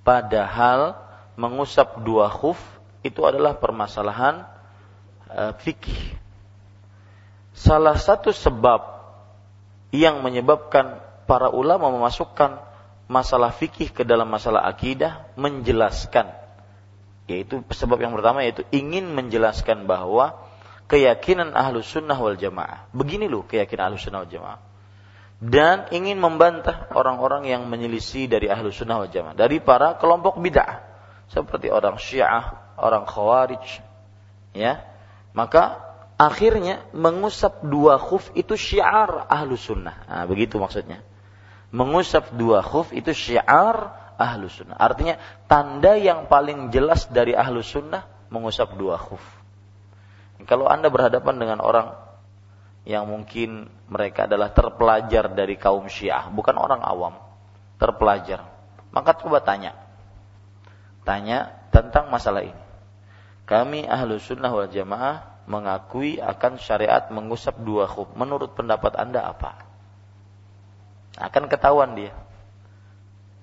Padahal 0.04 0.92
mengusap 1.32 2.04
dua 2.04 2.28
khuf 2.28 2.60
itu 3.00 3.24
adalah 3.24 3.56
permasalahan 3.56 4.44
uh, 5.32 5.56
fikih. 5.56 6.20
Salah 7.56 7.96
satu 7.96 8.28
sebab 8.28 8.92
yang 9.88 10.20
menyebabkan 10.20 11.00
para 11.24 11.48
ulama 11.48 11.88
memasukkan 11.88 12.60
masalah 13.06 13.54
fikih 13.54 13.94
ke 13.94 14.02
dalam 14.02 14.26
masalah 14.26 14.66
akidah 14.66 15.30
menjelaskan. 15.38 16.34
Yaitu 17.26 17.62
sebab 17.74 17.98
yang 17.98 18.14
pertama 18.14 18.46
yaitu 18.46 18.62
ingin 18.70 19.10
menjelaskan 19.10 19.90
bahwa 19.90 20.38
keyakinan 20.86 21.54
ahlu 21.54 21.82
sunnah 21.82 22.18
wal 22.18 22.38
jamaah. 22.38 22.86
Begini 22.94 23.26
loh 23.26 23.46
keyakinan 23.46 23.90
ahlu 23.90 23.98
sunnah 23.98 24.26
wal 24.26 24.30
jamaah. 24.30 24.60
Dan 25.36 25.90
ingin 25.92 26.16
membantah 26.16 26.88
orang-orang 26.96 27.44
yang 27.44 27.68
menyelisih 27.68 28.30
dari 28.30 28.46
ahlu 28.50 28.70
sunnah 28.70 29.02
wal 29.02 29.10
jamaah. 29.10 29.34
Dari 29.34 29.58
para 29.62 29.98
kelompok 29.98 30.38
bid'ah. 30.38 30.82
Seperti 31.26 31.70
orang 31.70 31.98
syiah 31.98 32.74
orang 32.78 33.06
khawarij. 33.06 33.82
Ya. 34.54 34.86
Maka 35.34 35.82
akhirnya 36.16 36.86
mengusap 36.94 37.60
dua 37.66 37.98
khuf 37.98 38.30
itu 38.38 38.54
syiar 38.54 39.26
ahlu 39.26 39.58
sunnah. 39.58 40.06
Nah, 40.06 40.24
begitu 40.30 40.56
maksudnya 40.56 41.02
mengusap 41.74 42.34
dua 42.34 42.62
khuf 42.62 42.94
itu 42.94 43.10
syiar 43.10 43.92
ahlu 44.16 44.46
sunnah 44.46 44.78
artinya 44.78 45.18
tanda 45.50 45.98
yang 45.98 46.30
paling 46.30 46.70
jelas 46.70 47.10
dari 47.10 47.34
ahlu 47.34 47.60
sunnah 47.60 48.06
mengusap 48.30 48.74
dua 48.78 48.96
khuf 48.98 49.22
kalau 50.46 50.70
anda 50.70 50.90
berhadapan 50.92 51.36
dengan 51.36 51.58
orang 51.62 51.96
yang 52.86 53.06
mungkin 53.10 53.66
mereka 53.90 54.30
adalah 54.30 54.54
terpelajar 54.54 55.34
dari 55.34 55.58
kaum 55.58 55.90
syiah 55.90 56.30
bukan 56.30 56.54
orang 56.54 56.80
awam 56.86 57.18
terpelajar 57.82 58.46
maka 58.94 59.18
coba 59.18 59.42
tanya 59.42 59.74
tanya 61.02 61.50
tentang 61.74 62.08
masalah 62.08 62.46
ini 62.46 62.62
kami 63.46 63.86
ahlu 63.86 64.18
sunnah 64.18 64.50
wal 64.50 64.70
jamaah 64.70 65.36
mengakui 65.46 66.18
akan 66.18 66.58
syariat 66.58 67.06
mengusap 67.14 67.56
dua 67.62 67.86
khuf. 67.86 68.10
Menurut 68.18 68.58
pendapat 68.58 68.98
Anda 68.98 69.30
apa? 69.30 69.65
Akan 71.16 71.48
ketahuan 71.48 71.96
dia. 71.96 72.12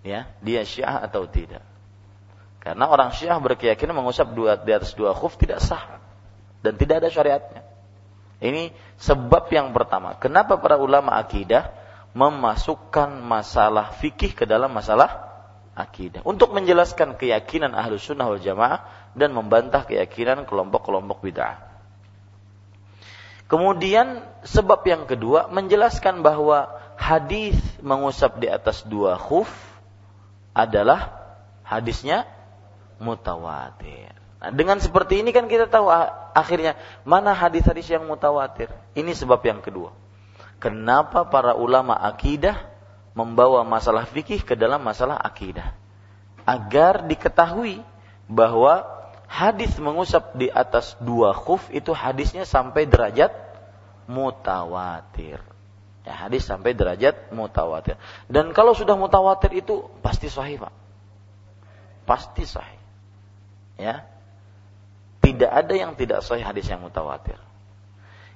Ya, 0.05 0.29
dia 0.43 0.61
Syiah 0.63 1.01
atau 1.03 1.25
tidak. 1.25 1.65
Karena 2.63 2.87
orang 2.87 3.11
Syiah 3.11 3.35
berkeyakinan 3.41 3.97
mengusap 3.97 4.31
dua 4.31 4.55
di 4.55 4.71
atas 4.71 4.95
dua 4.95 5.11
khuf 5.11 5.35
tidak 5.35 5.59
sah 5.59 5.99
dan 6.63 6.79
tidak 6.79 7.03
ada 7.03 7.09
syariatnya. 7.11 7.61
Ini 8.43 8.71
sebab 8.99 9.51
yang 9.51 9.75
pertama. 9.75 10.15
Kenapa 10.19 10.59
para 10.59 10.79
ulama 10.79 11.15
akidah 11.15 11.71
memasukkan 12.13 13.19
masalah 13.23 13.95
fikih 13.99 14.35
ke 14.37 14.43
dalam 14.45 14.69
masalah 14.69 15.33
akidah 15.73 16.21
untuk 16.23 16.53
menjelaskan 16.53 17.17
keyakinan 17.17 17.73
ahlu 17.73 17.97
sunnah 17.97 18.29
wal 18.29 18.39
jamaah 18.39 18.85
dan 19.17 19.33
membantah 19.33 19.83
keyakinan 19.87 20.45
kelompok-kelompok 20.45 21.25
bid'ah. 21.25 21.57
Kemudian 23.49 24.25
sebab 24.45 24.81
yang 24.85 25.03
kedua 25.05 25.49
menjelaskan 25.49 26.25
bahwa 26.25 26.82
hadis 27.03 27.59
mengusap 27.83 28.39
di 28.39 28.47
atas 28.47 28.87
dua 28.87 29.19
khuf 29.19 29.51
adalah 30.55 31.11
hadisnya 31.67 32.23
mutawatir. 33.03 34.15
Nah, 34.39 34.51
dengan 34.55 34.79
seperti 34.79 35.19
ini 35.19 35.35
kan 35.35 35.51
kita 35.51 35.67
tahu 35.67 35.91
akhirnya 36.31 36.79
mana 37.03 37.35
hadis-hadis 37.35 37.91
yang 37.91 38.07
mutawatir. 38.07 38.71
Ini 38.95 39.11
sebab 39.11 39.43
yang 39.43 39.59
kedua. 39.59 39.91
Kenapa 40.63 41.27
para 41.27 41.59
ulama 41.59 41.91
akidah 41.91 42.55
membawa 43.11 43.67
masalah 43.67 44.07
fikih 44.07 44.39
ke 44.47 44.55
dalam 44.55 44.79
masalah 44.79 45.19
akidah? 45.19 45.75
Agar 46.47 47.03
diketahui 47.03 47.83
bahwa 48.31 48.87
hadis 49.27 49.75
mengusap 49.75 50.39
di 50.39 50.47
atas 50.47 50.95
dua 51.03 51.35
khuf 51.35 51.67
itu 51.75 51.91
hadisnya 51.91 52.47
sampai 52.47 52.87
derajat 52.87 53.31
mutawatir. 54.07 55.52
Ya, 56.03 56.27
hadis 56.27 56.43
sampai 56.43 56.75
derajat 56.75 57.31
mutawatir. 57.31 57.95
Dan 58.27 58.51
kalau 58.51 58.75
sudah 58.75 58.99
mutawatir 58.99 59.55
itu 59.55 59.87
pasti 60.03 60.27
sahih, 60.27 60.59
Pak. 60.59 60.73
Pasti 62.03 62.43
sahih. 62.43 62.79
Ya. 63.79 64.03
Tidak 65.23 65.47
ada 65.47 65.71
yang 65.71 65.95
tidak 65.95 66.19
sahih 66.19 66.43
hadis 66.43 66.67
yang 66.67 66.83
mutawatir. 66.83 67.39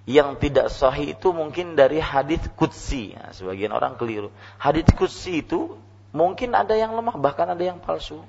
Yang 0.07 0.47
tidak 0.47 0.67
sahih 0.71 1.11
itu 1.19 1.35
mungkin 1.35 1.75
dari 1.75 1.99
hadis 1.99 2.39
kutsi. 2.55 3.11
Ya, 3.19 3.35
sebagian 3.35 3.75
orang 3.75 3.99
keliru. 3.99 4.31
Hadis 4.55 4.87
kutsi 4.95 5.43
itu 5.43 5.75
mungkin 6.15 6.55
ada 6.55 6.71
yang 6.71 6.95
lemah, 6.95 7.19
bahkan 7.19 7.51
ada 7.51 7.59
yang 7.59 7.83
palsu. 7.83 8.23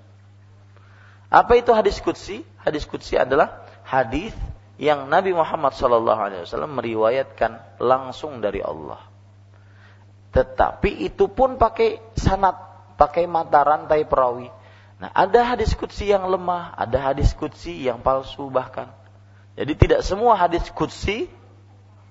Apa 1.31 1.63
itu 1.63 1.71
hadis 1.71 2.03
kutsi? 2.03 2.43
Hadis 2.59 2.83
kutsi 2.83 3.15
adalah 3.15 3.63
hadis 3.87 4.35
yang 4.83 5.07
Nabi 5.07 5.31
Muhammad 5.35 5.75
SAW 5.75 6.03
meriwayatkan 6.67 7.79
langsung 7.79 8.43
dari 8.43 8.59
Allah. 8.59 9.08
Tetapi 10.33 11.09
itu 11.09 11.27
pun 11.33 11.57
pakai 11.57 12.01
sanat, 12.15 12.57
pakai 13.01 13.25
mata 13.25 13.65
rantai 13.65 14.05
perawi. 14.05 14.53
Nah, 14.99 15.11
ada 15.15 15.55
hadis 15.55 15.73
kutsi 15.79 16.11
yang 16.11 16.27
lemah, 16.27 16.75
ada 16.75 16.99
hadis 17.13 17.31
kutsi 17.33 17.87
yang 17.87 18.03
palsu 18.03 18.51
bahkan. 18.51 18.91
Jadi 19.55 19.73
tidak 19.79 20.01
semua 20.03 20.35
hadis 20.35 20.67
kutsi 20.75 21.31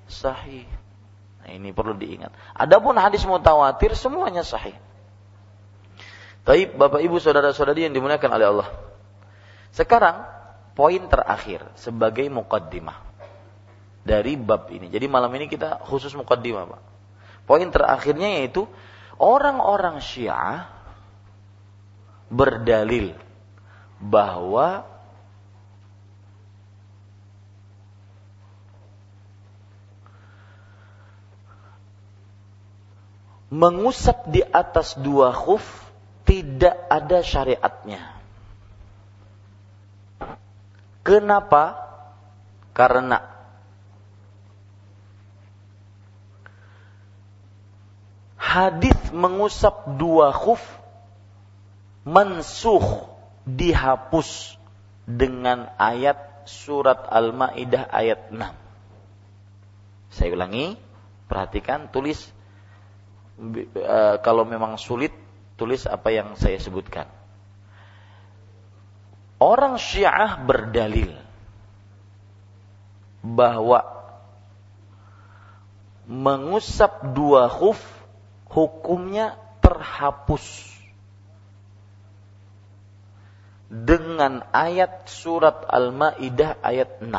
sahih. 0.08 0.66
Nah, 1.44 1.52
ini 1.52 1.76
perlu 1.76 1.96
diingat. 1.96 2.32
Adapun 2.56 2.96
hadis 2.96 3.28
mutawatir 3.28 3.94
semuanya 3.94 4.44
sahih. 4.44 4.76
Taib 6.48 6.80
Bapak 6.80 7.04
Ibu 7.04 7.20
saudara-saudari 7.20 7.88
yang 7.88 7.94
dimuliakan 7.96 8.32
oleh 8.32 8.48
Allah. 8.48 8.70
Sekarang 9.76 10.24
poin 10.80 11.04
terakhir 11.12 11.68
sebagai 11.76 12.24
mukaddimah 12.32 13.04
dari 14.08 14.40
bab 14.40 14.72
ini. 14.72 14.88
Jadi 14.88 15.12
malam 15.12 15.28
ini 15.36 15.52
kita 15.52 15.84
khusus 15.84 16.16
mukaddimah, 16.16 16.64
Pak. 16.72 16.82
Poin 17.48 17.72
terakhirnya 17.72 18.44
yaitu 18.44 18.68
orang-orang 19.16 20.04
Syiah 20.04 20.68
berdalil 22.28 23.16
bahwa 24.04 24.84
mengusap 33.48 34.28
di 34.28 34.44
atas 34.44 35.00
dua 35.00 35.32
khuf 35.32 35.64
tidak 36.28 36.76
ada 36.92 37.24
syariatnya. 37.24 38.04
Kenapa? 41.08 41.80
Karena 42.76 43.37
hadis 48.48 48.96
mengusap 49.12 50.00
dua 50.00 50.32
khuf 50.32 50.64
mensuh 52.08 53.12
dihapus 53.44 54.56
dengan 55.04 55.68
ayat 55.76 56.48
surat 56.48 57.04
Al-Maidah 57.12 57.92
ayat 57.92 58.32
6. 58.32 58.40
Saya 60.16 60.30
ulangi, 60.32 60.80
perhatikan 61.28 61.92
tulis 61.92 62.32
e, 63.76 64.00
kalau 64.24 64.48
memang 64.48 64.80
sulit 64.80 65.12
tulis 65.60 65.84
apa 65.84 66.16
yang 66.16 66.40
saya 66.40 66.56
sebutkan. 66.64 67.12
Orang 69.38 69.76
Syiah 69.76 70.40
berdalil 70.40 71.12
bahwa 73.20 73.84
mengusap 76.08 77.12
dua 77.12 77.52
khuf 77.52 77.97
hukumnya 78.52 79.36
terhapus 79.60 80.44
dengan 83.68 84.48
ayat 84.56 85.12
surat 85.12 85.68
Al-Maidah 85.68 86.64
ayat 86.64 87.04
6. 87.04 87.12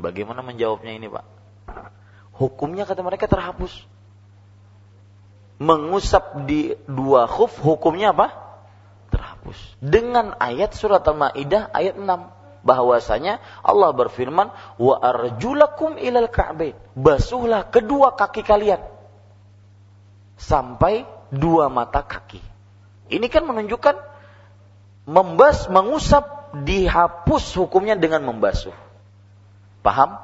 Bagaimana 0.00 0.40
menjawabnya 0.40 0.94
ini, 0.96 1.10
Pak? 1.10 1.26
Hukumnya 2.34 2.86
kata 2.86 3.02
mereka 3.02 3.26
terhapus 3.26 3.86
mengusap 5.62 6.44
di 6.50 6.74
dua 6.90 7.30
khuf 7.30 7.62
hukumnya 7.62 8.10
apa? 8.10 8.34
Terhapus. 9.14 9.58
Dengan 9.78 10.34
ayat 10.42 10.74
surat 10.74 11.06
Al-Maidah 11.06 11.70
ayat 11.70 11.94
6 11.94 12.33
bahwasanya 12.64 13.38
Allah 13.60 13.92
berfirman 13.92 14.48
wa 14.80 14.94
arjulakum 14.98 16.00
ilal 16.00 16.32
ka'bain. 16.32 16.74
Basuhlah 16.96 17.68
kedua 17.68 18.16
kaki 18.16 18.42
kalian 18.42 18.80
sampai 20.40 21.04
dua 21.30 21.70
mata 21.70 22.02
kaki. 22.02 22.40
Ini 23.12 23.26
kan 23.28 23.44
menunjukkan 23.44 24.00
membas 25.04 25.68
mengusap 25.68 26.56
dihapus 26.64 27.54
hukumnya 27.60 27.94
dengan 27.94 28.24
membasuh. 28.24 28.74
Paham? 29.84 30.16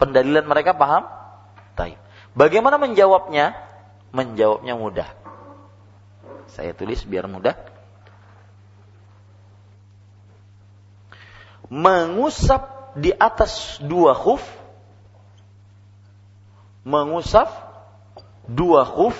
Pendalilan 0.00 0.48
mereka 0.48 0.72
paham? 0.74 1.06
Taib. 1.76 2.00
Bagaimana 2.32 2.80
menjawabnya? 2.80 3.54
menjawabnya 4.12 4.76
mudah. 4.76 5.08
Saya 6.52 6.76
tulis 6.76 7.00
biar 7.08 7.24
mudah. 7.26 7.56
Mengusap 11.72 12.92
di 13.00 13.08
atas 13.16 13.80
dua 13.80 14.12
khuf 14.12 14.44
mengusap 16.84 17.48
dua 18.44 18.84
khuf 18.84 19.16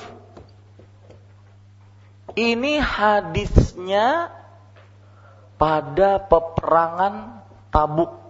ini 2.37 2.77
hadisnya 2.77 4.29
pada 5.57 6.21
peperangan 6.21 7.41
Tabuk 7.73 8.21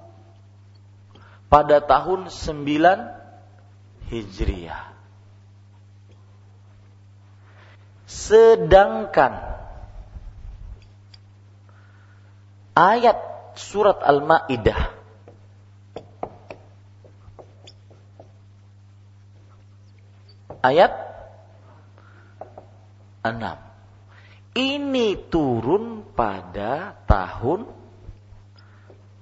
pada 1.53 1.85
tahun 1.85 2.33
9 2.33 4.09
Hijriah. 4.09 4.89
Sedangkan 8.09 9.37
ayat 12.73 13.32
surat 13.55 14.01
Al-Maidah 14.01 14.83
ayat 20.63 20.93
6 23.23 23.73
ini 24.53 25.17
turun 25.33 26.05
pada 26.13 26.93
tahun 27.09 27.65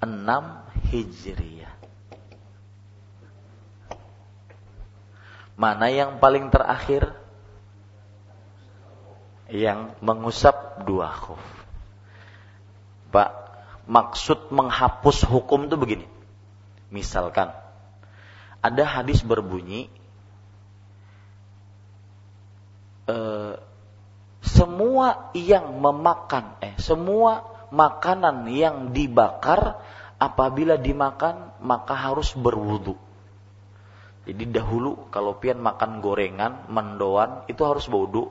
6 0.02 0.80
Hijriah. 0.90 1.74
Mana 5.54 5.92
yang 5.92 6.18
paling 6.18 6.48
terakhir? 6.48 7.14
Yang 9.50 9.94
mengusap 10.00 10.86
dua 10.86 11.10
khuf. 11.12 11.42
Pak, 13.10 13.49
maksud 13.90 14.54
menghapus 14.54 15.26
hukum 15.26 15.66
itu 15.66 15.74
begini. 15.74 16.06
Misalkan 16.94 17.50
ada 18.62 18.84
hadis 18.86 19.26
berbunyi 19.26 19.90
eh, 23.10 23.58
semua 24.40 25.34
yang 25.34 25.82
memakan 25.82 26.54
eh 26.62 26.78
semua 26.78 27.50
makanan 27.74 28.46
yang 28.46 28.94
dibakar 28.94 29.82
apabila 30.22 30.78
dimakan 30.78 31.50
maka 31.58 31.98
harus 31.98 32.30
berwudu. 32.38 32.94
Jadi 34.28 34.44
dahulu 34.52 35.08
kalau 35.08 35.40
pian 35.40 35.58
makan 35.58 36.04
gorengan, 36.04 36.68
mendoan 36.68 37.48
itu 37.48 37.64
harus 37.64 37.88
berwudu. 37.88 38.28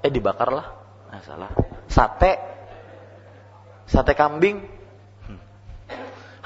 Eh 0.00 0.08
dibakarlah, 0.14 0.66
nah, 1.10 1.20
salah. 1.26 1.50
Sate, 1.90 2.57
sate 3.88 4.12
kambing 4.12 4.78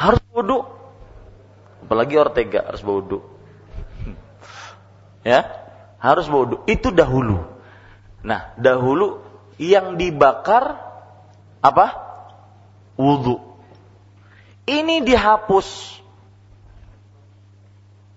harus 0.03 0.23
wudu. 0.35 0.67
Apalagi 1.83 2.15
ortega 2.19 2.67
harus. 2.67 2.83
Hmm. 2.83 4.17
Ya, 5.23 5.47
harus 6.03 6.27
wudhu. 6.27 6.67
Itu 6.67 6.91
dahulu. 6.91 7.47
Nah, 8.27 8.55
dahulu 8.59 9.23
yang 9.59 9.95
dibakar 9.99 10.79
apa? 11.63 11.87
Wudhu. 12.99 13.39
Ini 14.67 15.03
dihapus. 15.03 15.99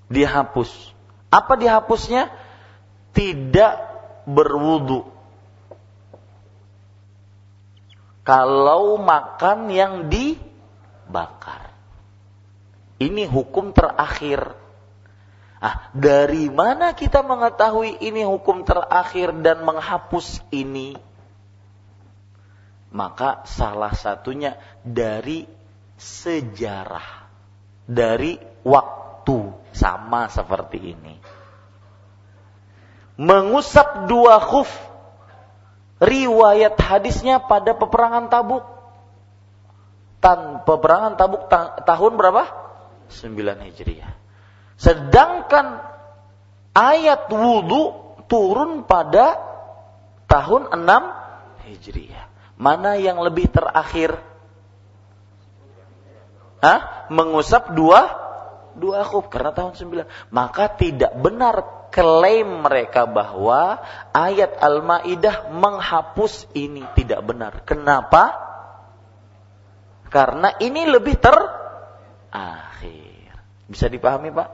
Dihapus. 0.10 0.70
Apa 1.34 1.58
dihapusnya? 1.58 2.30
Tidak 3.14 3.74
berwudhu. 4.30 5.15
Kalau 8.26 8.98
makan 8.98 9.70
yang 9.70 10.10
dibakar. 10.10 11.70
Ini 12.98 13.30
hukum 13.30 13.70
terakhir 13.76 14.66
Ah, 15.66 15.90
dari 15.98 16.52
mana 16.54 16.94
kita 16.94 17.26
mengetahui 17.26 17.98
ini 18.04 18.22
hukum 18.22 18.62
terakhir 18.62 19.34
dan 19.42 19.66
menghapus 19.66 20.44
ini? 20.54 20.94
Maka 22.94 23.42
salah 23.50 23.98
satunya 23.98 24.62
dari 24.86 25.50
sejarah, 25.98 27.26
dari 27.90 28.38
waktu 28.62 29.58
sama 29.74 30.30
seperti 30.30 30.94
ini. 30.94 31.16
Mengusap 33.18 34.06
dua 34.06 34.38
khuf 34.38 34.70
riwayat 36.00 36.76
hadisnya 36.80 37.40
pada 37.44 37.76
peperangan 37.76 38.28
Tabuk. 38.28 38.64
Tan 40.20 40.66
peperangan 40.66 41.16
Tabuk 41.16 41.48
ta 41.48 41.80
tahun 41.86 42.20
berapa? 42.20 42.44
9 43.12 43.68
Hijriah. 43.70 44.12
Sedangkan 44.76 45.80
ayat 46.76 47.32
wudhu 47.32 47.96
turun 48.28 48.84
pada 48.84 49.40
tahun 50.28 50.74
6 50.74 51.70
Hijriah. 51.70 52.26
Mana 52.56 52.96
yang 52.96 53.20
lebih 53.20 53.52
terakhir? 53.52 54.20
Hah? 56.64 57.08
Mengusap 57.12 57.76
dua 57.78 58.26
dua 58.76 59.08
khuf 59.08 59.32
karena 59.32 59.56
tahun 59.56 59.78
9. 59.78 60.36
Maka 60.36 60.68
tidak 60.76 61.16
benar 61.16 61.85
klaim 61.96 62.60
mereka 62.60 63.08
bahwa 63.08 63.80
ayat 64.12 64.60
Al-Maidah 64.60 65.48
menghapus 65.56 66.52
ini 66.52 66.84
tidak 66.92 67.24
benar. 67.24 67.64
Kenapa? 67.64 68.36
Karena 70.12 70.52
ini 70.60 70.84
lebih 70.92 71.16
terakhir. 71.16 71.56
Bisa 73.72 73.88
dipahami, 73.88 74.36
Pak? 74.36 74.50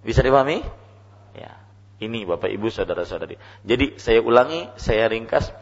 Bisa 0.00 0.24
dipahami? 0.24 0.64
Ya. 1.36 1.60
Ini 2.00 2.24
Bapak 2.24 2.48
Ibu 2.48 2.72
saudara-saudari. 2.72 3.36
Jadi 3.60 4.00
saya 4.00 4.24
ulangi, 4.24 4.72
saya 4.80 5.12
ringkas. 5.12 5.52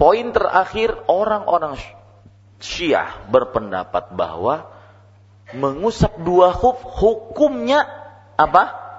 Poin 0.00 0.32
terakhir 0.32 0.96
orang-orang 1.12 1.76
Syiah 2.56 3.20
berpendapat 3.28 4.16
bahwa 4.16 4.64
mengusap 5.52 6.16
dua 6.24 6.56
khuf 6.56 6.80
hukumnya 6.80 7.84
apa? 8.40 8.89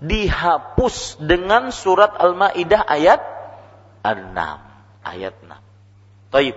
Dihapus 0.00 1.20
dengan 1.20 1.68
surat 1.68 2.16
Al-Maidah 2.16 2.88
ayat 2.88 3.20
6. 4.00 4.32
Ayat 5.04 5.34
6. 5.44 6.32
Taib. 6.32 6.56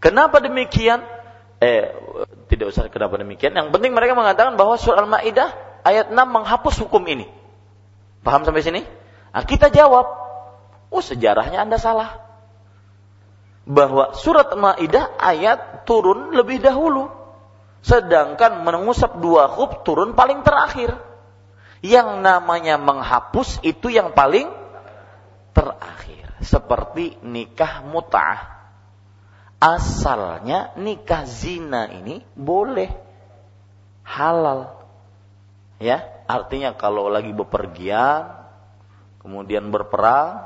Kenapa 0.00 0.40
demikian? 0.40 1.04
Eh, 1.60 1.92
tidak 2.48 2.72
usah 2.72 2.88
kenapa 2.88 3.20
demikian. 3.20 3.52
Yang 3.52 3.68
penting 3.76 3.92
mereka 3.92 4.16
mengatakan 4.16 4.56
bahwa 4.56 4.80
surat 4.80 5.04
Al-Maidah 5.04 5.52
ayat 5.84 6.08
6 6.08 6.16
menghapus 6.16 6.80
hukum 6.80 7.04
ini. 7.04 7.28
Paham 8.24 8.44
sampai 8.44 8.64
sini? 8.64 8.82
Nah, 9.30 9.44
kita 9.44 9.68
jawab, 9.68 10.06
oh 10.88 11.02
sejarahnya 11.04 11.60
Anda 11.64 11.76
salah. 11.76 12.24
Bahwa 13.68 14.16
surat 14.16 14.52
Maidah 14.56 15.12
ayat 15.20 15.84
turun 15.84 16.32
lebih 16.32 16.64
dahulu. 16.64 17.12
Sedangkan 17.80 18.60
mengusap 18.60 19.20
dua 19.24 19.48
khub 19.48 19.84
turun 19.84 20.12
paling 20.12 20.44
terakhir. 20.44 21.09
Yang 21.80 22.20
namanya 22.20 22.76
menghapus 22.76 23.64
itu 23.64 23.88
yang 23.88 24.12
paling 24.12 24.48
terakhir. 25.56 26.28
Seperti 26.40 27.20
nikah 27.24 27.84
mut'ah. 27.84 28.60
Asalnya 29.60 30.72
nikah 30.80 31.28
zina 31.28 31.88
ini 31.92 32.24
boleh 32.32 32.88
halal 34.04 34.80
Ya, 35.80 36.04
artinya 36.28 36.76
kalau 36.76 37.08
lagi 37.08 37.32
bepergian, 37.32 38.36
kemudian 39.24 39.72
berperang, 39.72 40.44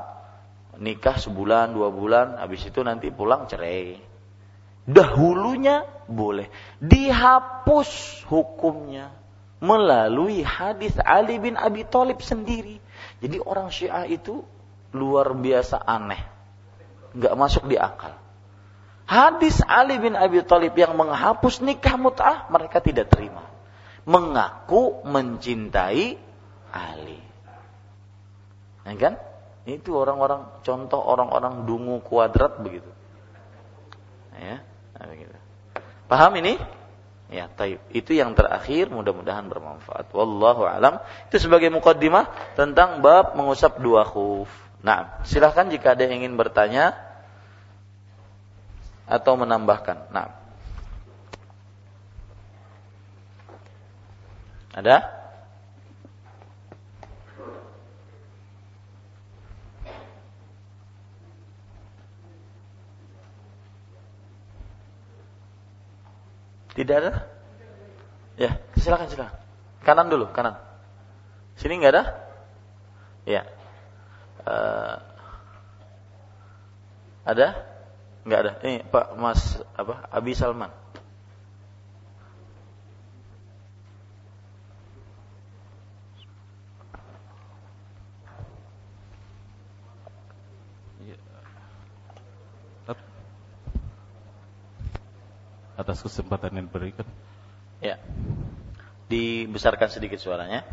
nikah 0.79 1.19
sebulan 1.19 1.75
dua 1.75 1.91
bulan, 1.91 2.39
habis 2.39 2.63
itu 2.63 2.79
nanti 2.79 3.11
pulang 3.11 3.43
cerai. 3.43 3.99
Dahulunya 4.87 5.83
boleh 6.07 6.47
dihapus 6.79 8.23
hukumnya 8.31 9.11
melalui 9.65 10.45
hadis 10.45 10.93
Ali 11.01 11.41
bin 11.41 11.57
Abi 11.57 11.81
Thalib 11.89 12.21
sendiri. 12.21 12.77
Jadi 13.17 13.41
orang 13.41 13.73
Syiah 13.73 14.05
itu 14.05 14.45
luar 14.93 15.33
biasa 15.33 15.81
aneh, 15.81 16.21
nggak 17.17 17.33
masuk 17.33 17.65
di 17.65 17.81
akal. 17.81 18.13
Hadis 19.09 19.65
Ali 19.65 19.97
bin 19.97 20.13
Abi 20.13 20.45
Thalib 20.45 20.77
yang 20.77 20.93
menghapus 20.93 21.65
nikah 21.65 21.97
mut'ah 21.97 22.45
mereka 22.53 22.77
tidak 22.77 23.09
terima 23.09 23.55
mengaku 24.05 25.01
mencintai 25.03 26.15
Ali. 26.71 27.19
Ya 28.85 28.93
kan? 29.01 29.13
Itu 29.65 29.97
orang-orang 29.97 30.61
contoh 30.61 31.01
orang-orang 31.01 31.65
dungu 31.65 31.97
kuadrat 32.05 32.61
begitu. 32.61 32.87
Ya, 34.37 34.61
begitu. 35.01 35.33
Paham 36.05 36.37
ini? 36.37 36.61
Ya, 37.25 37.49
taib. 37.49 37.81
Itu 37.89 38.13
yang 38.13 38.37
terakhir 38.37 38.93
mudah-mudahan 38.93 39.49
bermanfaat. 39.49 40.13
Wallahu 40.13 40.69
alam. 40.69 41.01
Itu 41.29 41.41
sebagai 41.41 41.73
mukaddimah 41.73 42.53
tentang 42.53 43.01
bab 43.01 43.33
mengusap 43.33 43.81
dua 43.81 44.05
khuf. 44.05 44.47
Nah, 44.85 45.17
silahkan 45.25 45.65
jika 45.65 45.97
ada 45.97 46.05
yang 46.05 46.21
ingin 46.21 46.37
bertanya 46.37 46.93
atau 49.09 49.33
menambahkan. 49.33 50.13
Nah. 50.13 50.29
Ada? 54.77 55.24
Tidak 66.75 66.95
ada? 66.99 67.13
Ya, 68.35 68.59
silakan 68.75 69.07
silakan. 69.07 69.39
Kanan 69.87 70.11
dulu, 70.11 70.27
kanan. 70.35 70.59
Sini 71.55 71.79
nggak 71.79 71.93
ada? 71.95 72.03
Ya. 73.23 73.41
Uh, 74.43 74.99
ada? 77.23 77.47
Nggak 78.27 78.39
ada. 78.43 78.51
Ini 78.61 78.83
Pak 78.91 79.15
Mas 79.15 79.63
apa? 79.73 80.03
Abi 80.11 80.35
Salman. 80.35 80.84
Atas 95.85 96.01
kesempatan 96.01 96.57
yang 96.57 96.65
diberikan. 96.65 97.05
Ya. 97.77 98.01
Dibesarkan 99.05 99.93
sedikit 99.93 100.17
suaranya. 100.17 100.65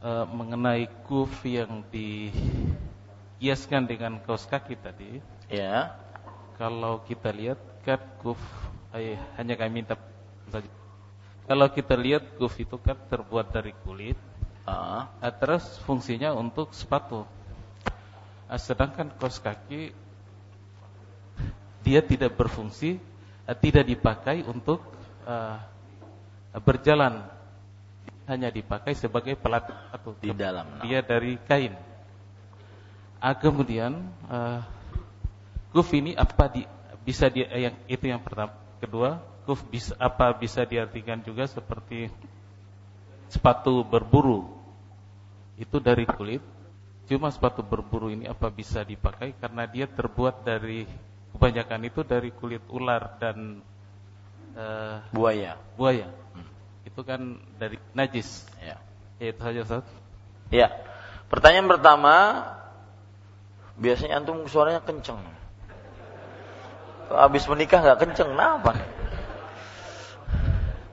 E, 0.00 0.10
mengenai 0.32 0.88
kuf 1.04 1.44
yang 1.44 1.84
dihiaskan 1.92 3.84
dengan 3.84 4.16
kaos 4.24 4.48
kaki 4.48 4.80
tadi. 4.80 5.20
Ya. 5.52 6.00
Kalau 6.56 7.04
kita 7.04 7.28
lihat 7.28 7.60
kan 7.84 8.00
kuf 8.24 8.40
ay, 8.96 9.20
hanya 9.36 9.52
kami 9.60 9.84
minta 9.84 10.00
saja. 10.48 10.72
Kalau 11.44 11.68
kita 11.68 11.92
lihat 11.92 12.24
kuf 12.40 12.56
itu 12.56 12.80
kan 12.80 12.96
terbuat 13.12 13.52
dari 13.52 13.76
kulit. 13.84 14.16
Uh. 14.64 15.04
Terus 15.20 15.76
fungsinya 15.84 16.32
untuk 16.32 16.72
sepatu. 16.72 17.28
Sedangkan 18.56 19.12
kaos 19.20 19.36
kaki 19.44 20.07
dia 21.82 22.00
tidak 22.02 22.34
berfungsi, 22.34 22.98
uh, 23.46 23.56
tidak 23.56 23.84
dipakai 23.86 24.42
untuk 24.46 24.82
uh, 25.28 25.58
berjalan, 26.62 27.24
hanya 28.28 28.52
dipakai 28.52 28.92
sebagai 28.92 29.36
pelat 29.40 29.68
atau 29.92 30.12
di 30.20 30.32
dalam. 30.36 30.84
Dia 30.84 31.00
dari 31.00 31.40
kain. 31.48 31.72
Uh, 33.18 33.34
kemudian 33.40 34.04
uh, 34.30 34.62
kuf 35.72 35.90
ini 35.96 36.14
apa 36.14 36.46
di, 36.52 36.62
bisa 37.02 37.26
dia 37.32 37.48
yang 37.56 37.74
itu 37.88 38.04
yang 38.04 38.20
pertama. 38.20 38.54
Kedua, 38.78 39.18
kuf 39.48 39.64
bisa 39.66 39.96
apa 39.98 40.30
bisa 40.36 40.62
diartikan 40.62 41.18
juga 41.24 41.48
seperti 41.48 42.12
sepatu 43.32 43.80
berburu. 43.82 44.44
Itu 45.58 45.80
dari 45.80 46.04
kulit. 46.04 46.44
Cuma 47.08 47.32
sepatu 47.32 47.64
berburu 47.64 48.12
ini 48.12 48.28
apa 48.28 48.52
bisa 48.52 48.84
dipakai 48.84 49.32
karena 49.40 49.64
dia 49.64 49.88
terbuat 49.88 50.44
dari 50.44 50.84
kebanyakan 51.38 51.86
itu 51.86 52.02
dari 52.02 52.34
kulit 52.34 52.66
ular 52.66 53.14
dan 53.22 53.62
uh, 54.58 54.98
buaya. 55.14 55.54
Buaya. 55.78 56.10
Hmm. 56.34 56.50
Itu 56.82 57.06
kan 57.06 57.38
dari 57.62 57.78
najis. 57.94 58.42
Ya. 58.58 58.82
ya 59.22 59.26
itu 59.30 59.38
saja, 59.38 59.60
Ustaz. 59.62 59.86
Ya. 60.50 60.74
Pertanyaan 61.30 61.70
pertama, 61.70 62.42
biasanya 63.78 64.18
antum 64.18 64.50
suaranya 64.50 64.82
kenceng. 64.82 65.22
Habis 67.14 67.46
menikah 67.46 67.86
nggak 67.86 68.02
kenceng, 68.02 68.34
kenapa? 68.34 68.74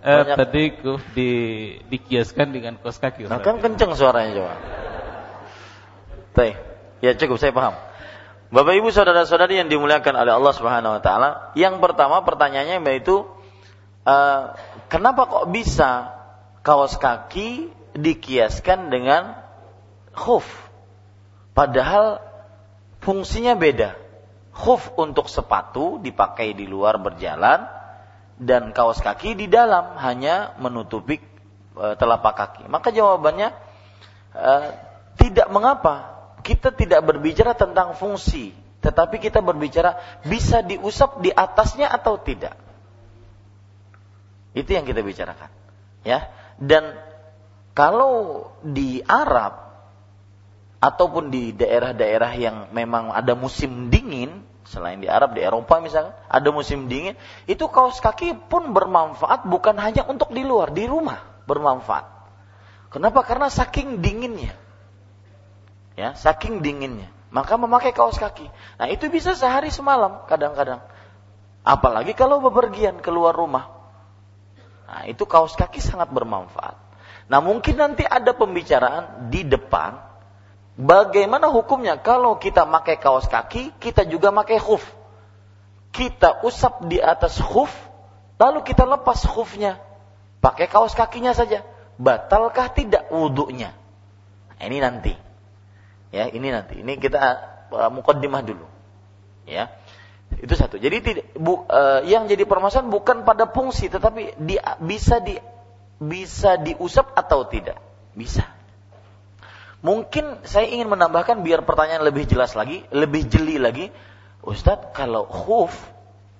Eh, 0.06 0.24
tadi 0.38 0.64
kuf 0.78 1.02
di 1.18 1.32
dikiaskan 1.90 2.54
dengan 2.54 2.78
kos 2.78 3.02
kaki. 3.02 3.26
Nah, 3.26 3.42
kan 3.42 3.58
kenceng 3.58 3.98
suaranya 3.98 4.38
coba. 4.38 4.54
Teh, 6.38 6.54
ya 7.02 7.18
cukup 7.18 7.42
saya 7.42 7.50
paham. 7.50 7.74
Bapak 8.56 8.72
Ibu 8.72 8.88
saudara-saudari 8.88 9.60
yang 9.60 9.68
dimuliakan 9.68 10.16
oleh 10.16 10.32
Allah 10.32 10.54
Subhanahu 10.56 10.96
wa 10.96 11.02
taala, 11.04 11.52
yang 11.60 11.84
pertama 11.84 12.24
pertanyaannya 12.24 12.80
yaitu 12.88 13.28
uh, 14.08 14.56
kenapa 14.88 15.28
kok 15.28 15.52
bisa 15.52 16.16
kaos 16.64 16.96
kaki 16.96 17.68
dikiaskan 18.00 18.88
dengan 18.88 19.36
khuf? 20.16 20.48
Padahal 21.52 22.24
fungsinya 23.04 23.60
beda. 23.60 24.00
Khuf 24.56 24.88
untuk 24.96 25.28
sepatu 25.28 26.00
dipakai 26.00 26.56
di 26.56 26.64
luar 26.64 26.96
berjalan 26.96 27.68
dan 28.40 28.72
kaos 28.72 29.04
kaki 29.04 29.36
di 29.36 29.52
dalam 29.52 30.00
hanya 30.00 30.56
menutupi 30.64 31.20
uh, 31.76 32.00
telapak 32.00 32.40
kaki. 32.40 32.64
Maka 32.72 32.96
jawabannya 32.96 33.52
uh, 34.32 34.68
tidak 35.20 35.52
mengapa 35.52 36.15
kita 36.46 36.70
tidak 36.70 37.02
berbicara 37.02 37.58
tentang 37.58 37.98
fungsi, 37.98 38.54
tetapi 38.86 39.18
kita 39.18 39.42
berbicara 39.42 40.22
bisa 40.30 40.62
diusap 40.62 41.18
di 41.26 41.34
atasnya 41.34 41.90
atau 41.90 42.22
tidak. 42.22 42.54
Itu 44.54 44.70
yang 44.70 44.86
kita 44.86 45.02
bicarakan. 45.02 45.50
Ya. 46.06 46.30
Dan 46.62 46.94
kalau 47.74 48.46
di 48.62 49.02
Arab 49.02 49.58
ataupun 50.78 51.34
di 51.34 51.50
daerah-daerah 51.58 52.32
yang 52.38 52.58
memang 52.70 53.10
ada 53.10 53.34
musim 53.34 53.90
dingin, 53.90 54.46
selain 54.70 55.02
di 55.02 55.10
Arab, 55.10 55.34
di 55.34 55.42
Eropa 55.42 55.82
misalnya, 55.82 56.14
ada 56.30 56.50
musim 56.54 56.86
dingin, 56.86 57.18
itu 57.50 57.66
kaos 57.74 57.98
kaki 57.98 58.38
pun 58.54 58.70
bermanfaat 58.70 59.50
bukan 59.50 59.82
hanya 59.82 60.06
untuk 60.06 60.30
di 60.30 60.46
luar, 60.46 60.70
di 60.70 60.86
rumah 60.86 61.26
bermanfaat. 61.50 62.06
Kenapa? 62.94 63.26
Karena 63.26 63.50
saking 63.50 64.00
dinginnya 64.00 64.65
ya 65.96 66.14
saking 66.16 66.64
dinginnya. 66.64 67.12
Maka 67.32 67.60
memakai 67.60 67.92
kaos 67.92 68.16
kaki. 68.16 68.48
Nah 68.80 68.88
itu 68.88 69.12
bisa 69.12 69.36
sehari 69.36 69.68
semalam 69.68 70.24
kadang-kadang. 70.30 70.80
Apalagi 71.66 72.16
kalau 72.16 72.40
bepergian 72.40 73.04
keluar 73.04 73.36
rumah. 73.36 73.76
Nah 74.88 75.04
itu 75.10 75.28
kaos 75.28 75.58
kaki 75.58 75.84
sangat 75.84 76.14
bermanfaat. 76.16 76.78
Nah 77.28 77.42
mungkin 77.42 77.76
nanti 77.76 78.08
ada 78.08 78.32
pembicaraan 78.32 79.28
di 79.28 79.44
depan. 79.44 80.00
Bagaimana 80.76 81.52
hukumnya? 81.52 82.00
Kalau 82.00 82.40
kita 82.40 82.64
pakai 82.68 83.00
kaos 83.00 83.28
kaki 83.28 83.76
kita 83.80 84.08
juga 84.08 84.32
pakai 84.32 84.60
khuf 84.60 84.84
kita 85.96 86.44
usap 86.44 86.84
di 86.92 87.00
atas 87.00 87.40
khuf 87.40 87.72
lalu 88.36 88.68
kita 88.68 88.84
lepas 88.84 89.24
khufnya 89.24 89.80
pakai 90.44 90.68
kaos 90.68 90.92
kakinya 90.92 91.32
saja. 91.32 91.64
Batalkah 91.96 92.68
tidak 92.76 93.08
wudhunya 93.08 93.72
nah, 94.52 94.64
ini 94.68 94.84
nanti 94.84 95.25
Ya, 96.14 96.30
ini 96.30 96.50
nanti. 96.54 96.82
Ini 96.82 96.98
kita 97.02 97.22
uh, 97.72 97.92
mukaddimah 97.94 98.42
dulu. 98.46 98.66
Ya. 99.46 99.74
Itu 100.36 100.58
satu. 100.58 100.82
Jadi 100.82 100.98
tidak 101.02 101.26
bu, 101.38 101.66
uh, 101.70 102.02
yang 102.04 102.26
jadi 102.26 102.44
permasalahan 102.50 102.90
bukan 102.90 103.24
pada 103.24 103.46
fungsi 103.50 103.88
tetapi 103.88 104.36
di, 104.42 104.58
bisa 104.84 105.22
di 105.22 105.38
bisa 106.02 106.60
diusap 106.60 107.14
atau 107.16 107.48
tidak? 107.48 107.80
Bisa. 108.18 108.44
Mungkin 109.86 110.42
saya 110.50 110.66
ingin 110.66 110.90
menambahkan 110.90 111.46
biar 111.46 111.62
pertanyaan 111.62 112.02
lebih 112.10 112.26
jelas 112.26 112.58
lagi, 112.58 112.82
lebih 112.90 113.30
jeli 113.30 113.62
lagi. 113.62 113.94
Ustadz, 114.42 114.94
kalau 114.98 115.30
khuf 115.30 115.74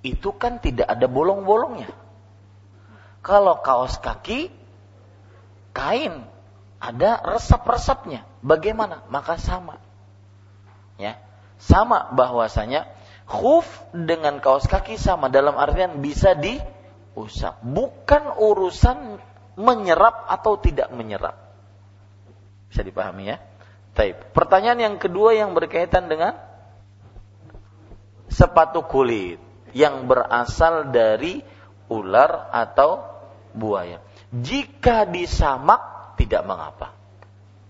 itu 0.02 0.34
kan 0.34 0.58
tidak 0.62 0.90
ada 0.90 1.06
bolong-bolongnya. 1.06 1.90
Kalau 3.26 3.62
kaos 3.62 3.98
kaki, 4.02 4.54
kain 5.74 6.26
ada 6.86 7.18
resap-resapnya. 7.26 8.28
Bagaimana? 8.46 9.02
Maka 9.10 9.42
sama. 9.42 9.82
Ya. 11.02 11.18
Sama 11.58 12.14
bahwasanya 12.14 12.86
khuf 13.26 13.66
dengan 13.90 14.38
kaos 14.38 14.70
kaki 14.70 15.02
sama 15.02 15.34
dalam 15.34 15.58
artian 15.58 15.98
bisa 16.04 16.38
diusap. 16.38 17.58
Bukan 17.66 18.38
urusan 18.38 19.18
menyerap 19.58 20.30
atau 20.30 20.62
tidak 20.62 20.94
menyerap. 20.94 21.34
Bisa 22.70 22.86
dipahami 22.86 23.34
ya? 23.34 23.38
Taib. 23.96 24.36
Pertanyaan 24.36 24.80
yang 24.92 24.96
kedua 25.00 25.32
yang 25.34 25.56
berkaitan 25.56 26.12
dengan 26.12 26.36
sepatu 28.28 28.84
kulit 28.84 29.40
yang 29.72 30.06
berasal 30.12 30.92
dari 30.92 31.40
ular 31.88 32.52
atau 32.52 33.00
buaya. 33.56 34.04
Jika 34.36 35.08
disamak 35.08 35.95
tidak 36.16 36.44
mengapa 36.48 36.96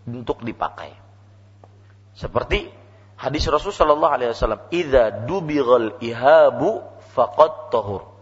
untuk 0.06 0.42
dipakai. 0.46 0.94
Seperti 2.16 2.72
hadis 3.20 3.44
Rasul 3.52 3.76
Shallallahu 3.76 4.14
Alaihi 4.16 4.32
Wasallam, 4.32 4.62
"Ida 4.72 5.28
dubigal 5.28 6.00
ihabu 6.00 6.86
faqad 7.12 7.74
tahur." 7.74 8.16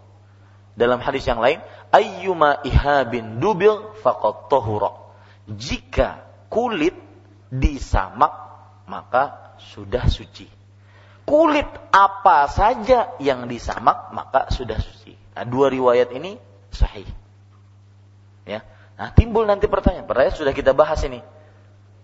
Dalam 0.74 0.98
hadis 0.98 1.22
yang 1.28 1.38
lain, 1.38 1.62
"Ayyuma 1.94 2.64
ihabin 2.66 3.38
dubil 3.38 3.94
faqad 4.02 4.50
tahura." 4.50 4.98
Jika 5.46 6.26
kulit 6.50 6.96
disamak, 7.52 8.32
maka 8.90 9.54
sudah 9.60 10.10
suci. 10.10 10.50
Kulit 11.24 11.68
apa 11.94 12.50
saja 12.50 13.16
yang 13.22 13.48
disamak, 13.48 14.12
maka 14.12 14.52
sudah 14.52 14.76
suci. 14.76 15.16
Nah, 15.38 15.44
dua 15.48 15.72
riwayat 15.72 16.12
ini 16.12 16.36
sahih. 16.68 17.08
Ya. 18.44 18.60
Nah, 18.94 19.10
timbul 19.10 19.44
nanti 19.46 19.66
pertanyaan. 19.66 20.06
Pertanyaan 20.06 20.38
sudah 20.38 20.54
kita 20.54 20.70
bahas 20.70 21.02
ini. 21.02 21.20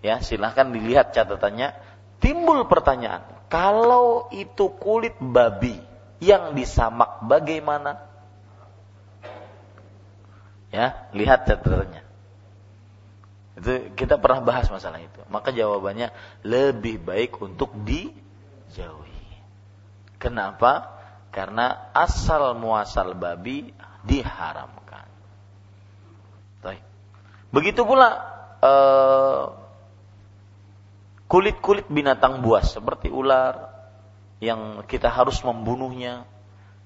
Ya, 0.03 0.19
silahkan 0.25 0.71
dilihat 0.73 1.12
catatannya. 1.15 1.77
Timbul 2.21 2.69
pertanyaan, 2.69 3.25
kalau 3.49 4.29
itu 4.29 4.69
kulit 4.77 5.17
babi 5.21 5.81
yang 6.21 6.53
disamak 6.53 7.25
bagaimana? 7.25 8.07
Ya, 10.71 11.11
lihat 11.17 11.49
catatannya. 11.49 12.03
Itu 13.61 13.93
kita 13.99 14.17
pernah 14.17 14.41
bahas 14.41 14.71
masalah 14.73 15.03
itu. 15.03 15.21
Maka 15.29 15.53
jawabannya 15.53 16.15
lebih 16.47 17.03
baik 17.03 17.37
untuk 17.43 17.75
dijauhi. 17.85 19.27
Kenapa? 20.17 20.97
Karena 21.35 21.93
asal 21.93 22.57
muasal 22.57 23.19
babi 23.19 23.75
diharamkan. 24.07 25.10
Begitu 27.51 27.82
pula 27.82 28.09
eh, 28.62 29.44
kulit-kulit 31.31 31.86
binatang 31.86 32.43
buas 32.43 32.74
seperti 32.74 33.10
ular 33.10 33.70
yang 34.43 34.82
kita 34.89 35.06
harus 35.06 35.39
membunuhnya, 35.47 36.27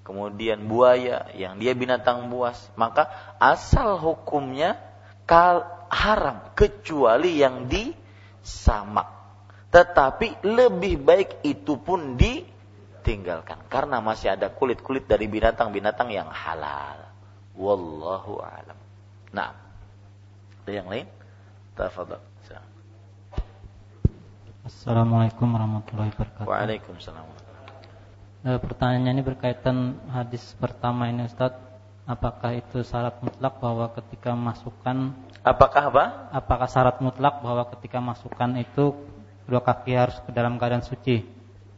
kemudian 0.05 0.69
buaya 0.69 1.33
yang 1.33 1.57
dia 1.57 1.73
binatang 1.73 2.29
buas, 2.29 2.59
maka 2.77 3.09
asal 3.41 3.97
hukumnya 3.97 4.77
kal 5.25 5.65
haram 5.89 6.53
kecuali 6.53 7.41
yang 7.41 7.71
disamak. 7.71 9.09
Tetapi 9.73 10.45
lebih 10.45 11.03
baik 11.03 11.31
itu 11.47 11.81
pun 11.81 12.15
ditinggalkan 12.15 13.65
karena 13.67 13.99
masih 13.99 14.35
ada 14.35 14.51
kulit-kulit 14.53 15.09
dari 15.09 15.27
binatang-binatang 15.27 16.13
yang 16.13 16.29
halal. 16.31 17.11
Wallahu 17.55 18.43
alam. 18.43 18.79
Nah, 19.35 19.64
ada 20.65 20.73
yang 20.73 20.89
lain? 20.89 21.07
Tafadhal. 21.77 22.25
Assalamualaikum 24.65 25.45
warahmatullahi 25.45 26.09
wabarakatuh. 26.17 26.49
Waalaikumsalam. 26.49 27.29
E, 28.41 28.49
pertanyaan 28.65 29.13
ini 29.13 29.21
berkaitan 29.21 30.01
hadis 30.09 30.41
pertama 30.57 31.13
ini 31.13 31.29
Ustaz. 31.29 31.53
Apakah 32.09 32.57
itu 32.57 32.81
syarat 32.81 33.21
mutlak 33.21 33.61
bahwa 33.61 33.93
ketika 33.93 34.33
masukkan 34.33 35.13
Apakah 35.45 35.93
apa? 35.93 36.05
Apakah 36.33 36.69
syarat 36.73 36.97
mutlak 37.05 37.45
bahwa 37.45 37.69
ketika 37.77 38.01
masukkan 38.01 38.57
itu 38.57 38.97
dua 39.45 39.61
kaki 39.61 39.93
harus 39.93 40.17
ke 40.25 40.33
dalam 40.33 40.57
keadaan 40.57 40.81
suci? 40.81 41.29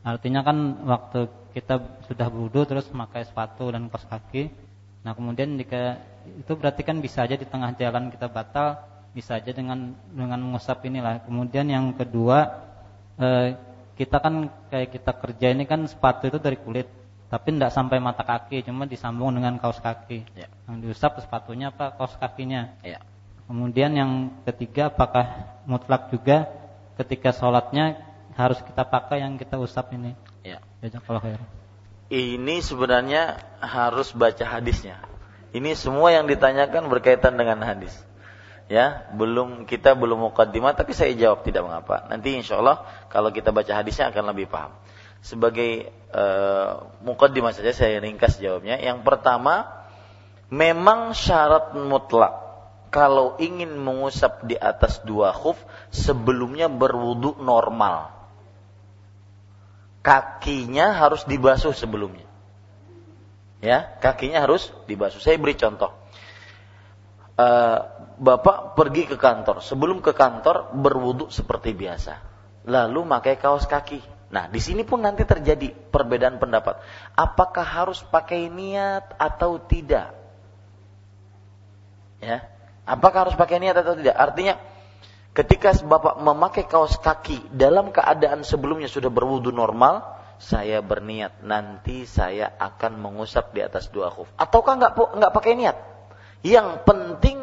Artinya 0.06 0.46
kan 0.46 0.86
waktu 0.86 1.26
kita 1.58 2.06
sudah 2.06 2.30
berwudu 2.30 2.62
terus 2.70 2.86
memakai 2.94 3.26
sepatu 3.26 3.66
dan 3.66 3.90
kaos 3.90 4.06
kaki. 4.06 4.65
Nah, 5.06 5.14
kemudian 5.14 5.54
jika 5.54 6.02
itu 6.26 6.58
berarti 6.58 6.82
kan 6.82 6.98
bisa 6.98 7.22
aja 7.22 7.38
di 7.38 7.46
tengah 7.46 7.78
jalan 7.78 8.10
kita 8.10 8.26
batal, 8.26 8.82
bisa 9.14 9.38
aja 9.38 9.54
dengan 9.54 9.94
dengan 10.10 10.42
mengusap 10.42 10.82
inilah. 10.82 11.22
Kemudian 11.22 11.70
yang 11.70 11.94
kedua 11.94 12.66
eh, 13.14 13.54
kita 13.94 14.18
kan 14.18 14.50
kayak 14.66 14.98
kita 14.98 15.12
kerja 15.14 15.46
ini 15.54 15.62
kan 15.62 15.86
sepatu 15.86 16.26
itu 16.26 16.42
dari 16.42 16.58
kulit, 16.58 16.90
tapi 17.30 17.54
tidak 17.54 17.70
sampai 17.70 18.02
mata 18.02 18.26
kaki, 18.26 18.66
cuma 18.66 18.82
disambung 18.82 19.30
dengan 19.30 19.62
kaos 19.62 19.78
kaki. 19.78 20.26
Ya. 20.34 20.50
Yang 20.66 20.90
diusap 20.90 21.22
sepatunya 21.22 21.70
apa 21.70 21.94
kaos 21.94 22.18
kakinya. 22.18 22.74
Ya. 22.82 22.98
Kemudian 23.46 23.94
yang 23.94 24.42
ketiga 24.42 24.90
apakah 24.90 25.54
mutlak 25.70 26.10
juga 26.10 26.50
ketika 26.98 27.30
sholatnya 27.30 28.02
harus 28.34 28.58
kita 28.58 28.82
pakai 28.82 29.22
yang 29.22 29.38
kita 29.38 29.54
usap 29.54 29.94
ini. 29.94 30.18
Ya. 30.42 30.58
kalau 31.06 31.22
Ini 32.06 32.62
sebenarnya 32.62 33.42
harus 33.58 34.14
baca 34.14 34.46
hadisnya. 34.46 35.02
Ini 35.50 35.74
semua 35.74 36.14
yang 36.14 36.30
ditanyakan 36.30 36.86
berkaitan 36.86 37.34
dengan 37.34 37.58
hadis. 37.66 37.94
Ya 38.66 39.06
belum 39.14 39.62
kita 39.66 39.94
belum 39.94 40.26
mukaddimah 40.30 40.74
tapi 40.74 40.94
saya 40.94 41.14
jawab 41.18 41.46
tidak 41.46 41.66
mengapa. 41.66 42.06
Nanti 42.10 42.34
insya 42.34 42.58
Allah 42.62 42.82
kalau 43.10 43.30
kita 43.30 43.50
baca 43.50 43.70
hadisnya 43.74 44.10
akan 44.10 44.34
lebih 44.34 44.46
paham. 44.50 44.74
Sebagai 45.22 45.90
uh, 46.14 46.86
mukaddimah 47.02 47.54
saja 47.54 47.74
saya 47.74 47.98
ringkas 47.98 48.38
jawabnya. 48.38 48.78
Yang 48.78 49.02
pertama 49.02 49.66
memang 50.50 51.14
syarat 51.14 51.74
mutlak 51.74 52.46
kalau 52.94 53.34
ingin 53.42 53.74
mengusap 53.82 54.46
di 54.46 54.54
atas 54.54 55.02
dua 55.02 55.34
khuf 55.34 55.58
sebelumnya 55.90 56.70
berwudu 56.70 57.38
normal 57.42 58.15
kakinya 60.06 60.94
harus 60.94 61.26
dibasuh 61.26 61.74
sebelumnya 61.74 62.30
ya 63.58 63.98
kakinya 63.98 64.46
harus 64.46 64.70
dibasuh 64.86 65.18
saya 65.18 65.34
beri 65.34 65.58
contoh 65.58 65.90
uh, 67.36 67.78
bapak 68.16 68.74
pergi 68.74 69.04
ke 69.08 69.16
kantor. 69.20 69.60
Sebelum 69.60 70.00
ke 70.00 70.16
kantor 70.16 70.72
berwudhu 70.72 71.28
seperti 71.28 71.76
biasa. 71.76 72.18
Lalu 72.66 73.06
pakai 73.06 73.34
kaos 73.38 73.68
kaki. 73.68 74.02
Nah, 74.26 74.50
di 74.50 74.58
sini 74.58 74.82
pun 74.82 75.06
nanti 75.06 75.22
terjadi 75.22 75.70
perbedaan 75.70 76.42
pendapat. 76.42 76.82
Apakah 77.14 77.62
harus 77.62 78.02
pakai 78.02 78.50
niat 78.50 79.14
atau 79.14 79.62
tidak? 79.62 80.10
Ya. 82.18 82.42
Apakah 82.82 83.30
harus 83.30 83.36
pakai 83.38 83.62
niat 83.62 83.76
atau 83.78 83.94
tidak? 83.94 84.18
Artinya 84.18 84.58
ketika 85.36 85.76
bapak 85.84 86.16
memakai 86.24 86.64
kaos 86.64 86.96
kaki 86.96 87.52
dalam 87.52 87.92
keadaan 87.92 88.40
sebelumnya 88.40 88.88
sudah 88.88 89.12
berwudhu 89.12 89.52
normal, 89.52 90.00
saya 90.40 90.80
berniat 90.80 91.44
nanti 91.44 92.08
saya 92.08 92.56
akan 92.56 92.96
mengusap 92.96 93.52
di 93.52 93.60
atas 93.60 93.92
dua 93.92 94.08
khuf. 94.08 94.32
Ataukah 94.40 94.80
nggak 94.80 94.92
nggak 94.96 95.32
pakai 95.36 95.52
niat? 95.60 95.76
Yang 96.40 96.88
penting 96.88 97.38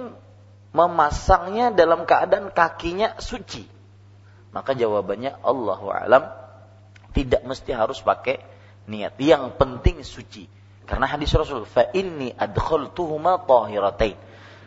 memasangnya 0.73 1.69
dalam 1.69 2.09
keadaan 2.09 2.49
kakinya 2.49 3.21
suci? 3.21 3.69
Maka 4.53 4.73
jawabannya 4.73 5.41
Allahu 5.45 5.93
alam 5.93 6.29
tidak 7.13 7.45
mesti 7.45 7.73
harus 7.77 8.01
pakai 8.01 8.41
niat. 8.89 9.17
Yang 9.21 9.53
penting 9.57 10.01
suci. 10.01 10.49
Karena 10.83 11.07
hadis 11.07 11.31
Rasul, 11.31 11.63
fa 11.63 11.89
inni 11.93 12.33
adkhaltuhuma 12.33 13.45
tahiratain. 13.45 14.17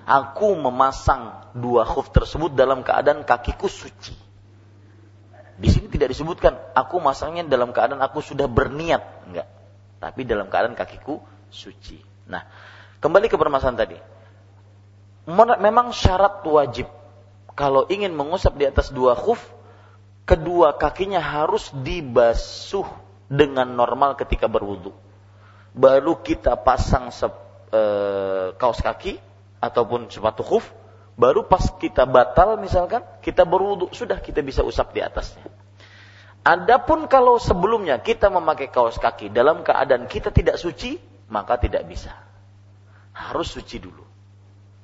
Aku 0.07 0.55
memasang 0.55 1.51
dua 1.51 1.83
khuf 1.83 2.15
tersebut 2.15 2.55
dalam 2.55 2.87
keadaan 2.87 3.27
kakiku 3.27 3.67
suci. 3.67 4.15
Di 5.57 5.69
sini 5.73 5.91
tidak 5.91 6.15
disebutkan 6.15 6.55
aku 6.79 7.03
masangnya 7.03 7.43
dalam 7.43 7.75
keadaan 7.75 7.99
aku 7.99 8.23
sudah 8.23 8.47
berniat, 8.47 9.03
enggak. 9.27 9.49
Tapi 9.99 10.23
dalam 10.23 10.47
keadaan 10.47 10.79
kakiku 10.79 11.19
suci. 11.51 11.99
Nah, 12.31 12.47
kembali 13.03 13.27
ke 13.27 13.35
permasalahan 13.35 13.79
tadi 13.83 13.99
memang 15.35 15.91
syarat 15.91 16.47
wajib. 16.47 16.87
Kalau 17.57 17.89
ingin 17.91 18.13
mengusap 18.15 18.55
di 18.55 18.69
atas 18.69 18.93
dua 18.93 19.17
khuf, 19.17 19.41
kedua 20.29 20.77
kakinya 20.77 21.19
harus 21.19 21.73
dibasuh 21.73 22.87
dengan 23.27 23.67
normal 23.67 24.15
ketika 24.15 24.47
berwudu. 24.47 24.93
Baru 25.73 26.21
kita 26.21 26.57
pasang 26.61 27.11
sep, 27.11 27.33
e, 27.73 27.83
kaos 28.61 28.81
kaki 28.81 29.19
ataupun 29.67 30.07
sepatu 30.09 30.47
khuf, 30.47 30.65
baru 31.19 31.45
pas 31.51 31.67
kita 31.77 32.07
batal 32.07 32.57
misalkan 32.63 33.03
kita 33.21 33.43
berwudu 33.43 33.91
sudah 33.91 34.23
kita 34.23 34.41
bisa 34.47 34.63
usap 34.63 34.95
di 34.95 35.03
atasnya. 35.03 35.43
Adapun 36.47 37.11
kalau 37.11 37.43
sebelumnya 37.43 37.99
kita 37.99 38.31
memakai 38.31 38.71
kaos 38.71 39.03
kaki 39.03 39.35
dalam 39.35 39.67
keadaan 39.67 40.07
kita 40.07 40.31
tidak 40.31 40.63
suci, 40.63 41.03
maka 41.27 41.59
tidak 41.59 41.83
bisa. 41.91 42.15
Harus 43.11 43.51
suci 43.51 43.83
dulu 43.83 44.07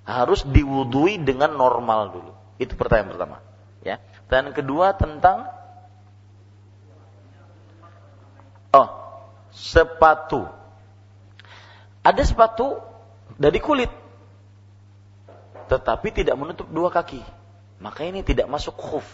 harus 0.02 0.42
diwudui 0.42 1.22
dengan 1.22 1.54
normal 1.54 2.10
dulu. 2.10 2.32
Itu 2.58 2.74
pertanyaan 2.74 3.10
pertama. 3.14 3.36
Ya. 3.82 4.02
Dan 4.26 4.50
kedua 4.54 4.94
tentang 4.98 5.46
oh 8.74 8.88
sepatu. 9.54 10.46
Ada 12.02 12.22
sepatu 12.26 12.82
dari 13.38 13.62
kulit, 13.62 13.90
tetapi 15.72 16.12
tidak 16.12 16.36
menutup 16.36 16.68
dua 16.68 16.92
kaki. 16.92 17.24
Maka 17.80 18.04
ini 18.04 18.20
tidak 18.20 18.44
masuk 18.52 18.76
khuf. 18.76 19.08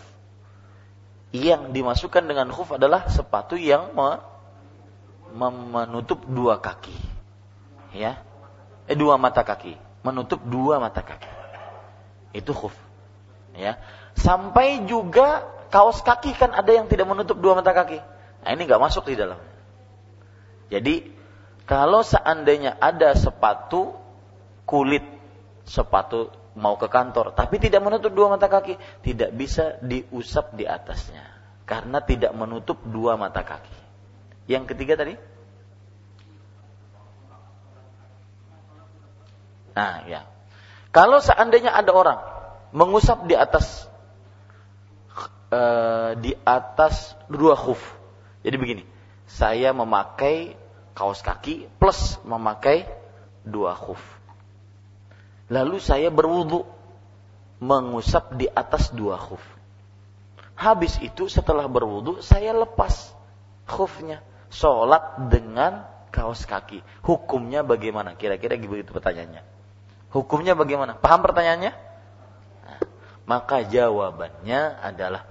Yang 1.30 1.70
dimasukkan 1.70 2.26
dengan 2.26 2.50
khuf 2.50 2.74
adalah 2.74 3.06
sepatu 3.06 3.54
yang 3.54 3.94
me, 3.94 4.18
menutup 5.70 6.24
dua 6.24 6.56
kaki, 6.56 6.96
ya, 7.92 8.24
eh, 8.88 8.96
dua 8.96 9.20
mata 9.20 9.44
kaki 9.44 9.88
menutup 10.08 10.40
dua 10.46 10.78
mata 10.78 11.02
kaki. 11.02 11.30
Itu 12.32 12.54
khuf. 12.54 12.74
Ya. 13.56 13.80
Sampai 14.14 14.86
juga 14.86 15.46
kaos 15.68 16.00
kaki 16.00 16.32
kan 16.32 16.54
ada 16.54 16.70
yang 16.70 16.86
tidak 16.86 17.08
menutup 17.08 17.38
dua 17.38 17.58
mata 17.58 17.74
kaki. 17.74 17.98
Nah, 18.44 18.50
ini 18.54 18.62
nggak 18.64 18.82
masuk 18.82 19.10
di 19.10 19.18
dalam. 19.18 19.38
Jadi 20.68 21.10
kalau 21.68 22.04
seandainya 22.04 22.76
ada 22.78 23.16
sepatu 23.16 23.96
kulit 24.68 25.04
sepatu 25.68 26.32
mau 26.56 26.80
ke 26.80 26.88
kantor 26.88 27.36
tapi 27.36 27.60
tidak 27.60 27.84
menutup 27.84 28.14
dua 28.14 28.32
mata 28.32 28.48
kaki, 28.48 28.78
tidak 29.04 29.30
bisa 29.36 29.76
diusap 29.84 30.54
di 30.56 30.64
atasnya 30.64 31.24
karena 31.68 32.00
tidak 32.00 32.32
menutup 32.32 32.80
dua 32.88 33.20
mata 33.20 33.44
kaki. 33.44 33.76
Yang 34.48 34.72
ketiga 34.72 34.96
tadi? 34.96 35.14
Nah, 39.76 40.08
ya. 40.08 40.24
Kalau 40.90 41.20
seandainya 41.20 41.70
ada 41.70 41.92
orang 41.92 42.18
mengusap 42.72 43.28
di 43.28 43.36
atas 43.36 43.86
uh, 45.52 46.16
di 46.18 46.32
atas 46.42 47.14
dua 47.28 47.54
khuf. 47.54 47.78
Jadi 48.42 48.56
begini, 48.56 48.84
saya 49.28 49.70
memakai 49.76 50.56
kaos 50.96 51.22
kaki 51.22 51.68
plus 51.78 52.18
memakai 52.24 52.88
dua 53.44 53.76
khuf. 53.76 54.00
Lalu 55.48 55.80
saya 55.80 56.12
berwudu 56.12 56.64
mengusap 57.58 58.36
di 58.36 58.46
atas 58.52 58.92
dua 58.92 59.16
khuf. 59.16 59.40
Habis 60.58 60.98
itu 61.00 61.30
setelah 61.30 61.64
berwudu 61.70 62.20
saya 62.20 62.52
lepas 62.52 63.12
khufnya. 63.64 64.24
Sholat 64.48 65.28
dengan 65.28 65.84
kaos 66.08 66.48
kaki. 66.48 66.80
Hukumnya 67.04 67.60
bagaimana? 67.60 68.16
Kira-kira 68.16 68.56
begitu 68.56 68.96
pertanyaannya. 68.96 69.44
Hukumnya 70.08 70.56
bagaimana? 70.56 70.96
Paham 70.96 71.20
pertanyaannya? 71.20 71.72
Nah, 72.64 72.80
maka 73.28 73.60
jawabannya 73.60 74.60
adalah 74.80 75.28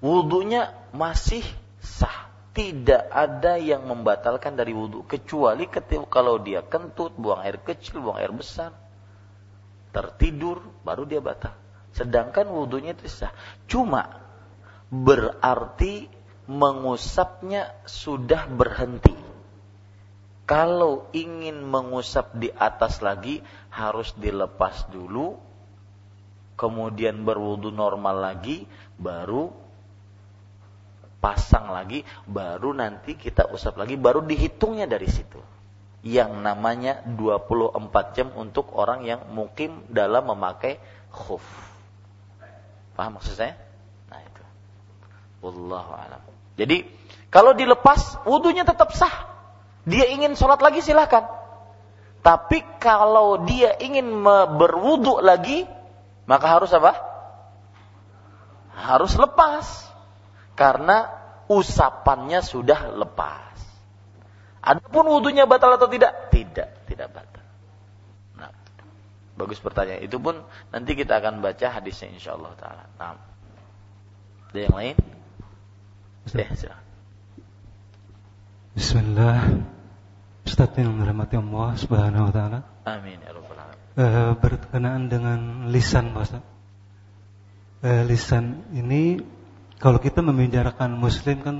wudhunya 0.00 0.72
masih 0.96 1.44
sah. 1.84 2.31
Tidak 2.52 3.08
ada 3.08 3.56
yang 3.56 3.88
membatalkan 3.88 4.52
dari 4.52 4.76
wudhu 4.76 5.08
kecuali 5.08 5.72
ketika 5.72 6.04
kalau 6.04 6.36
dia 6.36 6.60
kentut, 6.60 7.16
buang 7.16 7.40
air 7.40 7.56
kecil, 7.64 8.04
buang 8.04 8.20
air 8.20 8.28
besar, 8.28 8.76
tertidur, 9.88 10.60
baru 10.84 11.08
dia 11.08 11.24
batal. 11.24 11.56
Sedangkan 11.96 12.52
wudhunya 12.52 12.92
itu 12.92 13.08
sah. 13.08 13.32
Cuma 13.64 14.20
berarti 14.92 16.12
mengusapnya 16.44 17.72
sudah 17.88 18.44
berhenti. 18.52 19.16
Kalau 20.44 21.08
ingin 21.16 21.64
mengusap 21.64 22.36
di 22.36 22.52
atas 22.52 23.00
lagi 23.00 23.40
harus 23.72 24.12
dilepas 24.20 24.92
dulu, 24.92 25.40
kemudian 26.60 27.24
berwudu 27.24 27.72
normal 27.72 28.20
lagi, 28.20 28.68
baru 29.00 29.61
pasang 31.22 31.70
lagi, 31.70 32.02
baru 32.26 32.74
nanti 32.74 33.14
kita 33.14 33.46
usap 33.54 33.78
lagi, 33.78 33.94
baru 33.94 34.26
dihitungnya 34.26 34.90
dari 34.90 35.06
situ. 35.06 35.38
Yang 36.02 36.34
namanya 36.42 37.06
24 37.06 37.78
jam 38.18 38.34
untuk 38.34 38.74
orang 38.74 39.06
yang 39.06 39.30
mukim 39.30 39.86
dalam 39.86 40.26
memakai 40.26 40.82
khuf. 41.14 41.46
Paham 42.98 43.22
maksud 43.22 43.38
saya? 43.38 43.54
Nah 44.10 44.18
itu. 44.18 44.42
Wallahu 45.46 45.94
alam. 45.94 46.18
Jadi 46.58 46.82
kalau 47.30 47.54
dilepas 47.54 48.18
wudhunya 48.26 48.66
tetap 48.66 48.90
sah. 48.90 49.30
Dia 49.86 50.10
ingin 50.10 50.34
sholat 50.34 50.58
lagi 50.58 50.82
silahkan. 50.82 51.26
Tapi 52.22 52.62
kalau 52.82 53.46
dia 53.46 53.78
ingin 53.78 54.22
berwudhu 54.58 55.22
lagi, 55.22 55.66
maka 56.26 56.46
harus 56.50 56.70
apa? 56.74 56.98
Harus 58.74 59.14
lepas 59.18 59.91
karena 60.54 61.10
usapannya 61.48 62.40
sudah 62.44 62.92
lepas. 62.96 63.56
Adapun 64.62 65.10
wudhunya 65.10 65.44
batal 65.50 65.74
atau 65.74 65.90
tidak? 65.90 66.30
Tidak, 66.30 66.86
tidak 66.86 67.08
batal. 67.10 67.44
Nah, 68.38 68.50
bagus 69.34 69.58
pertanyaan. 69.58 70.06
Itu 70.06 70.22
pun 70.22 70.38
nanti 70.70 70.94
kita 70.94 71.18
akan 71.18 71.42
baca 71.42 71.66
hadisnya 71.66 72.14
insya 72.14 72.38
Allah 72.38 72.54
taala. 72.54 72.84
Nah, 72.94 73.18
ada 74.52 74.58
yang 74.62 74.76
lain? 74.76 74.96
Ya, 76.30 76.46
Bismillah. 78.72 79.66
Ustaz 80.46 80.74
yang 80.78 80.96
dirahmati 80.96 81.36
Allah 81.38 81.68
Subhanahu 81.76 82.30
wa 82.30 82.32
taala. 82.32 82.58
Amin 82.86 83.18
ya 83.20 83.30
rabbal 83.34 83.58
alamin. 83.58 83.78
Uh, 83.98 84.32
berkenaan 84.38 85.02
dengan 85.10 85.70
lisan 85.74 86.14
Mas. 86.14 86.34
Uh, 86.34 88.02
lisan 88.06 88.62
ini 88.74 89.18
kalau 89.82 89.98
kita 89.98 90.22
membicarakan 90.22 90.94
muslim 90.94 91.42
kan 91.42 91.56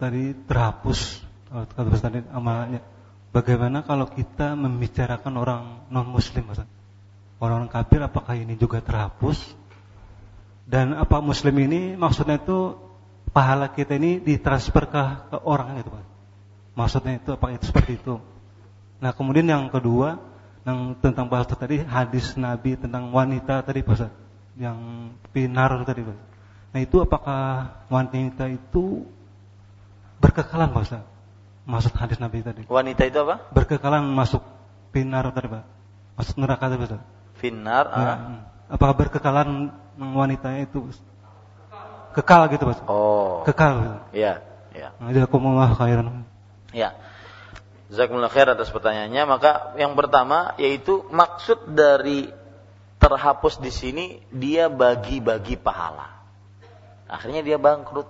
tadi 0.00 0.32
terhapus 0.48 1.20
kata 1.52 1.88
Ustaz 1.92 2.08
tadi 2.08 2.24
amalnya. 2.32 2.80
Bagaimana 3.30 3.84
kalau 3.84 4.08
kita 4.08 4.56
membicarakan 4.56 5.34
orang 5.36 5.62
non 5.92 6.08
muslim 6.08 6.48
Ustaz? 6.48 6.64
Orang, 7.36 7.68
orang 7.68 7.70
kafir 7.70 8.00
apakah 8.00 8.32
ini 8.32 8.56
juga 8.56 8.80
terhapus? 8.80 9.44
Dan 10.64 10.96
apa 10.96 11.20
muslim 11.20 11.52
ini 11.60 11.94
maksudnya 12.00 12.40
itu 12.40 12.80
pahala 13.30 13.70
kita 13.70 14.00
ini 14.00 14.24
ditransfer 14.24 14.88
ke, 14.88 15.02
ke 15.30 15.38
orang 15.44 15.76
itu 15.76 15.92
Pak? 15.92 16.04
Maksudnya 16.80 17.20
itu 17.20 17.30
apa 17.36 17.46
itu 17.52 17.64
seperti 17.68 18.00
itu? 18.00 18.16
Nah 19.04 19.12
kemudian 19.12 19.52
yang 19.52 19.68
kedua 19.68 20.16
yang 20.64 20.96
tentang 20.98 21.28
bahasa 21.28 21.52
tadi 21.54 21.84
hadis 21.84 22.34
Nabi 22.40 22.80
tentang 22.80 23.12
wanita 23.12 23.60
tadi 23.62 23.84
Pak 23.84 24.08
yang 24.56 25.12
pinar 25.30 25.76
tadi 25.84 26.08
Pak. 26.08 26.35
Nah 26.74 26.80
itu 26.82 26.96
apakah 27.02 27.72
wanita 27.92 28.50
itu 28.50 29.06
berkekalan 30.22 30.72
Pak 30.72 30.82
Ustaz? 30.82 31.04
Maksud 31.66 31.92
hadis 31.98 32.18
Nabi 32.22 32.46
tadi. 32.46 32.62
Wanita 32.70 33.02
itu 33.06 33.18
apa? 33.26 33.50
Berkekalan 33.50 34.06
masuk 34.06 34.42
finar 34.94 35.26
tadi 35.34 35.50
Pak. 35.50 35.64
Masuk 36.16 36.34
neraka 36.38 36.70
tadi 36.70 36.78
Pak 36.78 37.02
Finar. 37.36 37.84
Ya, 37.92 38.00
ah. 38.00 38.18
Apakah 38.72 38.94
berkekalan 38.96 39.70
wanitanya 39.98 40.64
itu 40.64 40.88
kekal 42.16 42.48
gitu 42.48 42.64
Pak? 42.64 42.88
Oh. 42.88 43.44
Kekal. 43.44 44.08
Iya, 44.16 44.40
iya. 44.72 44.96
Nah, 44.96 45.12
jazakumullah 45.12 45.76
khairan. 45.76 46.24
Ya. 46.72 46.96
Jazakumullah 47.92 48.32
khair 48.32 48.48
atas 48.50 48.72
pertanyaannya. 48.72 49.22
Maka 49.28 49.76
yang 49.76 49.92
pertama 49.94 50.56
yaitu 50.56 51.04
maksud 51.12 51.76
dari 51.76 52.32
terhapus 52.96 53.60
di 53.60 53.70
sini 53.70 54.04
dia 54.32 54.72
bagi-bagi 54.72 55.60
pahala. 55.60 56.15
Akhirnya 57.06 57.42
dia 57.42 57.58
bangkrut. 57.58 58.08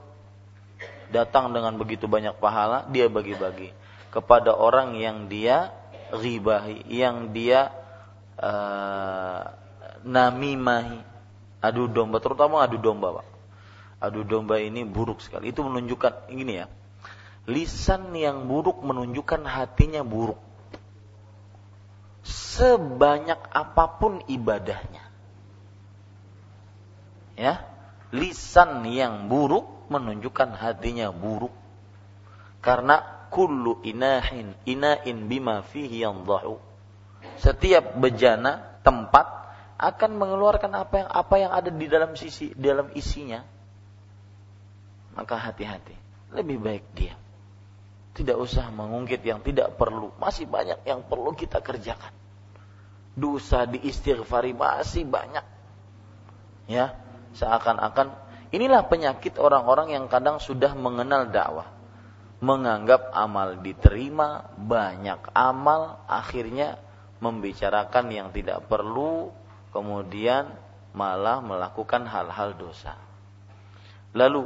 Datang 1.07 1.55
dengan 1.55 1.79
begitu 1.79 2.11
banyak 2.11 2.35
pahala, 2.43 2.83
dia 2.91 3.07
bagi-bagi 3.07 3.71
kepada 4.11 4.57
orang 4.57 4.97
yang 4.97 5.29
dia 5.29 5.71
ribahi, 6.09 6.89
yang 6.89 7.37
dia 7.37 7.69
uh, 8.41 9.55
namimahi, 10.07 11.05
adu 11.61 11.85
domba, 11.91 12.17
terutama 12.17 12.65
adu 12.65 12.81
domba, 12.81 13.21
Pak. 13.21 13.27
Adu 14.01 14.25
domba 14.25 14.57
ini 14.57 14.89
buruk 14.89 15.21
sekali. 15.21 15.53
Itu 15.53 15.65
menunjukkan 15.69 16.33
ini 16.33 16.65
ya. 16.65 16.67
Lisan 17.45 18.17
yang 18.17 18.49
buruk 18.49 18.81
menunjukkan 18.81 19.45
hatinya 19.45 20.01
buruk. 20.01 20.41
Sebanyak 22.27 23.39
apa 23.53 23.85
pun 24.01 24.25
ibadahnya. 24.27 25.05
Ya, 27.37 27.69
lisan 28.15 28.87
yang 28.87 29.27
buruk 29.27 29.91
menunjukkan 29.91 30.55
hatinya 30.55 31.11
buruk. 31.11 31.55
Karena 32.63 33.27
kullu 33.31 33.83
inahin 33.83 34.55
inain 34.67 35.19
bima 35.27 35.63
fihi 35.63 36.03
yandhahu. 36.03 36.59
Setiap 37.39 37.99
bejana 37.99 38.81
tempat 38.83 39.27
akan 39.77 40.11
mengeluarkan 40.17 40.73
apa 40.73 40.95
yang 41.05 41.11
apa 41.11 41.35
yang 41.37 41.53
ada 41.53 41.71
di 41.71 41.87
dalam 41.87 42.17
sisi 42.17 42.55
dalam 42.57 42.91
isinya. 42.97 43.45
Maka 45.17 45.37
hati-hati. 45.37 45.97
Lebih 46.35 46.59
baik 46.61 46.85
diam. 46.93 47.21
Tidak 48.17 48.37
usah 48.37 48.73
mengungkit 48.73 49.21
yang 49.25 49.45
tidak 49.45 49.77
perlu. 49.77 50.13
Masih 50.17 50.49
banyak 50.49 50.85
yang 50.89 51.05
perlu 51.05 51.37
kita 51.37 51.61
kerjakan. 51.61 52.13
Dosa 53.17 53.65
diistighfari 53.65 54.53
masih 54.53 55.09
banyak. 55.09 55.45
Ya, 56.69 56.97
seakan-akan 57.37 58.17
inilah 58.51 58.89
penyakit 58.89 59.37
orang-orang 59.37 59.93
yang 59.95 60.05
kadang 60.09 60.41
sudah 60.41 60.73
mengenal 60.75 61.29
dakwah. 61.29 61.69
Menganggap 62.37 63.17
amal 63.17 63.65
diterima, 63.65 64.53
banyak 64.61 65.33
amal, 65.33 66.05
akhirnya 66.05 66.77
membicarakan 67.21 68.13
yang 68.13 68.29
tidak 68.29 68.69
perlu, 68.69 69.33
kemudian 69.73 70.53
malah 70.93 71.41
melakukan 71.41 72.05
hal-hal 72.05 72.53
dosa. 72.53 72.93
Lalu, 74.13 74.45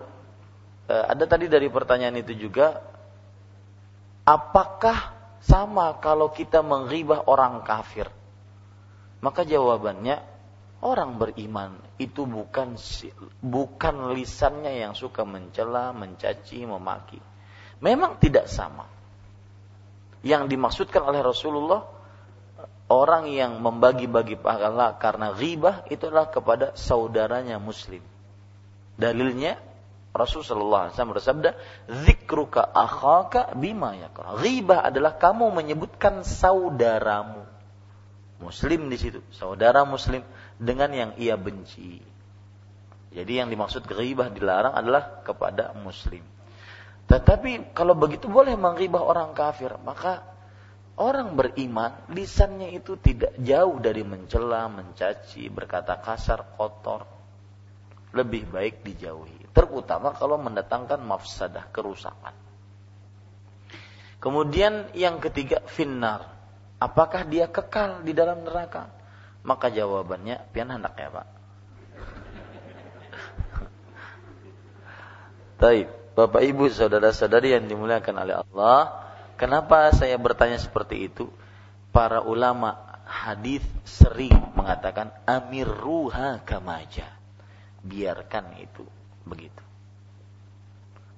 eh, 0.87 1.05
ada 1.07 1.27
tadi 1.27 1.51
dari 1.51 1.67
pertanyaan 1.67 2.23
itu 2.23 2.31
juga, 2.39 2.79
apakah 4.23 5.19
sama 5.43 5.99
kalau 5.99 6.31
kita 6.31 6.63
menghibah 6.63 7.27
orang 7.27 7.67
kafir? 7.67 8.07
Maka 9.19 9.43
jawabannya, 9.43 10.31
Orang 10.81 11.21
beriman 11.21 11.77
itu 12.01 12.25
bukan 12.25 12.81
bukan 13.45 14.17
lisannya 14.17 14.81
yang 14.81 14.97
suka 14.97 15.29
mencela, 15.29 15.93
mencaci, 15.93 16.65
memaki. 16.65 17.21
Memang 17.85 18.17
tidak 18.17 18.49
sama. 18.49 18.89
Yang 20.25 20.57
dimaksudkan 20.57 21.05
oleh 21.05 21.21
Rasulullah 21.21 21.85
orang 22.89 23.29
yang 23.29 23.61
membagi-bagi 23.61 24.41
pahala 24.41 24.97
karena 24.97 25.37
ghibah 25.37 25.85
itulah 25.93 26.33
kepada 26.33 26.73
saudaranya 26.73 27.61
muslim. 27.61 28.01
Dalilnya 28.97 29.61
Rasulullah 30.11 30.91
SAW 30.91 31.15
bersabda, 31.15 31.55
"Zikruka 32.09 32.65
akhaka 32.65 33.55
bima 33.55 33.95
yakra." 33.95 34.41
Ghibah 34.41 34.89
adalah 34.89 35.21
kamu 35.21 35.53
menyebutkan 35.53 36.25
saudaramu 36.27 37.47
muslim 38.41 38.89
di 38.89 38.97
situ, 38.97 39.21
saudara 39.37 39.85
muslim 39.85 40.25
dengan 40.61 40.93
yang 40.93 41.11
ia 41.17 41.41
benci. 41.41 42.05
Jadi 43.11 43.33
yang 43.41 43.49
dimaksud 43.49 43.89
ghibah 43.89 44.29
dilarang 44.29 44.77
adalah 44.77 45.25
kepada 45.25 45.73
muslim. 45.75 46.23
Tetapi 47.11 47.75
kalau 47.75 47.99
begitu 47.99 48.31
boleh 48.31 48.55
menghibah 48.55 49.03
orang 49.03 49.35
kafir, 49.35 49.75
maka 49.83 50.23
orang 50.95 51.35
beriman 51.35 52.07
lisannya 52.13 52.71
itu 52.71 52.95
tidak 53.03 53.35
jauh 53.41 53.83
dari 53.83 54.07
mencela, 54.07 54.71
mencaci, 54.71 55.51
berkata 55.51 55.99
kasar, 55.99 56.55
kotor. 56.55 57.09
Lebih 58.15 58.47
baik 58.47 58.87
dijauhi. 58.87 59.51
Terutama 59.51 60.15
kalau 60.15 60.39
mendatangkan 60.39 61.03
mafsadah, 61.03 61.67
kerusakan. 61.75 62.35
Kemudian 64.23 64.93
yang 64.95 65.19
ketiga 65.19 65.65
finnar. 65.67 66.39
Apakah 66.79 67.27
dia 67.27 67.51
kekal 67.51 68.07
di 68.07 68.15
dalam 68.15 68.47
neraka? 68.47 69.00
Maka 69.41 69.73
jawabannya 69.73 70.53
pian 70.53 70.69
hendak 70.69 70.95
ya, 71.01 71.09
Pak. 71.09 71.27
Taib. 75.61 75.89
Bapak 76.11 76.43
Ibu 76.43 76.69
saudara-saudari 76.69 77.55
yang 77.55 77.65
dimuliakan 77.71 78.17
oleh 78.21 78.35
Allah, 78.45 79.09
kenapa 79.41 79.89
saya 79.95 80.19
bertanya 80.21 80.61
seperti 80.61 81.09
itu? 81.09 81.33
Para 81.95 82.21
ulama 82.21 82.77
hadis 83.09 83.65
sering 83.89 84.53
mengatakan 84.53 85.15
amir 85.25 85.65
ruha 85.65 86.43
kamaja. 86.45 87.09
Biarkan 87.81 88.59
itu 88.61 88.85
begitu. 89.25 89.65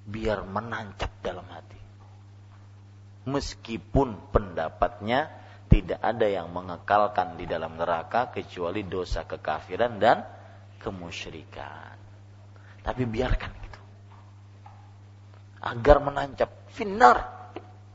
Biar 0.07 0.47
menancap 0.47 1.11
dalam 1.25 1.47
hati. 1.51 1.81
Meskipun 3.27 4.19
pendapatnya 4.31 5.42
tidak 5.73 6.01
ada 6.05 6.29
yang 6.29 6.53
mengekalkan 6.53 7.41
di 7.41 7.49
dalam 7.49 7.81
neraka 7.81 8.29
kecuali 8.29 8.85
dosa 8.85 9.25
kekafiran 9.25 9.97
dan 9.97 10.21
kemusyrikan. 10.77 11.97
Tapi 12.85 13.03
biarkan 13.09 13.63
agar 15.63 16.03
menancap 16.03 16.51
finar 16.75 17.49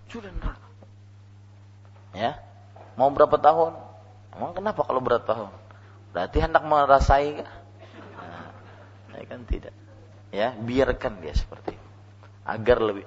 sudah 0.07 0.31
neraka. 0.31 0.69
Ya. 2.15 2.39
Mau 2.95 3.11
berapa 3.13 3.35
tahun? 3.37 3.75
Emang 4.33 4.55
kenapa 4.55 4.81
kalau 4.87 5.03
berapa 5.03 5.21
tahun? 5.21 5.51
Berarti 6.15 6.37
hendak 6.41 6.63
merasai 6.65 7.43
kah? 7.43 7.51
Nah, 9.11 9.19
ya 9.21 9.25
kan 9.27 9.43
tidak. 9.45 9.75
Ya 10.31 10.55
biarkan 10.55 11.21
dia 11.21 11.35
seperti 11.35 11.75
itu. 11.75 11.87
Agar 12.47 12.81
lebih. 12.81 13.03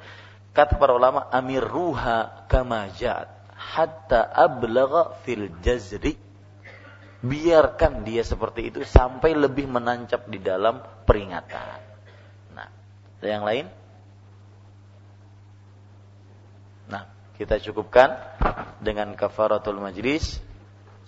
Kata 0.53 0.77
para 0.77 0.95
ulama 0.95 1.27
amir 1.33 1.65
ruha 1.65 2.47
kamajat 2.47 3.40
hatta 3.61 4.33
ablagha 4.33 5.21
fil 5.21 5.53
jazri. 5.61 6.17
Biarkan 7.21 8.01
dia 8.01 8.25
seperti 8.25 8.73
itu 8.73 8.81
sampai 8.81 9.37
lebih 9.37 9.69
menancap 9.69 10.25
di 10.33 10.41
dalam 10.41 10.81
peringatan. 11.05 11.85
Nah 12.57 12.69
yang 13.21 13.45
lain? 13.45 13.69
Kita 17.41 17.57
cukupkan 17.57 18.21
dengan 18.85 19.17
kafaratul 19.17 19.81
majlis. 19.81 20.45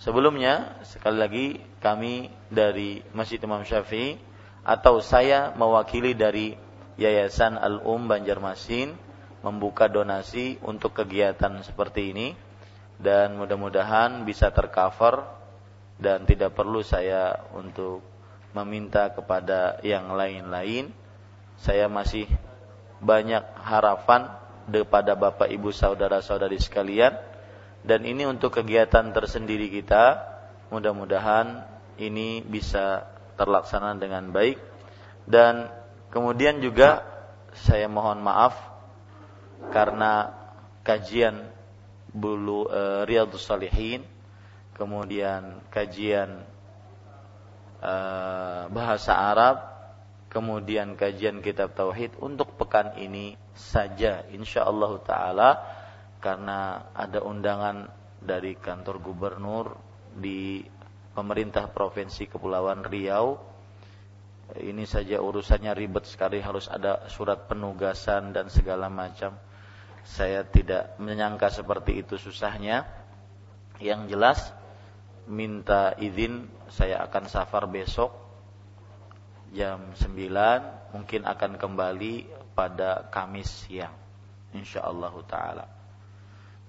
Sebelumnya 0.01 0.81
sekali 0.81 1.17
lagi 1.21 1.47
kami 1.77 2.33
dari 2.49 3.05
Masjid 3.13 3.37
Imam 3.37 3.61
Syafi'i 3.61 4.17
atau 4.65 4.97
saya 4.97 5.53
mewakili 5.53 6.17
dari 6.17 6.57
Yayasan 6.97 7.53
Al-Um 7.53 8.09
Banjarmasin 8.09 8.97
membuka 9.45 9.85
donasi 9.85 10.57
untuk 10.65 10.97
kegiatan 10.97 11.61
seperti 11.61 12.09
ini 12.09 12.33
dan 13.03 13.35
mudah-mudahan 13.35 14.23
bisa 14.23 14.47
tercover 14.55 15.27
dan 15.99 16.23
tidak 16.23 16.55
perlu 16.55 16.79
saya 16.79 17.35
untuk 17.51 17.99
meminta 18.55 19.11
kepada 19.11 19.83
yang 19.83 20.15
lain-lain. 20.15 20.87
Saya 21.59 21.91
masih 21.91 22.31
banyak 23.03 23.43
harapan 23.59 24.31
kepada 24.71 25.19
Bapak 25.19 25.51
Ibu 25.51 25.75
saudara-saudari 25.75 26.57
sekalian. 26.63 27.11
Dan 27.83 28.07
ini 28.07 28.23
untuk 28.23 28.55
kegiatan 28.55 29.11
tersendiri 29.11 29.67
kita. 29.67 30.31
Mudah-mudahan 30.71 31.67
ini 31.99 32.39
bisa 32.39 33.03
terlaksana 33.35 33.99
dengan 33.99 34.31
baik. 34.31 34.57
Dan 35.27 35.67
kemudian 36.07 36.63
juga 36.63 37.03
saya 37.53 37.85
mohon 37.91 38.23
maaf 38.23 38.55
karena 39.69 40.33
kajian 40.81 41.52
bulu 42.13 42.69
e, 42.69 43.03
Riyadhus 43.09 43.43
Salihin 43.43 44.05
kemudian 44.77 45.59
kajian 45.73 46.45
e, 47.81 47.93
bahasa 48.69 49.17
Arab 49.17 49.57
kemudian 50.29 50.97
kajian 50.97 51.41
kitab 51.41 51.73
tauhid 51.77 52.15
untuk 52.21 52.57
pekan 52.57 52.95
ini 52.97 53.37
saja 53.53 54.25
insyaallah 54.33 54.93
taala 55.05 55.49
karena 56.23 56.89
ada 56.95 57.19
undangan 57.21 57.91
dari 58.23 58.55
kantor 58.55 59.03
gubernur 59.03 59.75
di 60.15 60.63
pemerintah 61.13 61.67
provinsi 61.69 62.31
Kepulauan 62.31 62.87
Riau. 62.87 63.51
Ini 64.53 64.83
saja 64.87 65.19
urusannya 65.19 65.71
ribet 65.75 66.07
sekali 66.07 66.39
harus 66.39 66.67
ada 66.67 67.07
surat 67.09 67.47
penugasan 67.47 68.35
dan 68.35 68.47
segala 68.47 68.87
macam 68.87 69.33
saya 70.03 70.43
tidak 70.43 70.99
menyangka 70.99 71.47
seperti 71.47 72.03
itu 72.03 72.19
susahnya 72.19 72.83
yang 73.79 74.05
jelas 74.11 74.51
minta 75.27 75.95
izin 75.95 76.51
saya 76.67 77.03
akan 77.07 77.31
safar 77.31 77.65
besok 77.71 78.11
jam 79.55 79.95
9 79.95 80.93
mungkin 80.93 81.21
akan 81.23 81.51
kembali 81.55 82.13
pada 82.53 83.07
Kamis 83.09 83.65
siang 83.65 84.03
insyaallah 84.53 85.13
taala. 85.25 85.65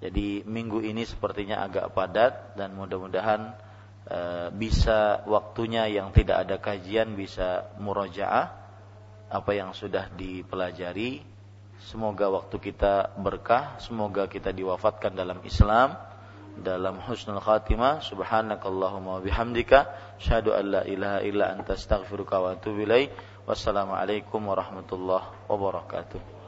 Jadi 0.01 0.44
minggu 0.44 0.85
ini 0.85 1.05
sepertinya 1.06 1.65
agak 1.65 1.93
padat 1.97 2.59
dan 2.59 2.77
mudah-mudahan 2.77 3.56
e, 4.05 4.19
bisa 4.52 5.24
waktunya 5.24 5.89
yang 5.89 6.12
tidak 6.12 6.44
ada 6.44 6.56
kajian 6.61 7.16
bisa 7.16 7.73
murojaah 7.81 8.52
apa 9.32 9.51
yang 9.56 9.73
sudah 9.73 10.12
dipelajari. 10.12 11.34
Semoga 11.83 12.31
waktu 12.31 12.57
kita 12.63 13.15
berkah, 13.19 13.79
semoga 13.83 14.31
kita 14.31 14.55
diwafatkan 14.55 15.15
dalam 15.15 15.43
Islam 15.43 15.95
dalam 16.55 17.03
husnul 17.03 17.43
khatimah. 17.43 17.99
Subhanakallahumma 18.07 19.19
bihamdika 19.27 19.91
syahadu 20.23 20.55
an 20.55 20.65
la 20.71 20.83
ilaha 20.87 21.19
illa 21.27 21.45
anta 21.51 21.75
astaghfiruka 21.75 22.39
wa 22.39 22.55
atubu 22.55 22.87
ilaik. 22.87 23.11
Wassalamualaikum 23.45 24.41
warahmatullahi 24.41 25.51
wabarakatuh 25.51 26.44